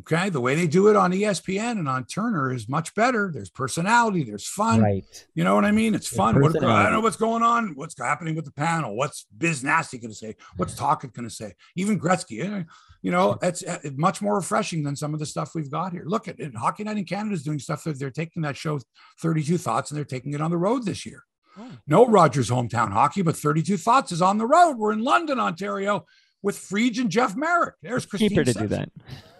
Okay. 0.00 0.28
The 0.28 0.40
way 0.40 0.54
they 0.54 0.66
do 0.66 0.88
it 0.88 0.96
on 0.96 1.12
ESPN 1.12 1.72
and 1.72 1.88
on 1.88 2.04
Turner 2.04 2.52
is 2.52 2.68
much 2.68 2.94
better. 2.94 3.30
There's 3.32 3.50
personality, 3.50 4.22
there's 4.22 4.46
fun. 4.46 4.80
Right. 4.80 5.26
You 5.34 5.44
know 5.44 5.54
what 5.54 5.64
I 5.64 5.72
mean? 5.72 5.94
It's 5.94 6.08
fun. 6.08 6.40
What, 6.40 6.62
I 6.62 6.84
don't 6.84 6.92
know 6.92 7.00
what's 7.00 7.16
going 7.16 7.42
on. 7.42 7.72
What's 7.74 7.98
happening 7.98 8.36
with 8.36 8.44
the 8.44 8.52
panel? 8.52 8.96
What's 8.96 9.26
Biz 9.36 9.64
Nasty 9.64 9.98
going 9.98 10.10
to 10.10 10.16
say? 10.16 10.36
What's 10.56 10.74
Tocchet 10.74 11.12
going 11.14 11.28
to 11.28 11.34
say? 11.34 11.54
Even 11.74 11.98
Gretzky. 11.98 12.44
Eh, 12.44 12.62
you 13.02 13.10
know, 13.10 13.38
it's 13.42 13.62
uh, 13.64 13.78
much 13.96 14.20
more 14.22 14.36
refreshing 14.36 14.82
than 14.82 14.96
some 14.96 15.14
of 15.14 15.20
the 15.20 15.26
stuff 15.26 15.54
we've 15.54 15.70
got 15.70 15.92
here. 15.92 16.04
Look 16.04 16.28
at 16.28 16.38
it. 16.40 16.54
Hockey 16.54 16.84
Night 16.84 16.98
in 16.98 17.04
Canada 17.04 17.34
is 17.34 17.42
doing 17.42 17.58
stuff 17.58 17.84
that 17.84 17.98
they're 17.98 18.10
taking 18.10 18.42
that 18.42 18.56
show 18.56 18.80
32 19.20 19.58
Thoughts 19.58 19.90
and 19.90 19.98
they're 19.98 20.04
taking 20.04 20.34
it 20.34 20.40
on 20.40 20.50
the 20.50 20.56
road 20.56 20.84
this 20.84 21.06
year. 21.06 21.24
Oh. 21.58 21.70
No 21.86 22.06
Rogers 22.06 22.50
hometown 22.50 22.92
hockey, 22.92 23.22
but 23.22 23.36
32 23.36 23.76
Thoughts 23.76 24.12
is 24.12 24.22
on 24.22 24.38
the 24.38 24.46
road. 24.46 24.78
We're 24.78 24.92
in 24.92 25.02
London, 25.02 25.40
Ontario 25.40 26.06
with 26.42 26.56
Friedge 26.56 26.98
and 26.98 27.10
Jeff 27.10 27.36
Marek. 27.36 27.74
There's 27.82 28.06
Christine. 28.06 28.34
Her 28.34 28.44
to 28.44 28.52
do 28.52 28.68
that. 28.68 28.90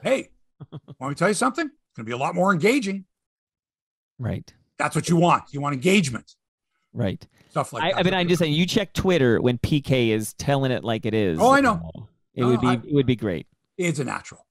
Hey, 0.03 0.31
want 0.71 1.01
me 1.01 1.09
to 1.11 1.15
tell 1.15 1.29
you 1.29 1.35
something? 1.35 1.67
It's 1.67 1.97
going 1.97 2.05
to 2.05 2.09
be 2.09 2.13
a 2.13 2.17
lot 2.17 2.35
more 2.35 2.53
engaging. 2.53 3.05
Right. 4.19 4.53
That's 4.79 4.95
what 4.95 5.09
you 5.09 5.17
want. 5.17 5.45
You 5.51 5.61
want 5.61 5.75
engagement. 5.75 6.35
Right. 6.93 7.27
Stuff 7.51 7.73
like 7.73 7.83
I, 7.83 7.93
that. 7.93 7.99
I 7.99 8.03
mean, 8.03 8.15
I'm 8.15 8.29
just 8.29 8.41
saying, 8.41 8.53
you 8.53 8.67
check 8.67 8.93
Twitter 8.93 9.41
when 9.41 9.59
PK 9.59 10.09
is 10.09 10.33
telling 10.35 10.71
it 10.71 10.85
like 10.85 11.07
it 11.07 11.15
is. 11.15 11.39
Oh, 11.41 11.53
I 11.53 11.61
know. 11.61 11.81
Oh, 11.97 12.09
it 12.35 12.43
no, 12.43 12.49
would 12.49 12.61
be 12.61 12.67
I, 12.67 12.75
it 12.75 12.93
would 12.93 13.07
be 13.07 13.17
great. 13.17 13.47
It's 13.77 13.99
a 13.99 14.05
natural, 14.05 14.47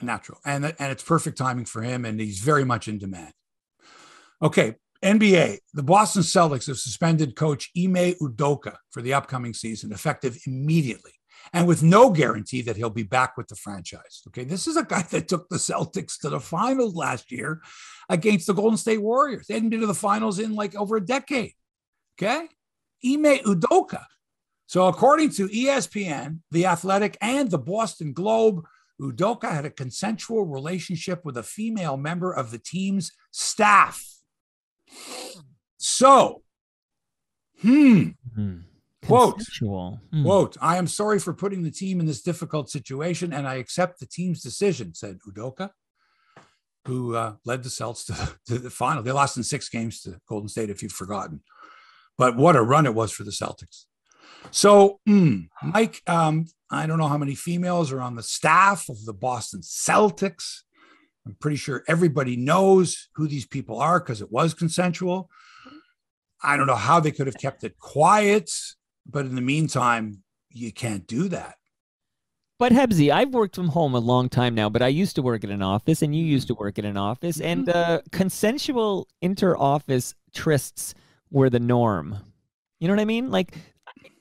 a 0.00 0.04
natural, 0.04 0.38
and 0.44 0.64
and 0.64 0.92
it's 0.92 1.02
perfect 1.02 1.38
timing 1.38 1.64
for 1.64 1.82
him, 1.82 2.04
and 2.04 2.20
he's 2.20 2.40
very 2.40 2.64
much 2.64 2.88
in 2.88 2.98
demand. 2.98 3.32
Okay, 4.42 4.76
NBA. 5.02 5.58
The 5.74 5.82
Boston 5.82 6.22
Celtics 6.22 6.66
have 6.66 6.78
suspended 6.78 7.36
coach 7.36 7.70
Ime 7.76 8.14
Udoka 8.20 8.76
for 8.90 9.02
the 9.02 9.14
upcoming 9.14 9.54
season, 9.54 9.92
effective 9.92 10.38
immediately 10.46 11.12
and 11.52 11.66
with 11.66 11.82
no 11.82 12.10
guarantee 12.10 12.62
that 12.62 12.76
he'll 12.76 12.90
be 12.90 13.02
back 13.02 13.36
with 13.36 13.48
the 13.48 13.56
franchise. 13.56 14.22
Okay. 14.28 14.44
This 14.44 14.66
is 14.66 14.76
a 14.76 14.84
guy 14.84 15.02
that 15.02 15.28
took 15.28 15.48
the 15.48 15.56
Celtics 15.56 16.18
to 16.20 16.28
the 16.28 16.40
finals 16.40 16.94
last 16.94 17.30
year 17.30 17.60
against 18.08 18.46
the 18.46 18.54
Golden 18.54 18.76
State 18.76 19.02
Warriors. 19.02 19.46
They 19.46 19.54
hadn't 19.54 19.70
been 19.70 19.80
to 19.80 19.86
the 19.86 19.94
finals 19.94 20.38
in 20.38 20.54
like 20.54 20.74
over 20.74 20.96
a 20.96 21.04
decade. 21.04 21.52
Okay. 22.18 22.48
Ime 23.04 23.38
Udoka. 23.44 24.04
So, 24.68 24.88
according 24.88 25.30
to 25.30 25.48
ESPN, 25.48 26.40
The 26.50 26.66
Athletic, 26.66 27.16
and 27.20 27.50
the 27.50 27.58
Boston 27.58 28.12
Globe, 28.12 28.64
Udoka 29.00 29.50
had 29.50 29.64
a 29.64 29.70
consensual 29.70 30.44
relationship 30.44 31.24
with 31.24 31.36
a 31.36 31.42
female 31.42 31.96
member 31.96 32.32
of 32.32 32.50
the 32.50 32.58
team's 32.58 33.12
staff. 33.30 34.04
So, 35.76 36.42
hmm. 37.60 38.08
Mm-hmm. 38.34 38.58
Quote, 39.06 39.42
hmm. 39.60 40.22
quote, 40.24 40.56
I 40.60 40.76
am 40.76 40.86
sorry 40.86 41.18
for 41.18 41.32
putting 41.32 41.62
the 41.62 41.70
team 41.70 42.00
in 42.00 42.06
this 42.06 42.22
difficult 42.22 42.70
situation 42.70 43.32
and 43.32 43.46
I 43.46 43.54
accept 43.54 44.00
the 44.00 44.06
team's 44.06 44.42
decision, 44.42 44.94
said 44.94 45.18
Udoka, 45.28 45.70
who 46.86 47.14
uh, 47.14 47.34
led 47.44 47.62
the 47.62 47.70
Celts 47.70 48.04
to, 48.06 48.14
to, 48.46 48.58
the 48.58 48.70
final. 48.70 49.02
They 49.02 49.12
lost 49.12 49.36
in 49.36 49.42
six 49.42 49.68
games 49.68 50.00
to 50.02 50.20
Golden 50.28 50.48
State, 50.48 50.70
if 50.70 50.82
you've 50.82 50.92
forgotten. 50.92 51.40
But 52.18 52.36
what 52.36 52.56
a 52.56 52.62
run 52.62 52.86
it 52.86 52.94
was 52.94 53.12
for 53.12 53.24
the 53.24 53.30
Celtics. 53.30 53.84
So, 54.50 55.00
mm, 55.08 55.48
Mike, 55.62 56.02
um, 56.06 56.46
I 56.70 56.86
don't 56.86 56.98
know 56.98 57.08
how 57.08 57.18
many 57.18 57.34
females 57.34 57.92
are 57.92 58.00
on 58.00 58.16
the 58.16 58.22
staff 58.22 58.88
of 58.88 59.04
the 59.04 59.12
Boston 59.12 59.60
Celtics. 59.60 60.62
I'm 61.26 61.36
pretty 61.40 61.56
sure 61.56 61.84
everybody 61.88 62.36
knows 62.36 63.08
who 63.14 63.28
these 63.28 63.46
people 63.46 63.80
are 63.80 64.00
because 64.00 64.22
it 64.22 64.30
was 64.30 64.54
consensual. 64.54 65.28
I 66.42 66.56
don't 66.56 66.66
know 66.66 66.76
how 66.76 67.00
they 67.00 67.10
could 67.10 67.26
have 67.26 67.38
kept 67.38 67.64
it 67.64 67.78
quiet. 67.78 68.50
But 69.08 69.26
in 69.26 69.34
the 69.34 69.40
meantime, 69.40 70.22
you 70.50 70.72
can't 70.72 71.06
do 71.06 71.28
that. 71.28 71.56
But 72.58 72.72
Hebsy, 72.72 73.12
I've 73.12 73.34
worked 73.34 73.54
from 73.54 73.68
home 73.68 73.94
a 73.94 73.98
long 73.98 74.30
time 74.30 74.54
now, 74.54 74.70
but 74.70 74.80
I 74.80 74.88
used 74.88 75.14
to 75.16 75.22
work 75.22 75.44
in 75.44 75.50
an 75.50 75.62
office 75.62 76.00
and 76.00 76.16
you 76.16 76.24
used 76.24 76.48
to 76.48 76.54
work 76.54 76.78
in 76.78 76.86
an 76.86 76.96
office, 76.96 77.36
mm-hmm. 77.36 77.46
and 77.46 77.68
uh, 77.68 78.00
consensual 78.12 79.08
inter-office 79.20 80.14
trysts 80.34 80.94
were 81.30 81.50
the 81.50 81.60
norm. 81.60 82.16
You 82.80 82.88
know 82.88 82.94
what 82.94 83.00
I 83.00 83.06
mean? 83.06 83.30
Like, 83.30 83.56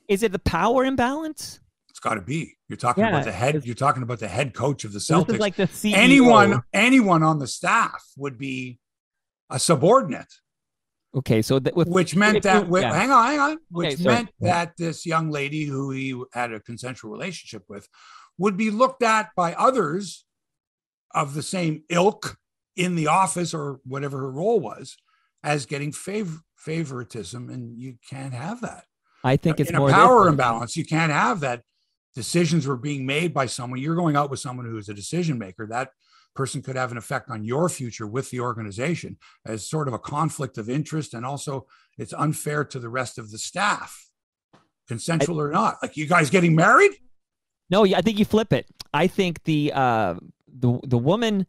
is 0.10 0.22
it 0.22 0.34
the 0.34 0.40
power 0.40 0.84
imbalance? 0.84 1.62
It's 1.90 2.00
got 2.00 2.16
to 2.16 2.22
be. 2.22 2.56
You're 2.68 2.78
talking 2.78 3.04
yeah, 3.04 3.10
about 3.10 3.24
the 3.24 3.32
head. 3.32 3.64
You're 3.64 3.74
talking 3.74 4.04
about 4.04 4.20
the 4.20 4.28
head 4.28 4.54
coach 4.54 4.84
of 4.84 4.92
the 4.92 5.00
Celtics. 5.00 5.40
like 5.40 5.56
the 5.56 5.68
CEO. 5.68 5.94
Anyone, 5.96 6.62
anyone 6.74 7.24
on 7.24 7.40
the 7.40 7.48
staff 7.48 8.04
would 8.18 8.38
be 8.38 8.80
a 9.50 9.60
subordinate. 9.60 10.34
Okay, 11.16 11.42
so 11.42 11.60
that 11.60 11.76
with, 11.76 11.88
which 11.88 12.16
meant 12.16 12.44
that 12.44 12.68
yeah. 12.70 12.94
hang 12.94 13.10
on, 13.10 13.26
hang 13.26 13.40
on, 13.40 13.58
which 13.70 13.94
okay, 13.94 14.04
meant 14.04 14.30
that 14.42 14.74
this 14.78 15.06
young 15.06 15.32
lady 15.32 15.64
who 15.64 15.92
he 15.92 16.22
had 16.34 16.52
a 16.52 16.60
consensual 16.60 17.12
relationship 17.12 17.64
with 17.70 17.88
would 18.38 18.58
be 18.58 18.70
looked 18.70 19.02
at 19.02 19.30
by 19.36 19.54
others 19.54 20.26
of 21.14 21.34
the 21.34 21.42
same 21.42 21.84
ilk 21.90 22.38
in 22.76 22.96
the 22.96 23.08
office 23.08 23.54
or 23.54 23.80
whatever 23.86 24.18
her 24.18 24.32
role 24.32 24.60
was 24.60 24.98
as 25.42 25.66
getting 25.66 25.94
favor- 25.94 26.42
favoritism, 26.58 27.50
and 27.50 27.80
you 27.80 27.96
can't 28.10 28.34
have 28.34 28.60
that. 28.62 28.84
I 29.24 29.38
think 29.38 29.60
it's 29.60 29.70
in 29.70 29.78
more 29.78 29.90
a 29.90 29.94
power 29.94 30.28
imbalance. 30.28 30.76
You 30.76 30.86
can't 30.86 31.12
have 31.12 31.40
that. 31.40 31.62
Decisions 32.16 32.66
were 32.66 32.78
being 32.78 33.06
made 33.06 33.34
by 33.34 33.46
someone. 33.46 33.80
You're 33.80 33.96
going 33.96 34.16
out 34.16 34.30
with 34.30 34.40
someone 34.40 34.66
who 34.66 34.78
is 34.78 34.88
a 34.88 34.94
decision 34.94 35.38
maker. 35.38 35.68
That 35.68 35.90
person 36.36 36.62
could 36.62 36.76
have 36.76 36.92
an 36.92 36.98
effect 36.98 37.30
on 37.30 37.44
your 37.44 37.70
future 37.70 38.06
with 38.06 38.30
the 38.30 38.40
organization 38.40 39.18
as 39.46 39.68
sort 39.68 39.88
of 39.88 39.94
a 39.94 40.00
conflict 40.00 40.58
of 40.58 40.70
interest, 40.70 41.14
and 41.14 41.26
also 41.26 41.66
it's 41.98 42.14
unfair 42.14 42.64
to 42.66 42.80
the 42.80 42.90
rest 42.90 43.18
of 43.18 43.32
the 43.32 43.38
staff, 43.38 44.10
consensual 44.88 45.40
or 45.40 45.52
not. 45.52 45.78
Like 45.82 45.98
you 45.98 46.06
guys 46.06 46.30
getting 46.30 46.56
married? 46.56 46.92
No, 47.70 47.86
I 47.86 48.02
think 48.02 48.20
you 48.20 48.26
flip 48.26 48.54
it. 48.54 48.68
I 48.94 49.08
think 49.08 49.44
the 49.44 49.72
uh, 49.74 50.16
the 50.48 50.80
the 50.84 50.98
woman 50.98 51.48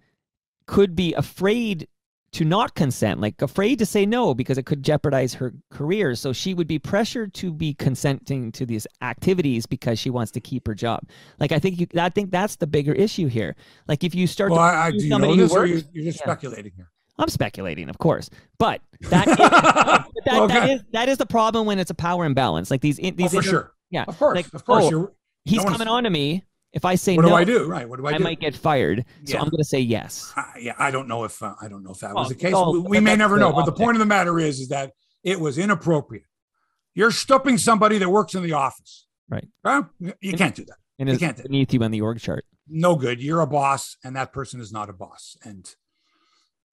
could 0.66 0.96
be 0.96 1.14
afraid 1.14 1.88
to 2.32 2.44
not 2.44 2.74
consent, 2.74 3.20
like 3.20 3.40
afraid 3.40 3.78
to 3.78 3.86
say 3.86 4.04
no 4.04 4.34
because 4.34 4.58
it 4.58 4.66
could 4.66 4.82
jeopardize 4.82 5.34
her 5.34 5.54
career. 5.70 6.14
So 6.14 6.32
she 6.32 6.52
would 6.54 6.66
be 6.66 6.78
pressured 6.78 7.32
to 7.34 7.52
be 7.52 7.72
consenting 7.72 8.52
to 8.52 8.66
these 8.66 8.86
activities 9.00 9.64
because 9.64 9.98
she 9.98 10.10
wants 10.10 10.32
to 10.32 10.40
keep 10.40 10.66
her 10.66 10.74
job. 10.74 11.02
Like 11.40 11.52
I 11.52 11.58
think 11.58 11.80
you, 11.80 11.86
I 11.98 12.08
think 12.10 12.30
that's 12.30 12.56
the 12.56 12.66
bigger 12.66 12.92
issue 12.92 13.28
here. 13.28 13.56
Like 13.88 14.04
if 14.04 14.14
you 14.14 14.26
start 14.26 14.50
Well, 14.50 14.60
to 14.60 14.64
I, 14.64 14.86
I 14.86 14.90
do 14.90 14.98
you 14.98 15.08
know 15.18 15.34
this, 15.34 15.52
or 15.52 15.60
works- 15.60 15.70
you, 15.70 15.82
you're 15.92 16.04
just 16.04 16.18
Yeah. 16.20 16.24
speculating 16.26 16.72
here. 16.76 16.90
I'm 17.18 17.28
speculating, 17.30 17.88
of 17.88 17.96
course, 17.96 18.28
but 18.58 18.82
that 19.08 19.26
is, 19.28 19.36
that, 19.38 20.06
that 20.26 20.42
Okay. 20.42 20.72
is 20.74 20.82
that 20.92 21.08
is 21.08 21.16
the 21.16 21.24
problem 21.24 21.66
when 21.66 21.78
it's 21.78 21.90
a 21.90 21.94
power 21.94 22.26
imbalance. 22.26 22.70
Like 22.70 22.82
these, 22.82 22.98
in- 22.98 23.14
Oh, 23.14 23.16
these 23.16 23.32
for 23.32 23.42
sure. 23.42 23.72
yeah, 23.90 24.04
Of 24.06 24.18
course, 24.18 24.36
like, 24.36 24.52
of 24.52 24.64
course. 24.66 24.84
oh, 24.92 25.12
he's 25.46 25.64
no 25.64 25.70
coming 25.72 25.88
on 25.88 26.04
to 26.04 26.10
me. 26.10 26.44
If 26.76 26.84
I 26.84 26.94
say 26.94 27.16
what 27.16 27.22
no, 27.22 27.28
do 27.30 27.34
I 27.34 27.44
do? 27.44 27.64
Right. 27.66 27.88
What 27.88 27.98
do 27.98 28.06
I, 28.06 28.10
I 28.10 28.18
do? 28.18 28.24
might 28.24 28.38
get 28.38 28.54
fired. 28.54 29.02
So 29.24 29.32
Yeah. 29.32 29.40
I'm 29.40 29.48
going 29.48 29.62
to 29.62 29.64
say 29.64 29.80
yes. 29.80 30.30
Uh, 30.36 30.42
yeah, 30.60 30.74
I 30.78 30.90
don't 30.90 31.08
know 31.08 31.24
if 31.24 31.42
uh, 31.42 31.54
I 31.60 31.68
don't 31.68 31.82
know 31.82 31.92
if 31.92 32.00
that 32.00 32.14
Well, 32.14 32.24
was 32.24 32.28
the 32.28 32.34
case. 32.34 32.52
well, 32.52 32.74
we 32.74 32.80
we 32.80 33.00
may 33.00 33.16
never 33.16 33.38
know. 33.38 33.50
But 33.50 33.64
the 33.64 33.72
point 33.72 33.96
of 33.96 33.98
the 34.00 34.04
matter 34.06 34.38
is, 34.38 34.60
is 34.60 34.68
that 34.68 34.92
it 35.24 35.40
was 35.40 35.56
inappropriate. 35.56 36.24
You're 36.94 37.10
stooping 37.10 37.56
somebody 37.56 37.96
that 37.98 38.10
works 38.10 38.34
in 38.34 38.42
the 38.42 38.52
office. 38.52 39.06
Right. 39.30 39.48
Well, 39.64 39.88
you 40.20 40.34
can't 40.34 40.54
do 40.54 40.66
that. 40.66 40.76
And 40.98 41.08
You 41.08 41.14
it's 41.14 41.22
can't 41.22 41.42
beneath 41.42 41.72
you 41.72 41.82
on 41.82 41.90
the 41.90 42.02
org 42.02 42.20
chart. 42.20 42.44
No 42.68 42.94
good. 42.94 43.22
You're 43.22 43.40
a 43.40 43.46
boss, 43.46 43.96
and 44.04 44.14
that 44.16 44.34
person 44.34 44.60
is 44.60 44.70
not 44.70 44.90
a 44.90 44.92
boss. 44.92 45.36
And 45.44 45.66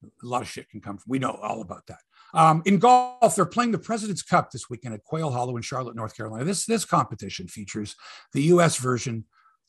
a 0.02 0.26
lot 0.26 0.42
of 0.42 0.48
shit 0.50 0.68
can 0.68 0.82
come 0.82 0.98
from. 0.98 1.08
We 1.10 1.18
know 1.18 1.30
all 1.42 1.62
about 1.62 1.86
that. 1.86 2.00
Um, 2.34 2.62
in 2.66 2.78
golf, 2.78 3.36
they're 3.36 3.46
playing 3.46 3.72
the 3.72 3.78
President's 3.78 4.22
Cup 4.22 4.50
this 4.50 4.68
weekend 4.68 4.92
at 4.94 5.02
Quail 5.04 5.30
Hollow 5.30 5.56
in 5.56 5.62
Charlotte, 5.62 5.96
North 5.96 6.14
Carolina. 6.16 6.44
This 6.44 6.66
this 6.66 6.84
competition 6.84 7.48
features 7.48 7.96
the 8.32 8.42
U.S. 8.44 8.76
version, 8.76 9.24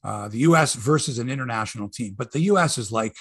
uh, 0.05 0.27
the 0.27 0.39
U.S. 0.39 0.75
versus 0.75 1.17
an 1.17 1.29
international 1.29 1.89
team. 1.89 2.13
But 2.15 2.31
the 2.31 2.41
U.S. 2.41 2.77
is 2.77 2.91
like, 2.91 3.15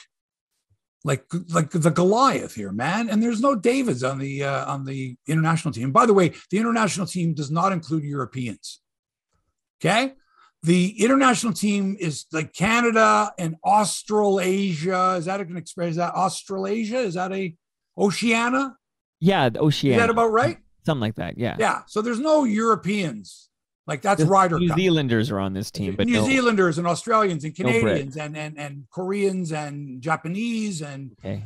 like 1.03 1.25
like 1.49 1.71
the 1.71 1.91
Goliath 1.91 2.55
here, 2.55 2.73
man. 2.73 3.09
And 3.09 3.23
there's 3.23 3.41
no 3.41 3.55
Davids 3.55 4.03
on 4.03 4.19
the 4.19 4.45
uh, 4.45 4.73
on 4.73 4.85
the 4.85 5.17
international 5.27 5.73
team. 5.73 5.93
By 5.93 6.07
the 6.07 6.15
way, 6.15 6.33
the 6.51 6.59
international 6.59 7.07
team 7.07 7.35
does 7.35 7.51
not 7.51 7.73
include 7.73 8.05
Europeans. 8.05 8.81
Okay. 9.81 10.15
The 10.63 11.03
international 11.03 11.53
team 11.53 11.97
is 12.01 12.25
like 12.33 12.55
Canada 12.55 13.33
and 13.39 13.57
Australasia. 13.65 15.17
Is 15.19 15.27
that 15.27 15.41
an 15.41 15.59
expression? 15.59 15.91
Is 15.91 15.97
that 15.97 16.15
Australasia? 16.15 17.01
Is 17.01 17.15
that 17.15 17.33
a 17.33 17.55
Oceania? 17.99 18.75
Yeah, 19.21 19.51
the 19.51 19.61
Oceania 19.61 19.97
Is 19.97 20.03
that 20.03 20.11
about 20.11 20.33
right? 20.33 20.59
Something 20.87 21.01
like 21.01 21.17
that. 21.17 21.39
Yeah. 21.39 21.57
Yeah. 21.59 21.83
So 21.87 22.01
there's 22.01 22.21
no 22.21 22.45
Europeans. 22.45 23.51
Like 23.87 24.03
that's 24.03 24.23
The 24.23 24.27
Ryder 24.27 24.59
New 24.59 24.69
Cup. 24.69 24.79
Zealanders 24.79 25.31
are 25.31 25.39
on 25.39 25.53
this 25.53 25.71
team, 25.71 25.95
but 25.97 26.07
New 26.07 26.15
no. 26.15 26.27
Zealanders 26.27 26.79
and 26.79 26.87
Australians 26.87 27.45
and 27.45 27.59
No 27.59 27.65
Canadians 27.71 28.17
and, 28.17 28.37
and 28.37 28.59
and 28.59 28.85
Koreans 28.91 29.53
and 29.53 30.01
Japanese 30.01 30.81
and 30.81 31.13
Okay. 31.25 31.45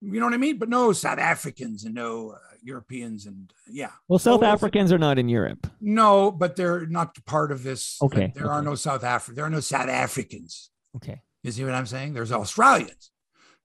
you 0.00 0.20
know 0.20 0.26
what 0.26 0.34
I 0.34 0.38
mean? 0.38 0.58
But 0.58 0.68
no 0.68 0.92
South 0.92 1.18
Africans 1.18 1.84
and 1.84 1.94
no 1.94 2.30
uh, 2.32 2.38
Europeans 2.62 3.26
and 3.26 3.52
yeah. 3.68 3.90
Well, 4.06 4.18
South 4.20 4.42
Africans 4.44 4.92
are 4.92 4.98
not 4.98 5.18
in 5.18 5.28
Europe. 5.28 5.66
No, 5.80 6.30
but 6.30 6.54
they're 6.56 6.86
not 6.86 7.16
part 7.24 7.50
of 7.50 7.62
this. 7.64 7.98
Okay, 8.02 8.32
There 8.36 8.50
are 8.50 8.62
no 8.62 8.74
South 8.76 9.02
Africa. 9.02 9.34
There 9.34 9.44
are 9.44 9.50
no 9.50 9.60
South 9.60 9.88
Africans. 9.88 10.70
Okay. 10.96 11.20
You 11.42 11.50
see 11.50 11.64
what 11.64 11.74
I'm 11.74 11.86
saying? 11.86 12.12
There's 12.12 12.30
Australians. 12.32 13.10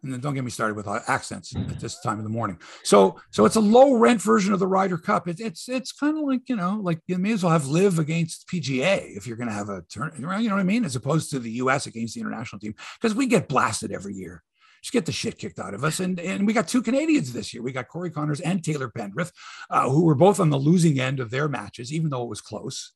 And 0.06 0.14
then 0.14 0.22
don't 0.22 0.36
get 0.36 0.44
me 0.44 0.52
started 0.52 0.76
with 0.76 0.88
uh, 0.88 1.00
accents 1.08 1.56
at 1.56 1.80
this 1.80 2.00
time 2.00 2.20
of 2.20 2.24
the 2.24 2.30
morning. 2.30 2.60
So, 2.84 3.20
so 3.32 3.46
it's 3.46 3.56
a 3.56 3.62
low 3.62 3.96
rent 3.96 4.22
version 4.22 4.54
of 4.54 4.60
the 4.60 4.68
Ryder 4.68 5.00
Cup. 5.00 5.28
It, 5.28 5.40
it's 5.40 5.68
it's 5.68 5.92
kind 5.92 6.16
of 6.16 6.24
like 6.24 6.48
you 6.48 6.56
know, 6.56 6.80
like 6.82 7.00
you 7.08 7.18
may 7.18 7.32
as 7.32 7.44
well 7.44 7.52
have 7.52 7.66
live 7.66 7.98
against 7.98 8.48
PGA 8.48 9.18
if 9.18 9.26
you're 9.26 9.36
going 9.36 9.50
to 9.50 9.54
have 9.54 9.70
a 9.70 9.82
turn. 9.82 10.12
You 10.16 10.22
know 10.22 10.56
what 10.56 10.62
I 10.62 10.64
mean? 10.64 10.86
As 10.86 10.96
opposed 10.96 11.32
to 11.32 11.40
the 11.40 11.52
U.S. 11.54 11.88
against 11.88 12.14
the 12.14 12.22
international 12.22 12.60
team 12.60 12.76
because 13.02 13.16
we 13.16 13.26
get 13.26 13.48
blasted 13.48 13.92
every 13.92 14.14
year. 14.14 14.44
Just 14.84 14.94
get 14.94 15.08
the 15.08 15.12
shit 15.12 15.40
kicked 15.40 15.58
out 15.58 15.74
of 15.74 15.84
us. 15.84 16.00
And 16.00 16.20
and 16.20 16.46
we 16.46 16.54
got 16.54 16.68
two 16.68 16.84
Canadians 16.84 17.34
this 17.34 17.52
year. 17.52 17.64
We 17.64 17.72
got 17.72 17.88
Corey 17.88 18.12
Conners 18.12 18.42
and 18.42 18.64
Taylor 18.64 18.92
Pendrith, 18.96 19.32
uh, 19.72 19.90
who 19.90 20.04
were 20.04 20.14
both 20.14 20.40
on 20.40 20.52
the 20.52 20.60
losing 20.60 21.00
end 21.00 21.20
of 21.20 21.32
their 21.32 21.48
matches, 21.48 21.92
even 21.92 22.12
though 22.12 22.22
it 22.22 22.30
was 22.30 22.42
close. 22.42 22.92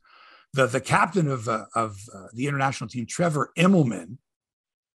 The 0.53 0.67
the 0.67 0.81
captain 0.81 1.27
of 1.27 1.49
uh, 1.49 1.65
of 1.73 1.97
uh, 2.13 2.27
the 2.33 2.45
international 2.45 2.87
team, 2.87 3.07
Trevor 3.07 3.51
Immelman, 3.57 4.17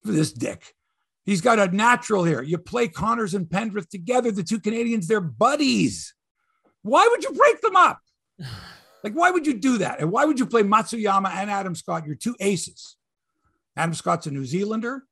this 0.05 0.33
dick. 0.33 0.75
He's 1.25 1.41
got 1.41 1.59
a 1.59 1.75
natural 1.75 2.25
here. 2.25 2.43
You 2.43 2.59
play 2.59 2.89
Conners 2.89 3.35
and 3.35 3.47
Pendrith 3.47 3.89
together, 3.89 4.31
the 4.31 4.43
two 4.43 4.61
Canadians, 4.61 5.07
they're 5.07 5.21
buddies. 5.21 6.15
Why 6.83 7.09
would 7.11 7.25
you 7.25 7.33
break 7.33 7.61
them 7.63 7.77
up? 7.77 7.99
Like, 9.03 9.15
why 9.15 9.31
would 9.31 9.47
you 9.47 9.55
do 9.55 9.79
that? 9.79 10.01
And 10.01 10.11
why 10.11 10.25
would 10.25 10.39
you 10.39 10.47
play 10.47 10.63
Matsuyama 10.63 11.31
and 11.31 11.51
Adam 11.51 11.75
Scott, 11.75 12.07
your 12.07 12.15
two 12.15 12.37
aces? 12.41 12.97
Adam 13.77 13.95
Scott's 13.95 14.27
a 14.27 14.31
New 14.31 14.45
Zealander, 14.45 15.05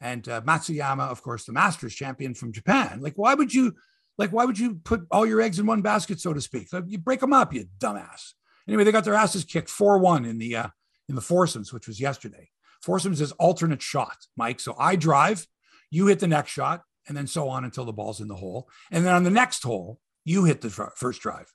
and 0.00 0.28
uh, 0.28 0.40
Matsuyama, 0.42 1.08
of 1.10 1.22
course, 1.22 1.44
the 1.44 1.52
Masters 1.52 1.94
champion 1.94 2.34
from 2.34 2.52
Japan. 2.52 3.00
Like, 3.00 3.14
why 3.16 3.34
would 3.34 3.52
you, 3.52 3.74
like, 4.18 4.30
why 4.30 4.44
would 4.44 4.58
you 4.58 4.76
put 4.84 5.06
all 5.10 5.26
your 5.26 5.40
eggs 5.40 5.58
in 5.58 5.66
one 5.66 5.82
basket, 5.82 6.20
so 6.20 6.32
to 6.32 6.40
speak? 6.40 6.72
Like, 6.72 6.84
you 6.86 6.98
break 6.98 7.20
them 7.20 7.32
up, 7.32 7.52
you 7.52 7.66
dumbass. 7.78 8.34
Anyway, 8.68 8.84
they 8.84 8.92
got 8.92 9.04
their 9.04 9.14
asses 9.14 9.44
kicked 9.44 9.68
four 9.68 9.98
one 9.98 10.24
in 10.24 10.38
the 10.38 10.56
uh, 10.56 10.68
in 11.08 11.14
the 11.14 11.20
foursomes, 11.20 11.72
which 11.72 11.86
was 11.86 12.00
yesterday. 12.00 12.50
Foursomes 12.82 13.20
is 13.20 13.32
alternate 13.32 13.82
shot, 13.82 14.16
Mike. 14.36 14.60
So 14.60 14.74
I 14.78 14.96
drive, 14.96 15.46
you 15.90 16.06
hit 16.06 16.20
the 16.20 16.26
next 16.26 16.50
shot, 16.50 16.82
and 17.06 17.16
then 17.16 17.26
so 17.26 17.48
on 17.48 17.64
until 17.64 17.84
the 17.84 17.92
ball's 17.92 18.20
in 18.20 18.28
the 18.28 18.36
hole. 18.36 18.68
And 18.90 19.04
then 19.04 19.14
on 19.14 19.24
the 19.24 19.30
next 19.30 19.62
hole, 19.62 20.00
you 20.24 20.44
hit 20.44 20.60
the 20.60 20.70
first 20.70 21.20
drive. 21.20 21.52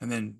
And 0.00 0.12
then 0.12 0.38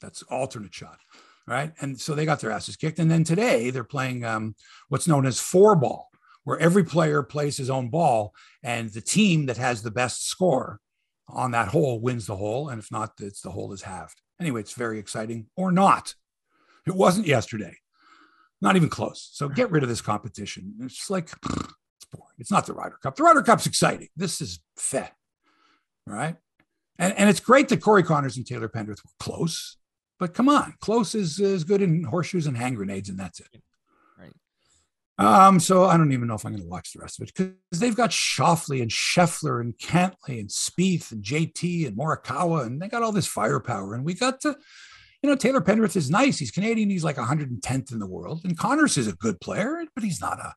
that's 0.00 0.22
alternate 0.22 0.74
shot. 0.74 0.98
Right. 1.46 1.72
And 1.80 2.00
so 2.00 2.14
they 2.14 2.26
got 2.26 2.40
their 2.40 2.52
asses 2.52 2.76
kicked. 2.76 3.00
And 3.00 3.10
then 3.10 3.24
today 3.24 3.70
they're 3.70 3.82
playing 3.82 4.24
um, 4.24 4.54
what's 4.88 5.08
known 5.08 5.26
as 5.26 5.40
four 5.40 5.74
ball, 5.74 6.08
where 6.44 6.58
every 6.58 6.84
player 6.84 7.22
plays 7.22 7.56
his 7.56 7.70
own 7.70 7.88
ball, 7.90 8.32
and 8.62 8.90
the 8.90 9.00
team 9.00 9.46
that 9.46 9.56
has 9.56 9.82
the 9.82 9.90
best 9.90 10.28
score 10.28 10.80
on 11.28 11.50
that 11.50 11.68
hole 11.68 12.00
wins 12.00 12.26
the 12.26 12.36
hole. 12.36 12.68
And 12.68 12.80
if 12.80 12.92
not, 12.92 13.14
it's 13.20 13.40
the 13.40 13.50
hole 13.50 13.72
is 13.72 13.82
halved. 13.82 14.20
Anyway, 14.40 14.60
it's 14.60 14.74
very 14.74 14.98
exciting 14.98 15.46
or 15.56 15.72
not. 15.72 16.14
It 16.86 16.94
wasn't 16.94 17.26
yesterday. 17.26 17.76
Not 18.62 18.76
even 18.76 18.88
close. 18.88 19.28
So 19.32 19.48
get 19.48 19.70
rid 19.70 19.82
of 19.82 19.88
this 19.88 20.02
competition. 20.02 20.74
It's 20.80 21.10
like 21.10 21.30
it's 21.42 21.74
boring. 22.10 22.34
It's 22.38 22.50
not 22.50 22.66
the 22.66 22.72
Ryder 22.72 22.98
Cup. 23.02 23.16
The 23.16 23.22
Ryder 23.22 23.42
Cup's 23.42 23.66
exciting. 23.66 24.08
This 24.16 24.40
is 24.40 24.60
fed. 24.76 25.10
right? 26.06 26.36
And, 26.98 27.14
and 27.16 27.30
it's 27.30 27.40
great 27.40 27.68
that 27.70 27.80
Corey 27.80 28.02
Conners 28.02 28.36
and 28.36 28.46
Taylor 28.46 28.68
Pendrith 28.68 29.02
were 29.04 29.10
close, 29.18 29.78
but 30.18 30.34
come 30.34 30.50
on, 30.50 30.74
close 30.80 31.14
is 31.14 31.40
as 31.40 31.64
good 31.64 31.80
in 31.80 32.04
horseshoes 32.04 32.46
and 32.46 32.56
hand 32.56 32.76
grenades, 32.76 33.08
and 33.08 33.18
that's 33.18 33.40
it. 33.40 33.62
Right. 34.18 34.34
Um, 35.18 35.60
so 35.60 35.86
I 35.86 35.96
don't 35.96 36.12
even 36.12 36.28
know 36.28 36.34
if 36.34 36.44
I'm 36.44 36.52
going 36.52 36.62
to 36.62 36.68
watch 36.68 36.92
the 36.92 37.00
rest 37.00 37.18
of 37.18 37.26
it 37.26 37.34
because 37.34 37.80
they've 37.80 37.96
got 37.96 38.10
Schauffele 38.10 38.82
and 38.82 38.90
Scheffler 38.90 39.62
and 39.62 39.76
Cantlay 39.78 40.40
and 40.40 40.50
Spieth 40.50 41.10
and 41.10 41.24
JT 41.24 41.86
and 41.86 41.96
Morikawa, 41.96 42.66
and 42.66 42.82
they 42.82 42.88
got 42.88 43.02
all 43.02 43.12
this 43.12 43.26
firepower. 43.26 43.94
And 43.94 44.04
we 44.04 44.12
got 44.12 44.40
to, 44.42 44.54
you 45.22 45.30
know, 45.30 45.36
Taylor 45.36 45.62
Pendrith 45.62 45.96
is 45.96 46.10
nice. 46.10 46.38
He's 46.38 46.50
Canadian. 46.50 46.90
He's 46.90 47.04
like 47.04 47.16
110th 47.16 47.92
in 47.92 47.98
the 47.98 48.06
world, 48.06 48.42
and 48.44 48.58
Conners 48.58 48.98
is 48.98 49.08
a 49.08 49.12
good 49.12 49.40
player, 49.40 49.82
but 49.94 50.04
he's 50.04 50.20
not 50.20 50.38
a, 50.38 50.54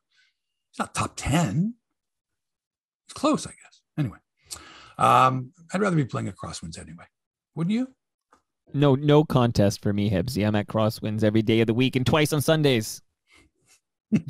he's 0.74 0.80
not 0.80 0.94
top 0.94 1.12
10. 1.16 1.74
It's 3.06 3.14
close, 3.14 3.46
I 3.46 3.50
guess. 3.50 3.80
Anyway, 3.96 4.18
um, 4.98 5.52
I'd 5.72 5.80
rather 5.80 5.96
be 5.96 6.04
playing 6.04 6.28
at 6.28 6.36
Crosswinds 6.36 6.78
anyway. 6.78 7.04
Wouldn't 7.54 7.72
you? 7.72 7.88
No, 8.72 8.96
no 8.96 9.24
contest 9.24 9.82
for 9.82 9.92
me, 9.92 10.10
Hibsy. 10.10 10.44
I'm 10.44 10.56
at 10.56 10.66
Crosswinds 10.66 11.22
every 11.22 11.42
day 11.42 11.60
of 11.60 11.68
the 11.68 11.74
week 11.74 11.94
and 11.94 12.04
twice 12.04 12.32
on 12.32 12.40
Sundays. 12.40 13.02
now 14.10 14.22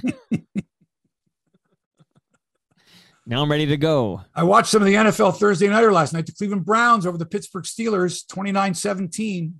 I'm 3.42 3.50
ready 3.50 3.66
to 3.66 3.78
go. 3.78 4.20
I 4.34 4.42
watched 4.42 4.68
some 4.68 4.82
of 4.82 4.86
the 4.86 4.94
NFL 4.94 5.36
Thursday 5.36 5.68
nighter 5.68 5.92
last 5.92 6.12
night. 6.12 6.26
The 6.26 6.32
Cleveland 6.32 6.66
Browns 6.66 7.06
over 7.06 7.16
the 7.16 7.24
Pittsburgh 7.24 7.64
Steelers, 7.64 8.26
29-17, 8.26 9.52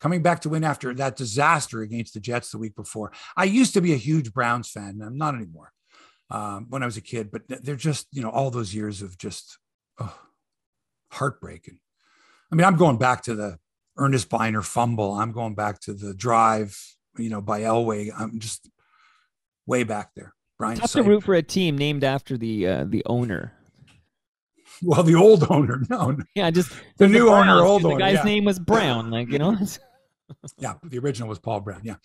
coming 0.00 0.22
back 0.22 0.42
to 0.42 0.50
win 0.50 0.64
after 0.64 0.92
that 0.94 1.16
disaster 1.16 1.80
against 1.80 2.12
the 2.12 2.20
Jets 2.20 2.50
the 2.50 2.58
week 2.58 2.76
before. 2.76 3.12
I 3.38 3.44
used 3.44 3.72
to 3.74 3.80
be 3.80 3.94
a 3.94 3.98
huge 3.98 4.34
Browns 4.34 4.68
fan. 4.68 4.88
and 4.88 5.02
I'm 5.02 5.16
not 5.16 5.34
anymore 5.34 5.72
um, 6.30 6.66
when 6.68 6.82
I 6.82 6.86
was 6.86 6.96
a 6.96 7.02
kid, 7.02 7.30
but 7.30 7.42
they're 7.48 7.76
just, 7.76 8.06
you 8.12 8.22
know, 8.22 8.30
all 8.30 8.50
those 8.50 8.74
years 8.74 9.02
of 9.02 9.18
just 9.18 9.58
oh, 9.98 10.18
heartbreaking. 11.12 11.78
I 12.50 12.54
mean, 12.54 12.64
I'm 12.64 12.76
going 12.76 12.98
back 12.98 13.22
to 13.24 13.34
the 13.34 13.58
Earnest 13.96 14.28
Byner 14.28 14.62
fumble. 14.62 15.12
I'm 15.12 15.32
going 15.32 15.54
back 15.54 15.80
to 15.80 15.94
the 15.94 16.14
drive, 16.14 16.78
you 17.16 17.30
know, 17.30 17.40
by 17.40 17.60
Elway. 17.60 18.10
I'm 18.16 18.38
just 18.38 18.68
way 19.66 19.84
back 19.84 20.10
there. 20.14 20.34
Brian 20.58 20.78
Tough 20.78 20.92
to 20.92 21.02
root 21.02 21.24
for 21.24 21.34
a 21.34 21.42
team 21.42 21.76
named 21.76 22.02
after 22.02 22.38
the 22.38 22.66
uh, 22.66 22.84
the 22.88 23.02
owner. 23.06 23.52
Well, 24.82 25.02
the 25.02 25.14
old 25.14 25.46
owner, 25.50 25.82
no, 25.90 26.18
Yeah, 26.34 26.50
just 26.50 26.70
The 26.98 27.08
new 27.08 27.28
owner, 27.28 27.60
old 27.60 27.82
The 27.82 27.88
owner, 27.88 27.98
guy's 27.98 28.14
yeah. 28.14 28.22
name 28.24 28.44
was 28.44 28.58
Brown. 28.58 29.10
Like 29.10 29.30
you 29.30 29.38
know. 29.38 29.56
yeah, 30.58 30.74
the 30.82 30.98
original 30.98 31.28
was 31.28 31.38
Paul 31.38 31.60
Brown, 31.60 31.80
yeah, 31.84 31.96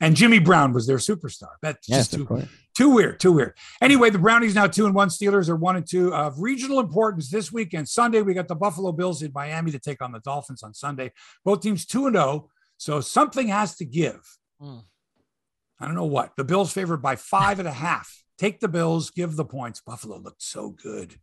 and 0.00 0.14
Jimmy 0.14 0.38
Brown 0.38 0.72
was 0.72 0.86
their 0.86 0.98
superstar. 0.98 1.50
That's 1.62 1.88
yes, 1.88 2.08
just 2.08 2.12
too 2.12 2.42
too 2.76 2.90
weird, 2.90 3.20
too 3.20 3.32
weird. 3.32 3.54
Anyway, 3.80 4.10
the 4.10 4.18
Brownies 4.18 4.54
now 4.54 4.66
two 4.66 4.86
and 4.86 4.94
one. 4.94 5.08
Steelers 5.08 5.48
are 5.48 5.56
one 5.56 5.76
and 5.76 5.88
two. 5.88 6.14
Of 6.14 6.38
regional 6.38 6.80
importance 6.80 7.30
this 7.30 7.52
weekend, 7.52 7.88
Sunday 7.88 8.22
we 8.22 8.34
got 8.34 8.48
the 8.48 8.54
Buffalo 8.54 8.92
Bills 8.92 9.22
in 9.22 9.32
Miami 9.34 9.70
to 9.72 9.78
take 9.78 10.02
on 10.02 10.12
the 10.12 10.20
Dolphins 10.20 10.62
on 10.62 10.74
Sunday. 10.74 11.12
Both 11.44 11.62
teams 11.62 11.86
two 11.86 12.06
and 12.06 12.16
zero, 12.16 12.50
so 12.76 13.00
something 13.00 13.48
has 13.48 13.76
to 13.76 13.84
give. 13.84 14.20
Hmm. 14.60 14.78
I 15.80 15.86
don't 15.86 15.96
know 15.96 16.04
what. 16.04 16.32
The 16.36 16.44
Bills 16.44 16.72
favored 16.72 17.02
by 17.02 17.16
five 17.16 17.58
and 17.58 17.68
a 17.68 17.72
half. 17.72 18.22
Take 18.38 18.60
the 18.60 18.68
Bills, 18.68 19.10
give 19.10 19.36
the 19.36 19.44
points. 19.44 19.80
Buffalo 19.80 20.18
looked 20.18 20.42
so 20.42 20.70
good, 20.70 21.16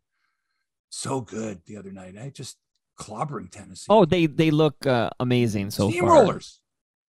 so 0.90 1.22
good 1.22 1.62
the 1.66 1.78
other 1.78 1.92
night. 1.92 2.16
I 2.22 2.30
just 2.30 2.58
clobbering 3.02 3.50
Tennessee. 3.50 3.88
Oh, 3.90 4.06
they 4.06 4.28
they 4.28 4.52
look 4.52 4.86
uh, 4.86 5.10
amazing 5.20 5.72
so 5.72 5.90
far. 5.90 6.02
steamrollers, 6.02 6.58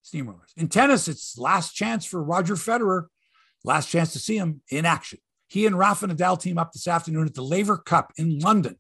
steamrollers. 0.06 0.54
In 0.56 0.68
tennis, 0.68 1.08
it's 1.08 1.38
last 1.38 1.74
chance 1.74 2.06
for 2.06 2.24
Roger 2.24 2.56
Federer. 2.56 3.06
Last 3.64 3.90
chance 3.90 4.14
to 4.14 4.20
see 4.20 4.38
him 4.38 4.62
in 4.70 4.86
action. 4.86 5.20
He 5.48 5.66
and 5.66 5.78
Rafa 5.78 6.08
Nadal 6.08 6.40
team 6.40 6.58
up 6.58 6.72
this 6.72 6.88
afternoon 6.88 7.26
at 7.26 7.34
the 7.34 7.42
Laver 7.42 7.78
Cup 7.78 8.14
in 8.18 8.40
London, 8.40 8.78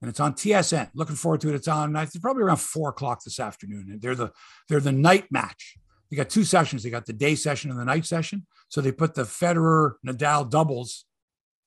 and 0.00 0.08
it's 0.08 0.18
on 0.18 0.32
TSN. 0.32 0.90
Looking 0.94 1.16
forward 1.16 1.42
to 1.42 1.50
it. 1.50 1.54
It's 1.54 1.68
on. 1.68 1.94
It's 1.96 2.16
probably 2.18 2.42
around 2.42 2.56
four 2.56 2.88
o'clock 2.88 3.22
this 3.22 3.38
afternoon. 3.38 3.88
And 3.90 4.00
they're 4.00 4.14
the 4.14 4.32
they're 4.68 4.80
the 4.80 4.92
night 4.92 5.26
match. 5.30 5.76
They 6.10 6.16
got 6.16 6.30
two 6.30 6.44
sessions. 6.44 6.82
They 6.82 6.90
got 6.90 7.06
the 7.06 7.12
day 7.12 7.34
session 7.34 7.70
and 7.70 7.78
the 7.78 7.84
night 7.84 8.06
session. 8.06 8.46
So 8.68 8.80
they 8.80 8.92
put 8.92 9.14
the 9.14 9.22
Federer 9.22 9.92
Nadal 10.06 10.48
doubles. 10.48 11.04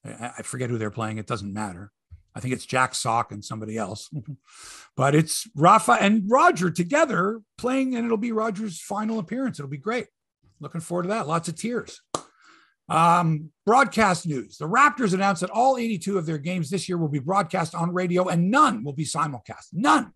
I 0.03 0.31
I 0.39 0.41
forget 0.41 0.69
who 0.71 0.79
they're 0.79 0.89
playing. 0.89 1.19
It 1.19 1.27
doesn't 1.27 1.53
matter. 1.53 1.91
I 2.35 2.39
think 2.39 2.53
it's 2.53 2.65
Jack 2.65 2.95
Sock 2.95 3.31
and 3.31 3.43
somebody 3.43 3.77
else. 3.77 4.09
but 4.95 5.15
it's 5.15 5.47
Rafa 5.55 5.93
and 5.93 6.23
Roger 6.29 6.71
together 6.71 7.41
playing, 7.57 7.95
and 7.95 8.05
it'll 8.05 8.17
be 8.17 8.31
Roger's 8.31 8.79
final 8.79 9.19
appearance. 9.19 9.59
It'll 9.59 9.69
be 9.69 9.77
great. 9.77 10.07
Looking 10.59 10.81
forward 10.81 11.03
to 11.03 11.09
that. 11.09 11.27
Lots 11.27 11.49
of 11.49 11.55
tears. 11.55 12.01
Um, 12.89 13.51
broadcast 13.65 14.27
news. 14.27 14.57
The 14.57 14.67
Raptors 14.67 15.13
announced 15.13 15.41
that 15.41 15.49
all 15.49 15.77
82 15.77 16.17
of 16.17 16.25
their 16.25 16.37
games 16.37 16.69
this 16.69 16.89
year 16.89 16.97
will 16.97 17.07
be 17.07 17.19
broadcast 17.19 17.75
on 17.75 17.93
radio 17.93 18.27
and 18.27 18.51
none 18.51 18.83
will 18.83 18.93
be 18.93 19.05
simulcast. 19.05 19.67
None. 19.71 20.13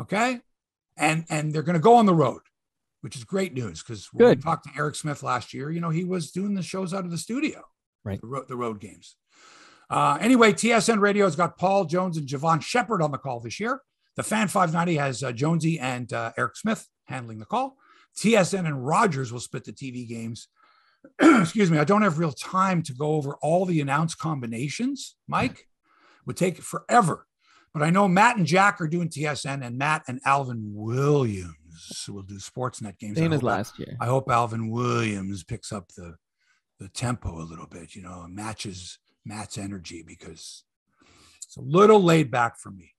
Okay. 0.00 0.40
And 0.96 1.24
and 1.30 1.52
they're 1.52 1.62
going 1.62 1.74
to 1.74 1.80
go 1.80 1.94
on 1.94 2.06
the 2.06 2.14
road, 2.14 2.42
which 3.02 3.16
is 3.16 3.24
great 3.24 3.54
news 3.54 3.82
because 3.82 4.08
when 4.12 4.28
we 4.28 4.36
talked 4.36 4.64
to 4.64 4.70
Eric 4.76 4.96
Smith 4.96 5.22
last 5.22 5.54
year, 5.54 5.70
you 5.70 5.80
know, 5.80 5.90
he 5.90 6.04
was 6.04 6.32
doing 6.32 6.54
the 6.54 6.62
shows 6.62 6.92
out 6.92 7.04
of 7.04 7.10
the 7.10 7.18
studio, 7.18 7.62
Right. 8.04 8.20
The 8.20 8.26
road, 8.26 8.48
the 8.48 8.56
road 8.56 8.80
games. 8.80 9.16
Uh, 9.90 10.16
anyway, 10.20 10.52
TSN 10.52 11.00
Radio 11.00 11.24
has 11.24 11.34
got 11.34 11.58
Paul 11.58 11.84
Jones 11.84 12.16
and 12.16 12.28
Jevohn 12.28 12.62
Shepherd 12.62 13.02
on 13.02 13.10
the 13.10 13.18
call 13.18 13.40
this 13.40 13.58
year. 13.58 13.80
The 14.16 14.22
Fan 14.22 14.48
590 14.48 14.96
has 14.98 15.22
uh, 15.22 15.32
Jonesy 15.32 15.78
and 15.78 16.12
uh, 16.12 16.32
Eric 16.38 16.56
Smith 16.56 16.88
handling 17.06 17.40
the 17.40 17.46
call. 17.46 17.76
TSN 18.16 18.66
and 18.66 18.86
Rogers 18.86 19.32
will 19.32 19.40
split 19.40 19.64
the 19.64 19.72
TV 19.72 20.08
games. 20.08 20.48
Excuse 21.20 21.70
me, 21.70 21.78
I 21.78 21.84
don't 21.84 22.02
have 22.02 22.18
real 22.18 22.32
time 22.32 22.82
to 22.84 22.92
go 22.92 23.14
over 23.14 23.36
all 23.42 23.64
the 23.64 23.80
announced 23.80 24.18
combinations. 24.18 25.16
Mike 25.26 25.66
would 26.26 26.36
take 26.36 26.58
forever, 26.58 27.26
but 27.72 27.82
I 27.82 27.90
know 27.90 28.06
Matt 28.06 28.36
and 28.36 28.46
Jack 28.46 28.80
are 28.80 28.88
doing 28.88 29.08
TSN, 29.08 29.64
and 29.64 29.78
Matt 29.78 30.02
and 30.06 30.20
Alvin 30.24 30.72
Williams 30.74 32.08
will 32.08 32.22
do 32.22 32.34
Sportsnet 32.36 32.98
games. 32.98 33.16
Same 33.16 33.32
as 33.32 33.42
last 33.42 33.78
year. 33.78 33.96
I 34.00 34.06
hope 34.06 34.30
Alvin 34.30 34.70
Williams 34.70 35.42
picks 35.44 35.72
up 35.72 35.92
the 35.96 36.16
the 36.78 36.88
tempo 36.88 37.40
a 37.40 37.44
little 37.44 37.66
bit, 37.66 37.94
you 37.94 38.02
know, 38.02 38.26
matches 38.28 38.98
Matt's 39.24 39.58
energy 39.58 40.02
because 40.06 40.64
it's 41.44 41.56
a 41.56 41.60
little 41.60 42.02
laid 42.02 42.30
back 42.30 42.58
for 42.58 42.70
me, 42.70 42.94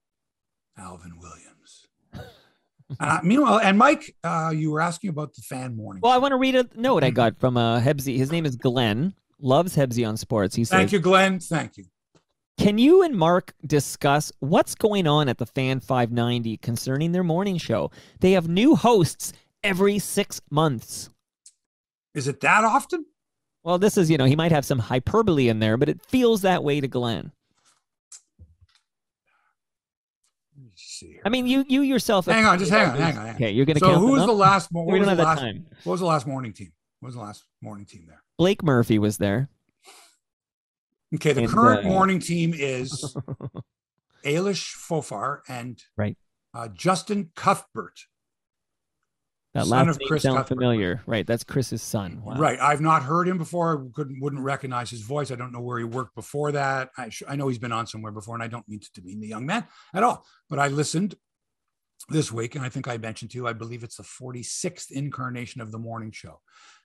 Alvin 0.77 1.17
Williams. 1.19 1.87
uh, 2.99 3.19
meanwhile, 3.23 3.59
and 3.59 3.77
Mike, 3.77 4.15
uh, 4.23 4.51
you 4.55 4.71
were 4.71 4.81
asking 4.81 5.09
about 5.09 5.33
the 5.33 5.41
fan 5.41 5.75
morning. 5.75 6.01
Well, 6.03 6.11
I 6.11 6.17
want 6.17 6.31
to 6.31 6.37
read 6.37 6.55
a 6.55 6.67
note 6.75 7.03
I 7.03 7.09
got 7.09 7.39
from 7.39 7.57
uh, 7.57 7.79
Hebsy. 7.79 8.17
His 8.17 8.31
name 8.31 8.45
is 8.45 8.55
Glenn. 8.55 9.13
Loves 9.39 9.75
Hebsy 9.75 10.07
on 10.07 10.17
sports. 10.17 10.55
He 10.55 10.63
says, 10.63 10.77
Thank 10.77 10.91
you, 10.91 10.99
Glenn. 10.99 11.39
Thank 11.39 11.77
you. 11.77 11.85
Can 12.57 12.77
you 12.77 13.01
and 13.01 13.15
Mark 13.15 13.53
discuss 13.65 14.31
what's 14.39 14.75
going 14.75 15.07
on 15.07 15.27
at 15.29 15.39
the 15.39 15.47
Fan 15.47 15.79
590 15.79 16.57
concerning 16.57 17.11
their 17.11 17.23
morning 17.23 17.57
show? 17.57 17.89
They 18.19 18.33
have 18.33 18.47
new 18.47 18.75
hosts 18.75 19.33
every 19.63 19.97
six 19.97 20.41
months. 20.51 21.09
Is 22.13 22.27
it 22.27 22.41
that 22.41 22.63
often? 22.63 23.05
Well, 23.63 23.77
this 23.77 23.97
is, 23.97 24.09
you 24.09 24.17
know, 24.17 24.25
he 24.25 24.35
might 24.35 24.51
have 24.51 24.65
some 24.65 24.79
hyperbole 24.79 25.47
in 25.47 25.59
there, 25.59 25.77
but 25.77 25.87
it 25.89 26.03
feels 26.07 26.41
that 26.41 26.63
way 26.63 26.81
to 26.81 26.87
Glenn. 26.87 27.31
See. 30.75 31.19
I 31.25 31.29
mean, 31.29 31.47
you 31.47 31.63
you 31.67 31.81
yourself. 31.81 32.25
hang 32.25 32.45
on, 32.45 32.59
just 32.59 32.71
hang 32.71 32.89
on, 32.89 32.95
hang 32.95 33.17
on. 33.17 33.25
Hang 33.25 33.29
on. 33.29 33.35
Okay, 33.35 33.51
you're 33.51 33.65
going 33.65 33.77
to 33.77 33.79
So, 33.79 33.99
who 33.99 34.11
was 34.11 34.25
the 34.25 34.31
last? 34.33 34.71
What 34.71 34.87
We 34.87 34.99
don't 34.99 35.07
have 35.07 35.17
last? 35.19 35.39
time. 35.39 35.65
What 35.83 35.93
was 35.93 35.99
the 35.99 36.05
last 36.05 36.27
morning 36.27 36.53
team? 36.53 36.71
What 36.99 37.07
was 37.07 37.15
the 37.15 37.21
last 37.21 37.45
morning 37.61 37.85
team 37.85 38.05
there? 38.07 38.23
Blake 38.37 38.63
Murphy 38.63 38.99
was 38.99 39.17
there. 39.17 39.49
Okay, 41.15 41.33
the 41.33 41.41
And, 41.41 41.49
current 41.49 41.85
uh, 41.85 41.89
morning 41.89 42.19
team 42.19 42.53
is 42.55 43.15
Ailish 44.25 44.75
Forfar 44.75 45.39
and 45.47 45.81
Right. 45.97 46.17
uh, 46.53 46.67
Justin 46.69 47.31
Cuthbert. 47.35 47.99
That 49.53 49.65
Son 49.65 49.85
last 49.87 49.95
of 49.95 49.99
name 49.99 50.07
Chris 50.07 50.23
sounds 50.23 50.37
Cuthbert. 50.37 50.55
familiar. 50.55 51.01
Right, 51.05 51.27
that's 51.27 51.43
Chris's 51.43 51.81
son. 51.81 52.21
Wow. 52.23 52.35
Right. 52.37 52.57
I've 52.59 52.79
not 52.79 53.03
heard 53.03 53.27
him 53.27 53.37
before. 53.37 53.83
I 53.85 53.89
couldn't 53.93 54.21
wouldn't 54.21 54.41
recognize 54.43 54.89
his 54.89 55.01
voice. 55.01 55.29
I 55.29 55.35
don't 55.35 55.51
know 55.51 55.59
where 55.59 55.77
he 55.77 55.83
worked 55.83 56.15
before 56.15 56.53
that. 56.53 56.89
I 56.97 57.09
sh- 57.09 57.23
I 57.27 57.35
know 57.35 57.49
he's 57.49 57.57
been 57.59 57.73
on 57.73 57.85
somewhere 57.85 58.13
before, 58.13 58.33
and 58.35 58.43
I 58.43 58.47
don't 58.47 58.67
mean 58.69 58.79
to 58.79 58.89
demean 58.93 59.19
the 59.19 59.27
young 59.27 59.45
man 59.45 59.65
at 59.93 60.03
all. 60.03 60.25
But 60.49 60.59
I 60.59 60.69
listened 60.69 61.15
this 62.07 62.31
week, 62.31 62.55
and 62.55 62.63
I 62.63 62.69
think 62.69 62.87
I 62.87 62.95
mentioned 62.97 63.31
to 63.31 63.37
you, 63.37 63.45
I 63.47 63.53
believe 63.53 63.83
it's 63.83 63.97
the 63.97 64.03
46th 64.03 64.89
incarnation 64.89 65.59
of 65.61 65.71
the 65.71 65.77
morning 65.79 66.11
show. 66.11 66.39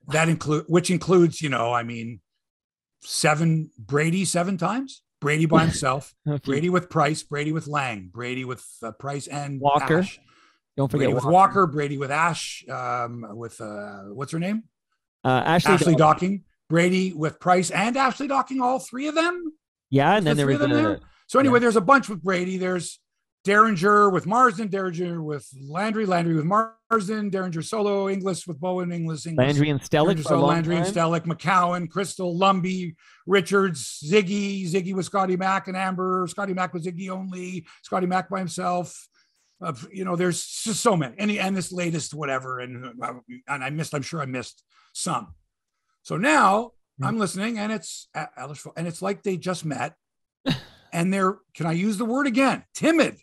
That 0.09 0.29
include 0.29 0.65
which 0.69 0.91
includes, 0.91 1.41
you 1.41 1.49
know, 1.49 1.73
I 1.73 1.85
mean, 1.85 2.21
seven 3.03 3.71
Brady 3.79 4.25
seven 4.25 4.59
times. 4.59 5.03
Brady 5.21 5.47
by 5.47 5.63
himself, 5.67 6.15
Okay. 6.29 6.41
Brady 6.45 6.69
with 6.69 6.91
Price, 6.91 7.23
Brady 7.23 7.53
with 7.53 7.67
Lang, 7.69 8.11
Brady 8.13 8.45
with 8.45 8.65
uh, 8.83 8.91
Price 8.93 9.27
and 9.29 9.61
Walker. 9.61 10.01
Ash. 10.01 10.19
Don't 10.77 10.91
forget 10.91 11.07
Brady 11.07 11.15
with 11.15 11.25
Walker. 11.25 11.33
Walker, 11.33 11.67
Brady 11.67 11.99
with 11.99 12.11
Ash, 12.11 12.65
um, 12.69 13.25
with 13.31 13.61
uh, 13.61 14.05
what's 14.13 14.33
her 14.33 14.39
name? 14.39 14.65
Uh, 15.25 15.43
Ashley. 15.45 15.73
Ashley. 15.73 15.95
Docking, 15.95 16.45
Brady 16.69 17.13
with 17.13 17.41
Price 17.41 17.71
and 17.71 17.97
Ashley 17.97 18.29
Docking, 18.29 18.61
all 18.61 18.79
three 18.79 19.09
of 19.09 19.15
them. 19.15 19.53
Yeah, 19.91 20.17
and 20.17 20.27
then 20.27 20.37
there 20.37 20.47
there 20.47 20.59
was 20.59 20.65
of 20.65 20.71
them 20.71 20.79
a, 20.79 20.83
there? 20.89 21.01
So 21.29 21.39
anyway, 21.39 21.57
Yeah. 21.57 21.61
there's 21.61 21.77
a 21.77 21.81
bunch 21.81 22.09
with 22.09 22.23
Brady. 22.23 22.59
There's 22.59 23.01
Derringer 23.45 24.11
with 24.11 24.27
Marsden, 24.27 24.69
Derringer 24.69 25.23
with 25.23 25.49
Landry, 25.69 26.05
Landry 26.05 26.35
with 26.35 26.45
Marsden, 26.45 27.31
Derringer 27.31 27.63
solo, 27.63 28.09
Inglis 28.09 28.47
with 28.47 28.59
Bowen, 28.61 28.91
Inglis, 28.93 29.25
Inglis. 29.27 29.47
Landry 29.47 29.71
and 29.71 29.81
Stellick 29.81 29.89
Derringer 29.91 30.23
for 30.25 30.35
a 30.35 30.39
solo, 30.39 30.47
Landry 30.49 30.77
and 30.77 30.85
time. 30.85 30.95
Stellick, 30.95 31.27
McCown, 31.27 31.89
Crystal, 31.89 32.37
Lumby, 32.37 32.97
Richards, 33.27 34.03
Ziggy, 34.05 34.69
Ziggy 34.69 34.95
with 34.95 35.07
Scotty 35.07 35.37
Mack 35.37 35.69
and 35.69 35.77
Amber, 35.77 36.27
Scotty 36.29 36.55
Mack 36.55 36.75
with 36.75 36.85
Ziggy 36.85 37.09
only, 37.09 37.65
Scotty 37.83 38.07
Mack 38.07 38.29
by 38.29 38.41
himself. 38.41 39.09
Uh, 39.61 39.73
you 39.93 40.05
know, 40.05 40.17
there's 40.17 40.45
just 40.47 40.81
so 40.81 40.95
many, 40.97 41.15
and, 41.19 41.31
and 41.31 41.57
this 41.57 41.73
latest 41.73 42.13
whatever, 42.13 42.61
and 42.61 43.03
uh, 43.03 43.15
and 43.49 43.65
I 43.65 43.71
missed. 43.71 43.95
I'm 43.95 44.03
sure 44.03 44.21
I 44.21 44.27
missed 44.27 44.63
some. 44.93 45.35
So 46.03 46.17
now 46.17 46.73
Hmm. 46.99 47.05
I'm 47.05 47.19
listening, 47.19 47.59
and 47.59 47.71
it's 47.73 48.09
Alice, 48.39 48.67
and 48.77 48.87
it's 48.87 49.03
like 49.03 49.23
they 49.23 49.37
just 49.37 49.65
met, 49.67 49.95
and 50.93 51.13
they're 51.13 51.37
can 51.55 51.67
I 51.67 51.73
use 51.73 51.99
the 51.99 52.05
word 52.07 52.27
again? 52.27 52.65
Timid, 52.75 53.19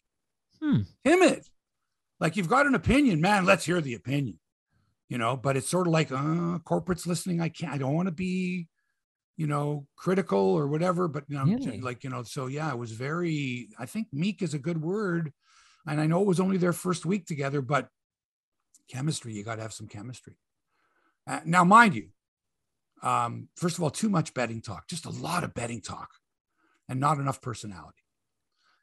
Hmm. 0.62 0.82
timid. 1.04 1.44
Like 2.20 2.36
you've 2.38 2.48
got 2.50 2.68
an 2.68 2.76
opinion, 2.76 3.20
man. 3.20 3.46
Let's 3.46 3.66
hear 3.66 3.82
the 3.82 3.96
opinion. 3.96 4.40
You 5.10 5.18
know, 5.18 5.36
but 5.38 5.58
it's 5.58 5.70
sort 5.70 5.88
of 5.88 5.94
like 5.94 6.12
uh, 6.12 6.60
corporate's 6.60 7.06
listening. 7.08 7.42
I 7.42 7.50
can't. 7.50 7.74
I 7.74 7.78
don't 7.78 7.94
want 7.96 8.08
to 8.08 8.12
be, 8.14 8.68
you 9.38 9.46
know, 9.48 9.86
critical 9.98 10.40
or 10.40 10.68
whatever. 10.68 11.08
But 11.08 11.26
you 11.28 11.38
know, 11.38 11.44
Really? 11.46 11.82
like 11.82 12.04
you 12.04 12.10
know, 12.10 12.24
so 12.24 12.48
yeah, 12.48 12.72
it 12.72 12.78
was 12.78 12.92
very. 12.92 13.70
I 13.80 13.86
think 13.86 14.08
meek 14.14 14.42
is 14.42 14.54
a 14.54 14.60
good 14.60 14.82
word, 14.82 15.32
and 15.88 16.00
I 16.00 16.08
know 16.08 16.22
it 16.22 16.28
was 16.28 16.40
only 16.40 16.58
their 16.58 16.74
first 16.74 17.06
week 17.06 17.26
together, 17.26 17.62
but 17.62 17.88
chemistry. 18.90 19.34
You 19.34 19.44
got 19.44 19.56
to 19.56 19.62
have 19.62 19.74
some 19.74 19.88
chemistry. 19.88 20.38
Uh, 21.28 21.40
now, 21.46 21.64
mind 21.64 21.96
you, 21.96 22.10
um, 23.02 23.50
first 23.56 23.78
of 23.78 23.84
all, 23.84 23.90
too 23.90 24.10
much 24.10 24.34
betting 24.34 24.62
talk, 24.62 24.88
just 24.88 25.06
a 25.06 25.10
lot 25.10 25.44
of 25.44 25.54
betting 25.54 25.82
talk, 25.82 26.10
and 26.88 27.00
not 27.00 27.18
enough 27.18 27.42
personality. 27.42 27.98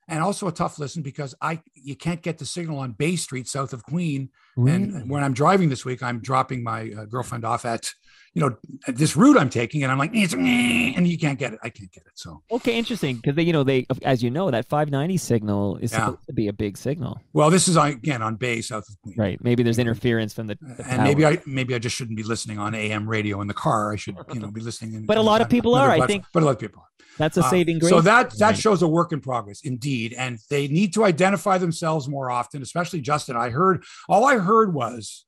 And 0.09 0.23
also 0.23 0.49
a 0.49 0.53
tough 0.53 0.79
listen 0.79 1.03
because 1.03 1.37
I 1.41 1.63
you 1.75 1.95
can't 1.95 2.21
get 2.21 2.39
the 2.39 2.45
signal 2.45 2.81
on 2.81 2.93
Bay 2.93 3.15
Street 3.15 3.47
south 3.47 3.73
of 3.73 3.85
Queen. 3.85 4.31
Really? 4.57 4.75
And 4.75 5.09
when 5.09 5.23
I'm 5.23 5.35
driving 5.35 5.69
this 5.69 5.85
week, 5.85 6.03
I'm 6.03 6.21
dropping 6.21 6.65
my 6.65 6.91
uh, 6.99 7.05
girlfriend 7.05 7.45
off 7.45 7.65
at 7.65 7.93
you 8.35 8.41
know, 8.41 8.57
this 8.87 9.17
route 9.17 9.37
I'm 9.37 9.51
taking, 9.51 9.83
and 9.83 9.91
I'm 9.91 9.99
like, 9.99 10.15
and 10.15 11.09
you 11.09 11.19
can't 11.19 11.39
get 11.39 11.53
it. 11.53 11.59
I 11.65 11.69
can't 11.69 11.91
get 11.91 12.05
it. 12.07 12.13
So 12.15 12.43
okay, 12.53 12.79
interesting 12.79 13.17
because 13.17 13.35
they, 13.35 13.43
you 13.43 13.53
know, 13.53 13.65
they 13.65 13.87
as 14.03 14.23
you 14.23 14.31
know 14.31 14.51
that 14.51 14.67
590 14.69 15.17
signal 15.17 15.77
is 15.79 15.93
yeah. 15.93 15.99
supposed 15.99 16.27
to 16.27 16.33
be 16.33 16.47
a 16.47 16.53
big 16.53 16.77
signal. 16.77 17.21
Well, 17.33 17.51
this 17.51 17.67
is 17.67 17.77
again 17.77 18.23
on 18.23 18.37
Bay 18.37 18.61
south 18.61 18.89
of 18.89 19.01
Queen. 19.03 19.17
Right. 19.19 19.43
Maybe 19.43 19.63
there's 19.63 19.79
interference 19.79 20.33
from 20.33 20.47
the, 20.47 20.59
the 20.61 20.87
and 20.87 21.03
maybe 21.03 21.27
I 21.27 21.43
maybe 21.45 21.75
I 21.75 21.79
just 21.79 21.97
shouldn't 21.97 22.17
be 22.17 22.23
listening 22.23 22.59
on 22.59 22.75
AM 22.75 23.09
radio 23.09 23.41
in 23.41 23.49
the 23.49 23.55
car. 23.55 23.93
I 23.93 23.97
should 23.97 24.17
you 24.33 24.39
know 24.39 24.51
be 24.51 24.61
listening. 24.61 24.95
In, 24.95 25.07
but 25.07 25.17
a 25.17 25.23
lot 25.23 25.41
of 25.41 25.49
people 25.49 25.75
are. 25.75 25.91
I 25.91 26.07
think. 26.07 26.25
But 26.33 26.45
a 26.45 26.47
lot 26.47 26.53
of 26.53 26.59
people 26.61 26.83
are. 26.83 26.87
That's 27.19 27.37
a 27.37 27.45
uh, 27.45 27.51
saving 27.51 27.81
grace. 27.81 27.91
so 27.91 28.01
that 28.01 28.39
that 28.39 28.57
shows 28.57 28.81
a 28.81 28.89
work 28.89 29.13
in 29.13 29.21
progress, 29.21 29.61
indeed, 29.63 30.15
and 30.17 30.39
they 30.49 30.69
need 30.69 30.95
to 30.95 31.05
identify 31.05 31.59
themselves 31.59 32.09
more 32.09 32.31
often. 32.31 32.63
Especially 32.63 33.01
Justin. 33.01 33.37
I 33.37 33.51
heard 33.51 33.83
all 34.09 34.25
I 34.25 34.39
heard 34.39 34.73
was 34.73 35.27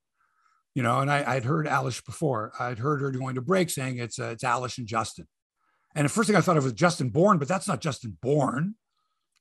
you 0.75 0.81
know, 0.83 0.99
and 0.99 1.11
I, 1.11 1.35
would 1.35 1.45
heard 1.45 1.67
Alice 1.67 2.01
before. 2.01 2.51
I'd 2.59 2.79
heard 2.79 3.01
her 3.01 3.11
going 3.11 3.35
to 3.35 3.41
break 3.41 3.69
saying 3.69 3.99
it's 3.99 4.19
uh, 4.19 4.29
it's 4.29 4.43
Alice 4.43 4.77
and 4.77 4.87
Justin. 4.87 5.27
And 5.95 6.05
the 6.05 6.09
first 6.09 6.27
thing 6.27 6.35
I 6.35 6.41
thought 6.41 6.57
of 6.57 6.63
was 6.63 6.73
Justin 6.73 7.09
Bourne, 7.09 7.37
but 7.37 7.47
that's 7.47 7.67
not 7.67 7.81
Justin 7.81 8.17
Bourne, 8.21 8.75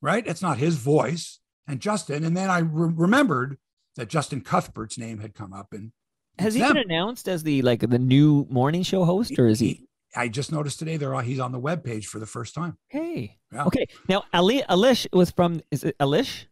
right? 0.02 0.26
It's 0.26 0.42
not 0.42 0.58
his 0.58 0.76
voice 0.76 1.40
and 1.66 1.80
Justin. 1.80 2.24
And 2.24 2.36
then 2.36 2.50
I 2.50 2.58
re- 2.58 2.92
remembered 2.94 3.56
that 3.96 4.08
Justin 4.08 4.42
Cuthbert's 4.42 4.98
name 4.98 5.18
had 5.18 5.34
come 5.34 5.52
up. 5.52 5.68
And 5.72 5.92
has 6.38 6.54
he 6.54 6.60
them. 6.60 6.74
been 6.74 6.84
announced 6.84 7.28
as 7.28 7.42
the 7.42 7.62
like 7.62 7.80
the 7.80 7.98
new 7.98 8.46
morning 8.50 8.82
show 8.82 9.04
host, 9.04 9.38
or 9.38 9.46
is 9.46 9.60
he? 9.60 9.68
he 9.68 9.88
I 10.14 10.28
just 10.28 10.52
noticed 10.52 10.78
today 10.78 10.98
they're 10.98 11.18
he's 11.22 11.40
on 11.40 11.52
the 11.52 11.58
web 11.58 11.84
page 11.84 12.06
for 12.06 12.18
the 12.18 12.26
first 12.26 12.54
time. 12.54 12.76
Hey, 12.88 13.38
yeah. 13.52 13.64
okay. 13.64 13.86
Now 14.08 14.24
Ali 14.32 14.62
Alish 14.62 15.06
was 15.12 15.30
from 15.30 15.60
is 15.70 15.84
it 15.84 15.96
Alish 15.98 16.46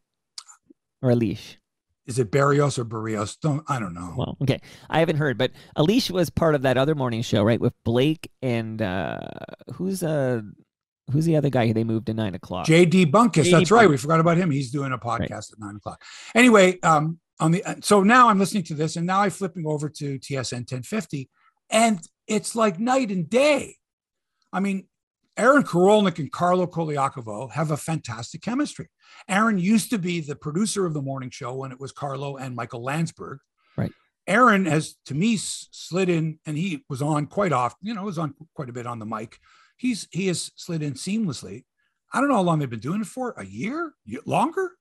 or 1.03 1.11
Alish? 1.11 1.57
Is 2.07 2.19
it 2.19 2.31
Barrios 2.31 2.79
or 2.79 2.85
Barrios? 2.85 3.37
Don't 3.37 3.63
I 3.69 3.79
don't 3.79 3.95
know. 3.95 4.15
Well, 4.17 4.37
okay, 4.43 4.61
I 4.89 4.99
haven't 5.01 5.17
heard, 5.17 5.39
but 5.39 5.53
Alicia 5.77 6.13
was 6.13 6.31
part 6.31 6.55
of 6.55 6.63
that 6.63 6.77
other 6.77 6.95
morning 6.95 7.23
show, 7.23 7.43
right, 7.43 7.61
with 7.61 7.75
Blake 7.85 8.31
and 8.43 8.81
uh 8.83 9.19
who's 9.75 10.03
uh 10.03 10.41
who's 11.13 11.25
the 11.25 11.37
other 11.37 11.51
guy 11.51 11.73
they 11.73 11.85
moved 11.85 12.07
to 12.07 12.15
nine 12.15 12.35
o'clock? 12.35 12.67
JD 12.67 13.11
Bunkis. 13.11 13.45
JD 13.45 13.51
that's 13.51 13.71
right. 13.71 13.89
We 13.89 13.97
forgot 13.97 14.21
about 14.21 14.37
him. 14.37 14.51
He's 14.51 14.71
doing 14.71 14.93
a 14.93 14.99
podcast 14.99 15.31
right. 15.31 15.53
at 15.53 15.59
nine 15.59 15.77
o'clock. 15.77 16.03
Anyway, 16.35 16.79
um, 16.83 17.19
on 17.39 17.53
the 17.53 17.63
so 17.81 18.03
now 18.03 18.29
I'm 18.29 18.39
listening 18.39 18.65
to 18.65 18.75
this, 18.75 18.97
and 18.97 19.07
now 19.07 19.21
I'm 19.21 19.31
flipping 19.31 19.67
over 19.67 19.89
to 19.89 20.19
TSN 20.19 20.71
1050, 20.71 21.29
and 21.71 22.01
it's 22.27 22.55
like 22.55 22.79
night 22.79 23.11
and 23.11 23.29
day. 23.29 23.77
I 24.53 24.61
mean, 24.61 24.89
Aaron 25.37 25.63
Korolnik 25.63 26.19
and 26.19 26.31
Carlo 26.31 26.67
Colaiacovo 26.67 27.51
have 27.53 27.71
a 27.71 27.77
fantastic 27.77 28.43
chemistry. 28.43 28.89
Aaron 29.29 29.59
used 29.59 29.91
to 29.91 29.99
be 29.99 30.21
the 30.21 30.37
producer 30.37 30.87
of 30.87 30.95
the 30.95 31.03
morning 31.03 31.31
show 31.31 31.55
when 31.55 31.73
it 31.73 31.81
was 31.81 31.93
Carlo 31.93 32.37
and 32.37 32.55
Michael 32.55 32.83
Landsberg. 32.83 33.39
Right. 33.77 33.93
Aaron 34.27 34.67
has, 34.67 34.97
to 35.07 35.15
me, 35.15 35.37
slid 35.39 36.09
in, 36.09 36.39
and 36.47 36.57
he 36.57 36.85
was 36.89 37.01
on 37.01 37.27
quite 37.27 37.53
often. 37.53 37.79
You 37.83 37.95
know, 37.95 38.03
was 38.03 38.19
on 38.19 38.35
quite 38.55 38.69
a 38.69 38.73
bit 38.73 38.87
on 38.87 38.99
the 38.99 39.07
mic. 39.07 39.39
He's 39.77 40.07
he 40.11 40.27
has 40.27 40.51
slid 40.57 40.83
in 40.83 40.93
seamlessly. 40.93 41.65
I 42.13 42.21
don't 42.21 42.29
know 42.29 42.35
how 42.35 42.43
long 42.43 42.59
they've 42.59 42.69
been 42.69 42.81
doing 42.81 43.01
it 43.01 43.07
for. 43.07 43.35
A 43.39 43.47
year, 43.47 43.95
longer. 44.27 44.73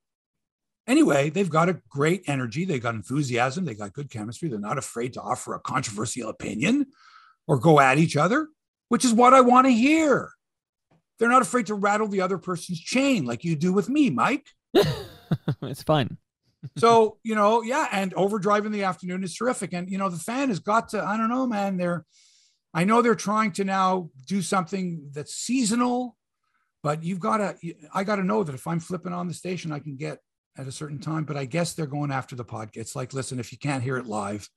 Anyway, 0.88 1.30
they've 1.30 1.50
got 1.50 1.70
a 1.70 1.80
great 1.88 2.24
energy. 2.28 2.66
They 2.66 2.80
got 2.80 2.96
enthusiasm. 2.96 3.64
They 3.64 3.76
got 3.76 3.94
good 3.94 4.10
chemistry. 4.10 4.50
They're 4.50 4.60
not 4.60 4.80
afraid 4.80 5.14
to 5.14 5.22
offer 5.22 5.54
a 5.54 5.60
controversial 5.60 6.30
opinion 6.30 6.88
or 7.48 7.60
go 7.60 7.80
at 7.80 8.00
each 8.00 8.18
other, 8.18 8.48
which 8.90 9.06
is 9.06 9.14
what 9.14 9.34
I 9.34 9.42
want 9.42 9.68
to 9.68 9.72
hear. 9.72 10.32
They're 11.20 11.30
not 11.30 11.42
afraid 11.42 11.68
to 11.68 11.76
rattle 11.76 12.08
the 12.08 12.22
other 12.22 12.38
person's 12.38 12.80
chain 12.80 13.26
like 13.26 13.44
you 13.44 13.56
do 13.56 13.74
with 13.74 13.90
me, 13.90 14.10
Mike. 14.10 14.48
it's 15.62 15.84
fun. 15.84 16.18
so, 16.78 17.18
you 17.24 17.36
know, 17.36 17.62
yeah, 17.62 17.88
and 17.92 18.14
overdrive 18.14 18.66
in 18.66 18.72
the 18.72 18.84
afternoon 18.84 19.24
is 19.24 19.36
terrific. 19.36 19.74
And, 19.74 19.90
you 19.90 19.98
know, 19.98 20.10
the 20.10 20.18
fan 20.18 20.50
has 20.50 20.60
got 20.60 20.90
to, 20.90 21.04
I 21.04 21.18
don't 21.18 21.30
know, 21.30 21.46
man, 21.46 21.78
they're, 21.78 22.06
I 22.74 22.84
know 22.84 23.02
they're 23.02 23.16
trying 23.16 23.52
to 23.54 23.64
now 23.64 24.10
do 24.28 24.42
something 24.42 25.10
that's 25.14 25.34
seasonal, 25.34 26.16
but 26.84 27.04
you've 27.04 27.20
got 27.20 27.38
to, 27.38 27.74
I 27.94 28.04
got 28.04 28.18
to 28.18 28.24
know 28.24 28.44
that 28.44 28.56
if 28.56 28.68
I'm 28.68 28.80
flipping 28.80 29.14
on 29.14 29.28
the 29.28 29.34
station, 29.34 29.72
I 29.72 29.80
can 29.80 29.96
get 29.96 30.20
at 30.58 30.68
a 30.68 30.72
certain 30.72 31.00
time. 31.00 31.24
But 31.24 31.38
I 31.38 31.46
guess 31.46 31.74
they're 31.74 31.88
going 31.88 32.12
after 32.12 32.36
the 32.36 32.46
podcast. 32.46 32.78
It's 32.78 32.96
like, 32.96 33.14
listen, 33.14 33.40
if 33.40 33.52
you 33.52 33.58
can't 33.58 33.84
hear 33.84 33.98
it 33.98 34.06
live, 34.06 34.50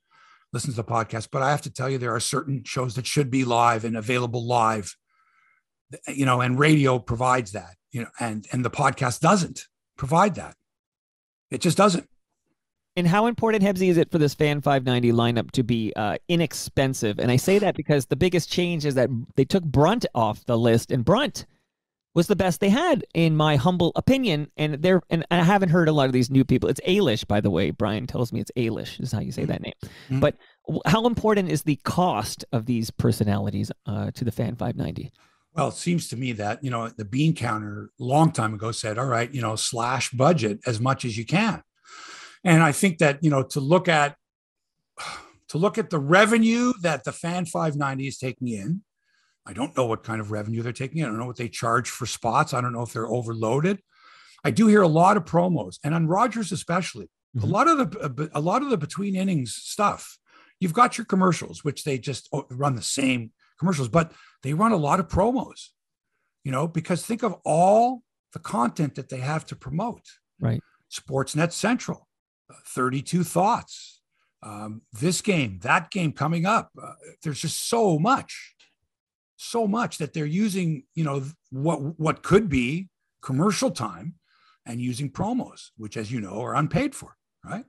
listen 0.52 0.70
to 0.70 0.76
the 0.76 0.84
podcast. 0.84 1.28
But 1.32 1.42
I 1.42 1.50
have 1.50 1.62
to 1.62 1.72
tell 1.72 1.88
you, 1.88 1.98
there 1.98 2.14
are 2.14 2.20
certain 2.20 2.62
shows 2.64 2.94
that 2.94 3.06
should 3.06 3.30
be 3.30 3.44
live 3.44 3.84
and 3.84 3.96
available 3.96 4.46
live 4.46 4.94
you 6.08 6.26
know, 6.26 6.40
and 6.40 6.58
radio 6.58 6.98
provides 6.98 7.52
that, 7.52 7.76
you 7.90 8.02
know, 8.02 8.08
and 8.20 8.46
and 8.52 8.64
the 8.64 8.70
podcast 8.70 9.20
doesn't 9.20 9.66
provide 9.96 10.34
that. 10.36 10.56
It 11.50 11.60
just 11.60 11.76
doesn't. 11.76 12.08
And 12.94 13.06
how 13.06 13.26
important, 13.26 13.64
Hebsy, 13.64 13.88
is 13.88 13.96
it 13.96 14.10
for 14.10 14.18
this 14.18 14.34
Fan 14.34 14.60
590 14.60 15.12
lineup 15.12 15.50
to 15.52 15.62
be 15.62 15.92
uh, 15.96 16.18
inexpensive? 16.28 17.18
And 17.18 17.30
I 17.30 17.36
say 17.36 17.58
that 17.58 17.74
because 17.74 18.06
the 18.06 18.16
biggest 18.16 18.50
change 18.50 18.84
is 18.84 18.96
that 18.96 19.08
they 19.36 19.46
took 19.46 19.64
Brunt 19.64 20.04
off 20.14 20.44
the 20.44 20.58
list, 20.58 20.90
and 20.90 21.04
Brunt 21.04 21.46
was 22.14 22.26
the 22.26 22.36
best 22.36 22.60
they 22.60 22.68
had, 22.68 23.04
in 23.14 23.34
my 23.34 23.56
humble 23.56 23.92
opinion. 23.96 24.50
And 24.58 24.74
there, 24.82 25.00
and 25.08 25.24
I 25.30 25.42
haven't 25.42 25.70
heard 25.70 25.88
a 25.88 25.92
lot 25.92 26.06
of 26.06 26.12
these 26.12 26.30
new 26.30 26.44
people. 26.44 26.68
It's 26.68 26.80
Alish, 26.86 27.26
by 27.26 27.40
the 27.40 27.50
way. 27.50 27.70
Brian 27.70 28.06
tells 28.06 28.30
me 28.30 28.40
it's 28.40 28.50
Alish 28.56 29.00
is 29.00 29.12
how 29.12 29.20
you 29.20 29.32
say 29.32 29.46
that 29.46 29.62
name. 29.62 29.72
Mm-hmm. 29.82 30.20
But 30.20 30.36
how 30.84 31.06
important 31.06 31.48
is 31.48 31.62
the 31.62 31.76
cost 31.84 32.44
of 32.52 32.66
these 32.66 32.90
personalities 32.90 33.72
uh, 33.86 34.10
to 34.10 34.24
the 34.24 34.32
Fan 34.32 34.54
590? 34.56 35.10
Well, 35.54 35.68
it 35.68 35.74
seems 35.74 36.08
to 36.08 36.16
me 36.16 36.32
that, 36.32 36.64
you 36.64 36.70
know, 36.70 36.88
the 36.88 37.04
bean 37.04 37.34
counter 37.34 37.90
long 37.98 38.32
time 38.32 38.54
ago 38.54 38.72
said, 38.72 38.98
all 38.98 39.06
right, 39.06 39.32
you 39.32 39.42
know, 39.42 39.54
slash 39.54 40.10
budget 40.10 40.60
as 40.66 40.80
much 40.80 41.04
as 41.04 41.18
you 41.18 41.26
can. 41.26 41.62
And 42.42 42.62
I 42.62 42.72
think 42.72 42.98
that, 42.98 43.22
you 43.22 43.30
know, 43.30 43.42
to 43.42 43.60
look 43.60 43.88
at 43.88 44.16
to 45.48 45.58
look 45.58 45.76
at 45.76 45.90
the 45.90 45.98
revenue 45.98 46.72
that 46.80 47.04
the 47.04 47.12
fan 47.12 47.44
590 47.44 48.06
is 48.06 48.16
taking 48.16 48.48
in, 48.48 48.82
I 49.44 49.52
don't 49.52 49.76
know 49.76 49.86
what 49.86 50.04
kind 50.04 50.20
of 50.20 50.30
revenue 50.30 50.62
they're 50.62 50.72
taking 50.72 50.98
in. 50.98 51.04
I 51.04 51.08
don't 51.08 51.18
know 51.18 51.26
what 51.26 51.36
they 51.36 51.48
charge 51.48 51.90
for 51.90 52.06
spots. 52.06 52.54
I 52.54 52.60
don't 52.60 52.72
know 52.72 52.82
if 52.82 52.92
they're 52.92 53.08
overloaded. 53.08 53.80
I 54.44 54.50
do 54.50 54.66
hear 54.66 54.82
a 54.82 54.88
lot 54.88 55.16
of 55.16 55.24
promos, 55.24 55.78
and 55.84 55.94
on 55.94 56.06
Rogers 56.06 56.52
especially, 56.52 57.10
mm-hmm. 57.36 57.44
a 57.44 57.46
lot 57.46 57.68
of 57.68 57.78
the 57.78 58.30
a 58.34 58.40
lot 58.40 58.62
of 58.62 58.70
the 58.70 58.76
between 58.76 59.14
innings 59.14 59.54
stuff. 59.54 60.18
You've 60.58 60.72
got 60.72 60.96
your 60.96 61.04
commercials, 61.04 61.64
which 61.64 61.84
they 61.84 61.98
just 61.98 62.28
oh, 62.32 62.46
run 62.50 62.76
the 62.76 62.82
same 62.82 63.32
commercials, 63.58 63.88
but 63.88 64.12
they 64.42 64.54
run 64.54 64.72
a 64.72 64.76
lot 64.76 65.00
of 65.00 65.08
promos, 65.08 65.68
you 66.44 66.52
know, 66.52 66.66
because 66.66 67.04
think 67.04 67.22
of 67.22 67.34
all 67.44 68.02
the 68.32 68.38
content 68.38 68.94
that 68.96 69.08
they 69.08 69.18
have 69.18 69.44
to 69.46 69.56
promote. 69.56 70.04
Right. 70.40 70.60
Sportsnet 70.90 71.52
Central, 71.52 72.08
uh, 72.50 72.54
32 72.66 73.24
Thoughts, 73.24 74.00
um, 74.42 74.82
this 74.92 75.22
game, 75.22 75.60
that 75.62 75.90
game 75.90 76.12
coming 76.12 76.44
up. 76.44 76.70
Uh, 76.80 76.92
there's 77.22 77.40
just 77.40 77.68
so 77.68 77.98
much, 77.98 78.54
so 79.36 79.66
much 79.66 79.98
that 79.98 80.12
they're 80.12 80.26
using, 80.26 80.84
you 80.94 81.04
know, 81.04 81.22
what 81.50 81.98
what 81.98 82.22
could 82.22 82.48
be 82.48 82.88
commercial 83.22 83.70
time 83.70 84.14
and 84.66 84.80
using 84.80 85.10
promos, 85.10 85.70
which, 85.76 85.96
as 85.96 86.10
you 86.10 86.20
know, 86.20 86.40
are 86.42 86.54
unpaid 86.54 86.94
for. 86.94 87.16
Right. 87.44 87.64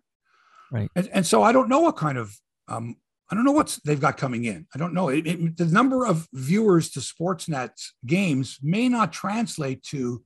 Right. 0.72 0.90
And, 0.96 1.08
and 1.14 1.26
so 1.26 1.44
I 1.44 1.52
don't 1.52 1.70
know 1.70 1.82
what 1.82 1.98
kind 1.98 2.18
of 2.18 2.36
um, 2.68 2.98
I 3.34 3.36
don't 3.36 3.46
know 3.46 3.52
what 3.52 3.80
they've 3.84 4.00
got 4.00 4.18
coming 4.18 4.46
in. 4.46 4.68
I 4.76 4.78
don't 4.78 4.94
know. 4.94 5.10
It, 5.10 5.26
it, 5.26 5.58
the 5.58 5.66
number 5.66 6.06
of 6.06 6.28
viewers 6.34 6.92
to 6.92 7.00
Sportsnet 7.00 7.72
games 8.06 8.60
may 8.62 8.88
not 8.88 9.12
translate 9.12 9.82
to, 9.86 10.24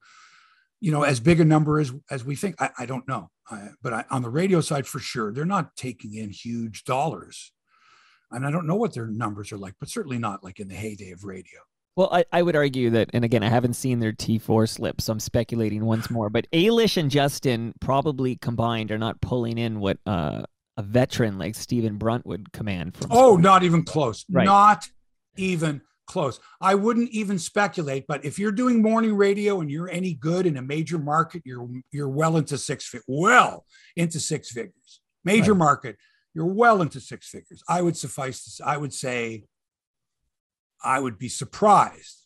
you 0.82 0.92
know, 0.92 1.04
as 1.04 1.22
big 1.22 1.40
a 1.40 1.46
number 1.46 1.80
as 1.80 1.94
as 2.12 2.26
we 2.26 2.36
think. 2.36 2.62
I, 2.62 2.70
I 2.80 2.86
don't 2.86 3.08
know. 3.08 3.30
I, 3.50 3.70
but 3.82 3.94
I, 3.94 4.04
on 4.12 4.24
the 4.24 4.30
radio 4.30 4.60
side, 4.60 4.86
for 4.86 5.00
sure, 5.00 5.32
they're 5.32 5.46
not 5.46 5.78
taking 5.78 6.16
in 6.16 6.32
huge 6.32 6.84
dollars, 6.84 7.54
and 8.30 8.46
I 8.46 8.52
don't 8.52 8.68
know 8.68 8.76
what 8.76 8.94
their 8.94 9.08
numbers 9.08 9.54
are 9.54 9.58
like. 9.58 9.76
But 9.80 9.88
certainly 9.88 10.18
not 10.18 10.44
like 10.44 10.60
in 10.60 10.68
the 10.68 10.76
heyday 10.76 11.12
of 11.12 11.24
radio. 11.24 11.62
Well, 11.96 12.10
I, 12.12 12.26
I 12.34 12.42
would 12.42 12.58
argue 12.58 12.90
that, 12.90 13.10
and 13.14 13.24
again, 13.24 13.42
I 13.42 13.48
haven't 13.48 13.76
seen 13.76 14.00
their 14.00 14.12
T4 14.12 14.68
slip, 14.68 15.00
so 15.00 15.14
I'm 15.14 15.20
speculating 15.22 15.86
once 15.86 16.10
more. 16.10 16.30
But 16.30 16.46
Ailish 16.52 16.98
and 16.98 17.10
Justin 17.10 17.74
probably 17.80 18.36
combined 18.36 18.92
are 18.92 18.98
not 18.98 19.22
pulling 19.22 19.58
in 19.58 19.80
what 19.80 19.98
uh, 20.06 20.44
a 20.78 20.84
veteran 20.84 21.38
like 21.38 21.56
Stephen 21.56 21.98
Brunt 21.98 22.26
would 22.26 22.52
command 22.54 22.96
from. 22.96 23.08
Oh, 23.12 23.36
not 23.36 23.64
even 23.64 23.84
close. 23.84 24.24
Right. 24.30 24.46
Not 24.46 24.88
even 25.36 25.82
close. 26.06 26.40
I 26.62 26.76
wouldn't 26.76 27.10
even 27.10 27.40
speculate, 27.40 28.06
but 28.08 28.24
if 28.24 28.40
you're 28.40 28.52
doing 28.52 28.82
morning 28.82 29.16
radio 29.16 29.60
and 29.60 29.70
you're 29.70 29.90
any 29.90 30.14
good 30.14 30.46
in 30.46 30.58
a 30.58 30.62
major 30.62 31.00
market, 31.00 31.42
you're 31.46 31.68
you're 31.92 32.10
well 32.10 32.38
into 32.38 32.58
six 32.58 32.94
well 33.08 33.66
into 33.96 34.20
six 34.20 34.52
figures. 34.52 35.02
Major 35.26 35.54
right. 35.54 35.60
market, 35.60 35.98
you're 36.34 36.46
well 36.46 36.82
into 36.82 37.00
six 37.00 37.28
figures. 37.28 37.62
I 37.68 37.82
would 37.82 37.98
suffice 37.98 38.58
to 38.58 38.66
I 38.66 38.78
would 38.78 38.94
say 38.94 39.44
I 40.84 41.00
would 41.00 41.18
be 41.18 41.30
surprised 41.30 42.26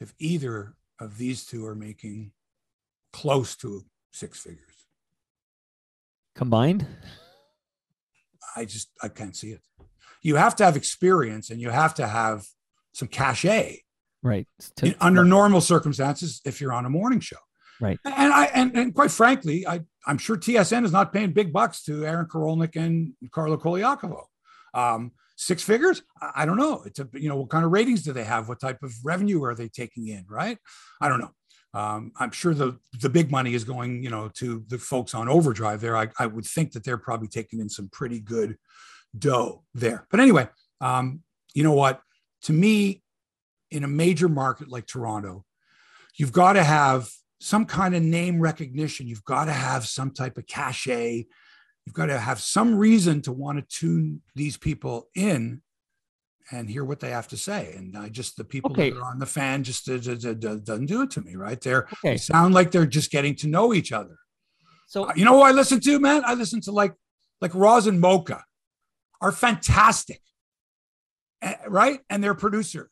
if 0.00 0.12
either 0.18 0.74
of 1.00 1.18
these 1.18 1.46
two 1.46 1.64
are 1.66 1.76
making 1.76 2.32
close 3.12 3.56
to 3.56 3.84
six 4.12 4.40
figures. 4.40 4.86
Combined? 6.34 6.86
I 8.56 8.64
just 8.64 8.90
I 9.02 9.08
can't 9.08 9.36
see 9.36 9.50
it. 9.50 9.60
You 10.22 10.36
have 10.36 10.56
to 10.56 10.64
have 10.64 10.76
experience 10.76 11.50
and 11.50 11.60
you 11.60 11.70
have 11.70 11.94
to 11.94 12.06
have 12.06 12.44
some 12.92 13.08
cachet. 13.08 13.80
Right. 14.22 14.46
To, 14.76 14.94
under 15.00 15.24
normal 15.24 15.60
circumstances, 15.60 16.40
if 16.44 16.60
you're 16.60 16.72
on 16.72 16.86
a 16.86 16.90
morning 16.90 17.20
show. 17.20 17.38
Right. 17.80 17.98
And 18.04 18.32
I 18.32 18.44
and, 18.46 18.76
and 18.76 18.94
quite 18.94 19.10
frankly, 19.10 19.66
I, 19.66 19.80
I'm 20.06 20.18
sure 20.18 20.36
TSN 20.36 20.84
is 20.84 20.92
not 20.92 21.12
paying 21.12 21.32
big 21.32 21.52
bucks 21.52 21.82
to 21.84 22.06
Aaron 22.06 22.26
Korolnik 22.26 22.76
and 22.76 23.14
Carlo 23.32 23.56
Colaiacovo. 23.56 24.24
Um, 24.74 25.12
six 25.36 25.62
figures. 25.62 26.02
I, 26.20 26.30
I 26.36 26.46
don't 26.46 26.56
know. 26.56 26.82
It's 26.86 27.00
a 27.00 27.08
you 27.14 27.28
know 27.28 27.36
what 27.36 27.50
kind 27.50 27.64
of 27.64 27.72
ratings 27.72 28.02
do 28.02 28.12
they 28.12 28.24
have? 28.24 28.48
What 28.48 28.60
type 28.60 28.82
of 28.84 28.92
revenue 29.02 29.42
are 29.42 29.56
they 29.56 29.68
taking 29.68 30.06
in? 30.06 30.24
Right? 30.28 30.58
I 31.00 31.08
don't 31.08 31.18
know. 31.18 31.32
Um, 31.74 32.12
I'm 32.18 32.32
sure 32.32 32.52
the 32.52 32.78
the 33.00 33.08
big 33.08 33.30
money 33.30 33.54
is 33.54 33.64
going, 33.64 34.02
you 34.02 34.10
know, 34.10 34.28
to 34.34 34.64
the 34.68 34.78
folks 34.78 35.14
on 35.14 35.28
Overdrive 35.28 35.80
there. 35.80 35.96
I, 35.96 36.08
I 36.18 36.26
would 36.26 36.44
think 36.44 36.72
that 36.72 36.84
they're 36.84 36.98
probably 36.98 37.28
taking 37.28 37.60
in 37.60 37.68
some 37.68 37.88
pretty 37.88 38.20
good 38.20 38.58
dough 39.18 39.64
there. 39.74 40.06
But 40.10 40.20
anyway, 40.20 40.48
um, 40.80 41.22
you 41.54 41.62
know 41.62 41.72
what? 41.72 42.00
To 42.42 42.52
me, 42.52 43.02
in 43.70 43.84
a 43.84 43.88
major 43.88 44.28
market 44.28 44.68
like 44.68 44.86
Toronto, 44.86 45.44
you've 46.16 46.32
got 46.32 46.54
to 46.54 46.62
have 46.62 47.08
some 47.40 47.64
kind 47.64 47.94
of 47.94 48.02
name 48.02 48.40
recognition. 48.40 49.08
You've 49.08 49.24
got 49.24 49.46
to 49.46 49.52
have 49.52 49.86
some 49.86 50.10
type 50.12 50.36
of 50.38 50.46
cachet. 50.46 51.26
You've 51.86 51.94
got 51.94 52.06
to 52.06 52.18
have 52.18 52.40
some 52.40 52.76
reason 52.76 53.22
to 53.22 53.32
want 53.32 53.58
to 53.58 53.78
tune 53.78 54.20
these 54.34 54.56
people 54.56 55.08
in 55.14 55.62
and 56.50 56.68
hear 56.68 56.84
what 56.84 57.00
they 57.00 57.10
have 57.10 57.28
to 57.28 57.36
say. 57.36 57.74
And 57.76 57.96
I 57.96 58.08
just 58.08 58.36
the 58.36 58.44
people 58.44 58.72
Okay. 58.72 58.90
that 58.90 58.96
are 58.98 59.04
on 59.04 59.18
the 59.18 59.26
fan 59.26 59.62
just 59.64 59.88
uh, 59.88 59.96
doesn't 59.98 60.86
do 60.86 61.02
it 61.02 61.10
to 61.12 61.20
me, 61.22 61.36
right? 61.36 61.60
They're 61.60 61.84
Okay. 61.92 62.12
they 62.12 62.16
sound 62.16 62.54
like 62.54 62.70
they're 62.70 62.86
just 62.86 63.10
getting 63.10 63.34
to 63.36 63.48
know 63.48 63.72
each 63.74 63.92
other. 63.92 64.16
So 64.88 65.04
Uh, 65.04 65.12
You 65.16 65.24
know 65.24 65.36
who 65.38 65.42
I 65.42 65.52
listen 65.52 65.80
to, 65.80 65.98
man? 66.00 66.22
I 66.26 66.34
listen 66.34 66.60
to 66.62 66.72
like 66.72 66.94
like 67.40 67.54
Roz 67.54 67.86
and 67.86 68.00
Mocha 68.00 68.44
are 69.20 69.32
fantastic, 69.32 70.20
Uh, 71.42 71.54
right? 71.68 72.00
And 72.08 72.22
their 72.22 72.34
producer, 72.34 72.90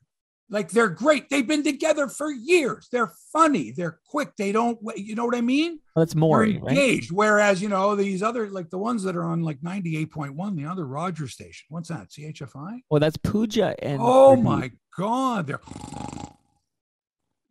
like 0.51 0.70
they're 0.70 0.88
great. 0.88 1.30
They've 1.30 1.46
been 1.46 1.62
together 1.62 2.09
for 2.09 2.30
years. 2.30 2.88
They're 2.90 3.12
funny. 3.32 3.70
They're 3.70 4.01
quick. 4.09 4.36
They 4.36 4.51
don't. 4.53 4.78
You 4.96 5.14
know 5.14 5.24
what 5.24 5.36
I 5.36 5.40
mean? 5.40 5.78
that's 5.96 6.12
They're 6.14 6.20
Maury, 6.20 6.59
right? 6.59 6.70
engaged. 6.72 7.12
Whereas 7.12 7.62
you 7.62 7.68
know 7.68 7.94
these 7.96 8.22
other 8.22 8.48
like 8.51 8.70
the 8.70 8.78
ones 8.78 9.03
that 9.05 9.16
are 9.16 9.24
on 9.24 9.42
like 9.42 9.62
ninety 9.62 9.96
eight 9.96 10.11
point 10.11 10.34
one, 10.34 10.57
the 10.57 10.66
other 10.66 10.86
Rogers 10.86 11.32
station. 11.32 11.66
What's 11.68 11.88
that? 11.88 12.09
CHFI. 12.11 12.80
Well, 12.90 13.01
that's 13.01 13.16
Pooja 13.16 13.74
and 13.82 14.01
Oh 14.03 14.36
Pradeep. 14.36 14.42
my 14.42 14.70
God! 14.96 15.46
They're 15.46 15.61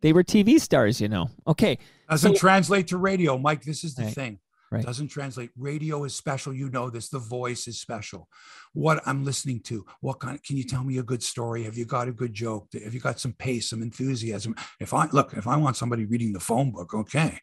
They 0.02 0.12
were 0.12 0.24
TV 0.24 0.60
stars, 0.60 1.00
you 1.00 1.08
know. 1.08 1.28
Okay. 1.46 1.78
doesn't 2.08 2.32
So- 2.34 2.38
translate 2.38 2.88
to 2.88 2.96
radio, 2.98 3.36
Mike. 3.38 3.62
This 3.64 3.84
is 3.84 3.94
the 3.94 4.04
Right, 4.04 4.14
thing. 4.14 4.38
Right. 4.70 4.84
Doesn't 4.84 5.08
translate. 5.08 5.50
Radio 5.56 6.04
is 6.04 6.14
special. 6.14 6.52
You 6.54 6.70
know 6.70 6.90
this. 6.90 7.08
The 7.08 7.18
voice 7.18 7.66
is 7.66 7.80
special. 7.80 8.28
What 8.72 9.02
I'm 9.06 9.24
listening 9.24 9.60
to. 9.64 9.84
What 10.00 10.20
kind? 10.20 10.42
Can 10.42 10.56
you 10.56 10.64
tell 10.64 10.84
me 10.84 10.98
a 10.98 11.02
good 11.02 11.22
story? 11.22 11.64
Have 11.64 11.76
you 11.76 11.84
got 11.84 12.08
a 12.08 12.12
good 12.12 12.32
joke? 12.34 12.68
Have 12.72 12.94
you 12.94 13.00
got 13.00 13.20
some 13.20 13.32
pace, 13.32 13.70
some 13.70 13.82
enthusiasm? 13.82 14.54
If 14.78 14.94
I 14.94 15.08
look, 15.12 15.32
if 15.34 15.46
I 15.46 15.56
want 15.56 15.76
somebody 15.76 16.04
reading 16.06 16.32
the 16.32 16.40
phone 16.40 16.70
book, 16.70 16.94
okay. 16.94 17.40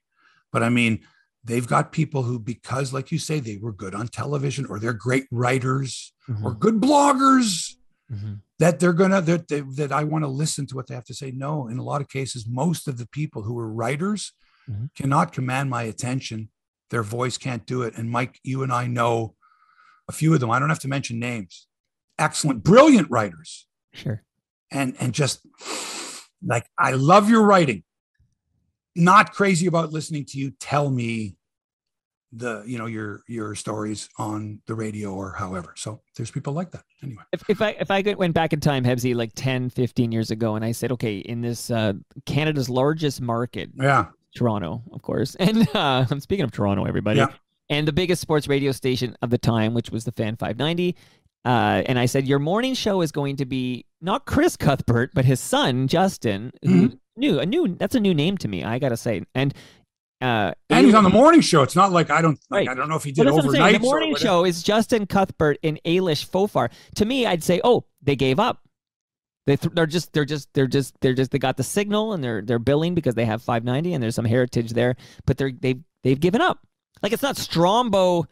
But 0.51 0.63
I 0.63 0.69
mean, 0.69 1.01
they've 1.43 1.67
got 1.67 1.91
people 1.91 2.23
who, 2.23 2.39
because, 2.39 2.93
like 2.93 3.11
you 3.11 3.19
say, 3.19 3.39
they 3.39 3.57
were 3.57 3.73
good 3.73 3.93
on 3.95 4.07
television, 4.07 4.65
or 4.65 4.79
they're 4.79 4.93
great 4.93 5.25
writers, 5.31 6.13
or 6.43 6.55
Mhm, 6.55 6.59
good 6.59 6.75
bloggers 6.81 7.75
mhm. 8.11 8.41
that 8.59 8.79
they're 8.79 8.93
gonna 8.93 9.21
that 9.21 9.47
they, 9.47 9.61
that 9.61 9.91
I 9.91 10.03
want 10.03 10.23
to 10.23 10.29
listen 10.29 10.65
to 10.67 10.75
what 10.75 10.87
they 10.87 10.95
have 10.95 11.05
to 11.05 11.13
say. 11.13 11.31
No, 11.31 11.67
in 11.67 11.77
a 11.77 11.83
lot 11.83 12.01
of 12.01 12.07
cases, 12.09 12.47
most 12.47 12.87
of 12.87 12.97
the 12.97 13.07
people 13.07 13.43
who 13.43 13.57
are 13.59 13.71
writers 13.71 14.33
Mhm. 14.69 14.89
cannot 14.95 15.33
command 15.33 15.69
my 15.69 15.83
attention. 15.83 16.49
Their 16.89 17.03
voice 17.03 17.37
can't 17.37 17.65
do 17.65 17.81
it. 17.83 17.95
And 17.97 18.09
Mike, 18.09 18.39
you 18.43 18.63
and 18.63 18.71
I 18.71 18.87
know 18.87 19.35
a 20.07 20.11
few 20.11 20.33
of 20.33 20.39
them. 20.39 20.49
I 20.51 20.59
don't 20.59 20.69
have 20.69 20.79
to 20.79 20.87
mention 20.87 21.19
names. 21.19 21.67
Excellent, 22.19 22.63
brilliant 22.63 23.09
writers, 23.11 23.67
Sure. 23.93 24.23
and 24.71 24.95
and 24.99 25.13
just 25.13 25.41
like 26.43 26.65
I 26.77 26.91
love 26.93 27.29
your 27.29 27.43
writing. 27.43 27.83
Not 28.95 29.33
crazy 29.33 29.67
about 29.67 29.91
listening 29.91 30.25
to 30.29 30.39
you 30.39 30.51
tell 30.59 30.89
me 30.89 31.35
the 32.33 32.63
you 32.65 32.77
know 32.77 32.87
your 32.87 33.21
your 33.27 33.53
stories 33.55 34.09
on 34.17 34.61
the 34.65 34.73
radio 34.73 35.13
or 35.13 35.33
however. 35.33 35.73
So 35.77 36.01
there's 36.15 36.31
people 36.31 36.53
like 36.53 36.71
that. 36.71 36.83
Anyway. 37.03 37.21
If, 37.31 37.47
if 37.49 37.61
I 37.61 37.69
if 37.79 37.91
I 37.91 38.01
could- 38.01 38.17
went 38.17 38.33
back 38.33 38.53
in 38.53 38.59
time, 38.59 38.83
Hebsy, 38.83 39.13
like 39.15 39.31
10, 39.35 39.69
15 39.69 40.11
years 40.11 40.31
ago, 40.31 40.55
and 40.55 40.65
I 40.65 40.71
said, 40.71 40.91
okay, 40.93 41.17
in 41.17 41.41
this 41.41 41.69
uh, 41.69 41.93
Canada's 42.25 42.69
largest 42.69 43.21
market, 43.21 43.69
Yeah. 43.75 44.07
Toronto, 44.37 44.83
of 44.93 45.01
course, 45.01 45.35
and 45.39 45.67
uh, 45.75 46.05
I'm 46.09 46.19
speaking 46.19 46.43
of 46.45 46.51
Toronto, 46.51 46.85
everybody, 46.85 47.19
Yeah. 47.19 47.27
and 47.69 47.87
the 47.87 47.93
biggest 47.93 48.21
sports 48.21 48.47
radio 48.47 48.71
station 48.71 49.15
of 49.21 49.29
the 49.29 49.37
time, 49.37 49.73
which 49.73 49.89
was 49.89 50.03
the 50.05 50.11
Fan 50.11 50.35
590. 50.37 50.95
Uh, 51.45 51.81
and 51.85 51.97
I 51.97 52.07
said, 52.07 52.27
your 52.27 52.39
morning 52.39 52.73
show 52.73 53.01
is 53.01 53.11
going 53.13 53.37
to 53.37 53.45
be 53.45 53.85
not 54.01 54.25
Chris 54.25 54.57
Cuthbert, 54.57 55.11
but 55.13 55.23
his 55.23 55.39
son 55.39 55.87
Justin, 55.87 56.51
who 56.63 56.91
new 57.15 57.39
a 57.39 57.45
new 57.45 57.69
that's 57.79 57.95
a 57.95 57.99
new 58.01 58.13
name 58.13 58.37
to 58.39 58.47
me. 58.49 58.63
I 58.65 58.79
gotta 58.79 58.97
say, 58.97 59.23
and 59.33 59.53
uh, 60.19 60.51
And 60.69 60.85
he's 60.85 60.95
on 60.95 61.03
the 61.05 61.09
morning 61.09 61.41
show. 61.41 61.61
It's 61.63 61.75
not 61.75 61.91
like 61.91 62.09
I 62.09 62.21
don't 62.21 62.37
like 62.49 62.67
Right. 62.67 62.69
I 62.69 62.73
don't 62.73 62.89
know 62.89 62.95
if 62.97 63.03
he 63.05 63.11
did 63.13 63.25
that's 63.27 63.35
what 63.35 63.45
I'm 63.45 63.51
saying. 63.51 63.61
overnight. 63.63 63.81
The 63.81 63.85
morning 63.87 64.15
show 64.15 64.43
is 64.45 64.61
Justin 64.61 65.05
Cuthbert 65.05 65.57
and 65.63 65.79
Ailish 65.85 66.27
Forfar. 66.27 66.69
To 66.95 67.05
me, 67.05 67.25
I'd 67.25 67.43
say, 67.43 67.61
oh, 67.63 67.85
they 68.01 68.15
gave 68.17 68.39
up. 68.39 68.59
They 69.47 69.55
th- 69.55 69.73
they're 69.73 69.87
just 69.87 70.11
they're 70.11 70.25
just 70.25 70.53
they're 70.53 70.67
just 70.67 70.93
they're 70.99 71.13
just 71.13 71.31
they 71.31 71.39
got 71.39 71.55
the 71.55 71.63
signal 71.63 72.11
and 72.11 72.21
they're 72.21 72.41
they're 72.41 72.59
billing 72.59 72.93
because 72.93 73.15
they 73.15 73.23
have 73.23 73.41
590 73.41 73.93
and 73.93 74.03
there's 74.03 74.13
some 74.13 74.25
heritage 74.25 74.71
there, 74.71 74.97
but 75.25 75.37
they're 75.37 75.53
they've 75.53 75.81
they've 76.03 76.19
given 76.19 76.41
up. 76.41 76.59
Like 77.01 77.13
it's 77.13 77.23
not 77.23 77.37
Strombo, 77.37 78.25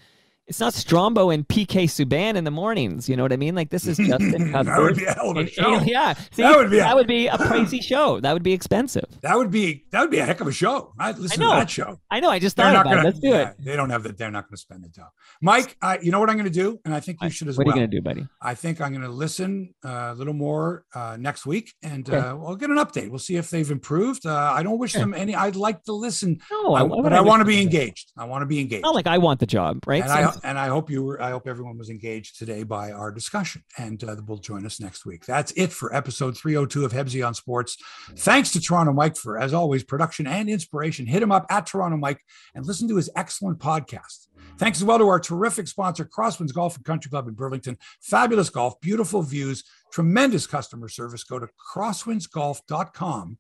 it's 0.48 0.60
not 0.60 0.74
Strombo 0.74 1.34
and 1.34 1.48
PK 1.48 1.86
Subban 1.86 2.36
in 2.36 2.44
the 2.44 2.52
mornings. 2.52 3.10
You 3.10 3.16
know 3.16 3.24
what 3.24 3.34
I 3.34 3.38
mean? 3.38 3.56
Like 3.56 3.70
this 3.72 3.88
is 3.88 3.98
Justin 3.98 4.52
that 4.52 4.66
would 4.80 4.96
be 4.96 5.06
a 5.06 5.14
hell 5.14 5.32
of 5.32 5.38
a 5.38 5.40
and 5.42 5.50
show. 5.50 5.64
Ailish- 5.64 5.88
yeah, 5.88 6.14
See, 6.32 6.44
That 6.44 6.56
would 6.58 6.70
be 6.70 6.78
a- 6.78 6.82
that 6.84 6.96
would 6.96 7.08
be 7.08 7.28
a 7.28 7.38
pricey 7.38 7.82
show. 7.82 8.20
That 8.20 8.34
would 8.34 8.44
be 8.44 8.54
expensive. 8.54 9.06
That 9.22 9.36
would 9.38 9.50
be 9.52 9.86
that 9.92 10.02
would 10.02 10.12
be 10.12 10.20
a 10.20 10.26
heck 10.26 10.42
of 10.42 10.48
a 10.48 10.52
show. 10.52 10.94
I'd 11.00 11.18
listen 11.18 11.42
I 11.42 11.46
know. 11.46 11.52
to 11.54 11.60
that 11.62 11.70
show. 11.70 12.00
I 12.12 12.20
know. 12.20 12.30
I 12.30 12.38
just 12.40 12.56
They're 12.58 12.66
thought 12.68 12.74
not 12.74 12.82
about 12.86 12.92
it. 12.94 12.96
gonna. 12.98 13.08
Let's 13.08 13.20
do 13.20 13.28
yeah, 13.30 13.50
it. 13.50 13.56
They 13.60 13.76
don't 13.76 13.90
have 13.90 14.04
the. 14.04 14.14
They're 14.14 14.30
not 14.32 14.44
going 14.46 14.56
to 14.56 14.62
spend 14.62 14.84
the 14.84 14.90
dough. 14.90 15.08
Mike, 15.42 15.78
I, 15.82 15.98
you 16.00 16.12
know 16.12 16.20
what 16.20 16.30
I'm 16.30 16.36
going 16.38 16.46
to 16.46 16.52
do, 16.52 16.80
and 16.86 16.94
I 16.94 17.00
think 17.00 17.18
you 17.22 17.30
should 17.30 17.48
as 17.48 17.58
What 17.58 17.66
well. 17.68 17.76
What 17.76 17.80
are 17.80 17.82
you 17.82 17.88
gonna 17.88 17.98
do, 17.98 18.02
buddy? 18.02 18.28
I 18.42 18.54
think 18.56 18.82
I'm 18.82 18.92
going 18.92 19.02
to 19.04 19.10
listen 19.10 19.74
uh, 19.84 20.12
a 20.12 20.16
little 20.16 20.34
more 20.34 20.86
uh, 20.94 21.18
next 21.20 21.46
week, 21.46 21.74
and 21.82 22.08
Okay. 22.08 22.18
uh, 22.18 22.36
we'll 22.36 22.56
get 22.56 22.70
an 22.70 22.78
update. 22.78 23.10
We'll 23.10 23.20
see 23.20 23.36
if 23.38 23.50
they've 23.50 23.70
improved. 23.72 24.26
Uh, 24.26 24.36
I 24.56 24.62
don't 24.64 24.78
wish 24.78 24.92
Sure. 24.92 25.02
them 25.02 25.14
any. 25.16 25.34
I'd 25.36 25.56
like 25.56 25.84
to 25.86 25.94
listen, 25.94 26.40
No, 26.52 26.76
I- 26.76 26.88
but 26.88 27.12
I 27.14 27.22
wish 27.22 27.28
want 27.28 27.42
to 27.42 27.46
be 27.46 27.62
engaged. 27.62 28.12
I 28.18 28.26
want 28.26 28.44
to 28.44 28.46
be 28.46 28.60
engaged. 28.60 28.84
Not 28.84 28.94
like 28.96 29.08
I 29.08 29.18
want 29.18 29.40
the 29.40 29.46
job, 29.48 29.80
right? 29.88 30.04
And 30.44 30.60
I 30.60 30.68
hope 30.68 30.90
you 30.90 31.04
were. 31.04 31.22
I 31.22 31.32
hope 31.32 31.48
everyone 31.48 31.78
was 31.78 31.90
engaged 31.90 32.38
today 32.38 32.64
by 32.64 32.92
our 32.92 33.12
discussion, 33.12 33.64
and 33.78 34.04
uh, 34.04 34.16
will 34.28 34.38
join 34.38 34.66
us 34.66 34.80
next 34.80 35.06
week. 35.06 35.26
That's 35.26 35.52
it 35.54 35.72
for 35.72 35.94
episode 35.96 36.38
302 36.38 36.86
of 36.86 36.92
Hebsy 36.92 37.26
on 37.26 37.34
Sports. 37.34 37.78
Thanks 38.18 38.52
to 38.52 38.62
Toronto 38.62 38.94
Mike 38.94 39.18
for, 39.18 39.38
as 39.38 39.54
always, 39.54 39.84
production 39.84 40.28
and 40.28 40.50
inspiration. 40.50 41.06
Hit 41.06 41.24
him 41.24 41.32
up 41.32 41.46
at 41.50 41.66
Toronto 41.66 41.98
Mike 41.98 42.22
and 42.54 42.66
listen 42.66 42.88
to 42.90 42.96
his 42.96 43.10
excellent 43.16 43.60
podcast. 43.60 44.28
Thanks 44.58 44.80
as 44.80 44.86
well 44.86 45.00
to 45.00 45.08
our 45.08 45.20
terrific 45.20 45.68
sponsor, 45.68 46.06
Crosswinds 46.06 46.54
Golf 46.54 46.76
and 46.76 46.86
Country 46.86 47.10
Club 47.10 47.28
in 47.28 47.34
Burlington. 47.34 47.78
Fabulous 48.02 48.50
golf, 48.50 48.80
beautiful 48.82 49.22
views, 49.22 49.64
tremendous 49.92 50.48
customer 50.48 50.88
service. 50.88 51.24
Go 51.24 51.40
to 51.40 51.50
crosswindsgolf.com 51.74 53.38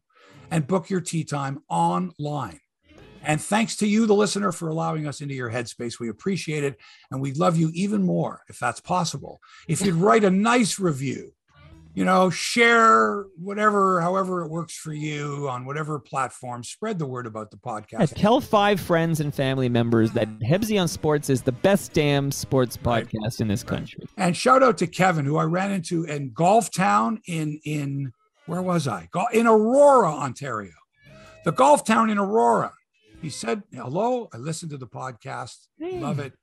and 0.51 0.67
book 0.67 0.89
your 0.89 1.01
tee 1.01 1.23
time 1.23 1.59
online. 1.69 2.59
And 3.25 3.41
thanks 3.41 3.75
to 3.77 3.87
you, 3.87 4.05
the 4.05 4.13
listener, 4.13 4.51
for 4.51 4.69
allowing 4.69 5.07
us 5.07 5.21
into 5.21 5.33
your 5.33 5.49
headspace. 5.49 5.99
We 5.99 6.09
appreciate 6.09 6.63
it. 6.63 6.77
And 7.11 7.19
we'd 7.21 7.37
love 7.37 7.57
you 7.57 7.71
even 7.73 8.03
more, 8.03 8.41
if 8.49 8.59
that's 8.59 8.79
possible, 8.79 9.41
if 9.67 9.83
you'd 9.85 9.95
write 9.95 10.23
a 10.23 10.29
nice 10.29 10.79
review, 10.79 11.31
you 11.95 12.03
know, 12.03 12.29
share 12.29 13.23
whatever, 13.37 14.01
however 14.01 14.43
it 14.43 14.49
works 14.49 14.75
for 14.75 14.93
you 14.93 15.47
on 15.49 15.65
whatever 15.65 15.97
platform, 15.97 16.61
spread 16.63 16.99
the 16.99 17.05
word 17.05 17.25
about 17.25 17.51
the 17.51 17.57
Yeah, 17.65 17.71
podcast. 17.71 18.13
tell 18.15 18.41
five 18.41 18.79
friends 18.81 19.21
and 19.21 19.33
family 19.33 19.69
members 19.69 20.11
that 20.11 20.27
Hebsy 20.39 20.79
on 20.79 20.87
Sports 20.89 21.29
is 21.29 21.41
the 21.41 21.53
best 21.53 21.93
damn 21.93 22.31
sports 22.31 22.77
Right. 22.83 23.07
podcast 23.07 23.39
in 23.41 23.47
this 23.47 23.63
country. 23.63 24.03
And 24.17 24.35
shout 24.35 24.61
out 24.61 24.77
to 24.79 24.87
Kevin, 24.87 25.23
who 25.25 25.37
I 25.37 25.45
ran 25.45 25.71
into 25.71 26.03
in 26.03 26.31
Golf 26.33 26.69
Town 26.69 27.21
in, 27.27 27.59
in 27.63 28.11
where 28.45 28.61
was 28.61 28.87
I? 28.87 29.07
In 29.33 29.47
Aurora, 29.47 30.11
Ontario. 30.11 30.73
The 31.45 31.51
Golf 31.53 31.85
Town 31.85 32.09
in 32.09 32.17
Aurora. 32.17 32.73
He 33.25 33.31
said, 33.31 33.63
hello, 33.73 34.29
I 34.31 34.37
listened 34.37 34.69
to 34.69 34.77
the 34.77 34.85
podcast. 34.85 35.65
Love 35.79 36.19
it. 36.19 36.33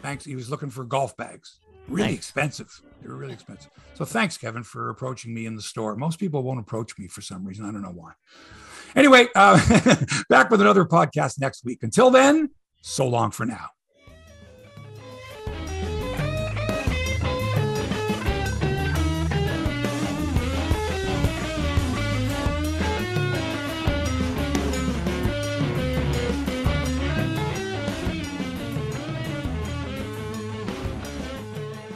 Thanks. 0.00 0.24
He 0.24 0.34
was 0.34 0.50
looking 0.50 0.68
for 0.68 0.82
golf 0.84 1.16
bags. 1.16 1.60
Really 1.86 2.08
Nice. 2.08 2.16
expensive. 2.16 2.80
They 3.00 3.08
were 3.08 3.14
really 3.14 3.34
expensive. 3.34 3.70
So 3.94 4.04
thanks, 4.04 4.36
Kevin, 4.36 4.64
for 4.64 4.90
approaching 4.90 5.32
me 5.32 5.46
in 5.46 5.54
the 5.54 5.62
store. 5.62 5.94
Most 5.94 6.18
people 6.18 6.42
won't 6.42 6.58
approach 6.58 6.98
me 6.98 7.06
for 7.06 7.20
some 7.20 7.44
reason. 7.44 7.64
I 7.64 7.70
don't 7.70 7.82
know 7.82 7.92
why. 7.94 8.14
Anyway, 8.96 9.28
uh, 9.36 9.60
back 10.28 10.50
with 10.50 10.60
another 10.60 10.84
podcast 10.84 11.40
next 11.40 11.64
week. 11.64 11.84
Until 11.84 12.10
then, 12.10 12.50
so 12.80 13.06
long 13.06 13.30
for 13.30 13.46
now. 13.46 13.68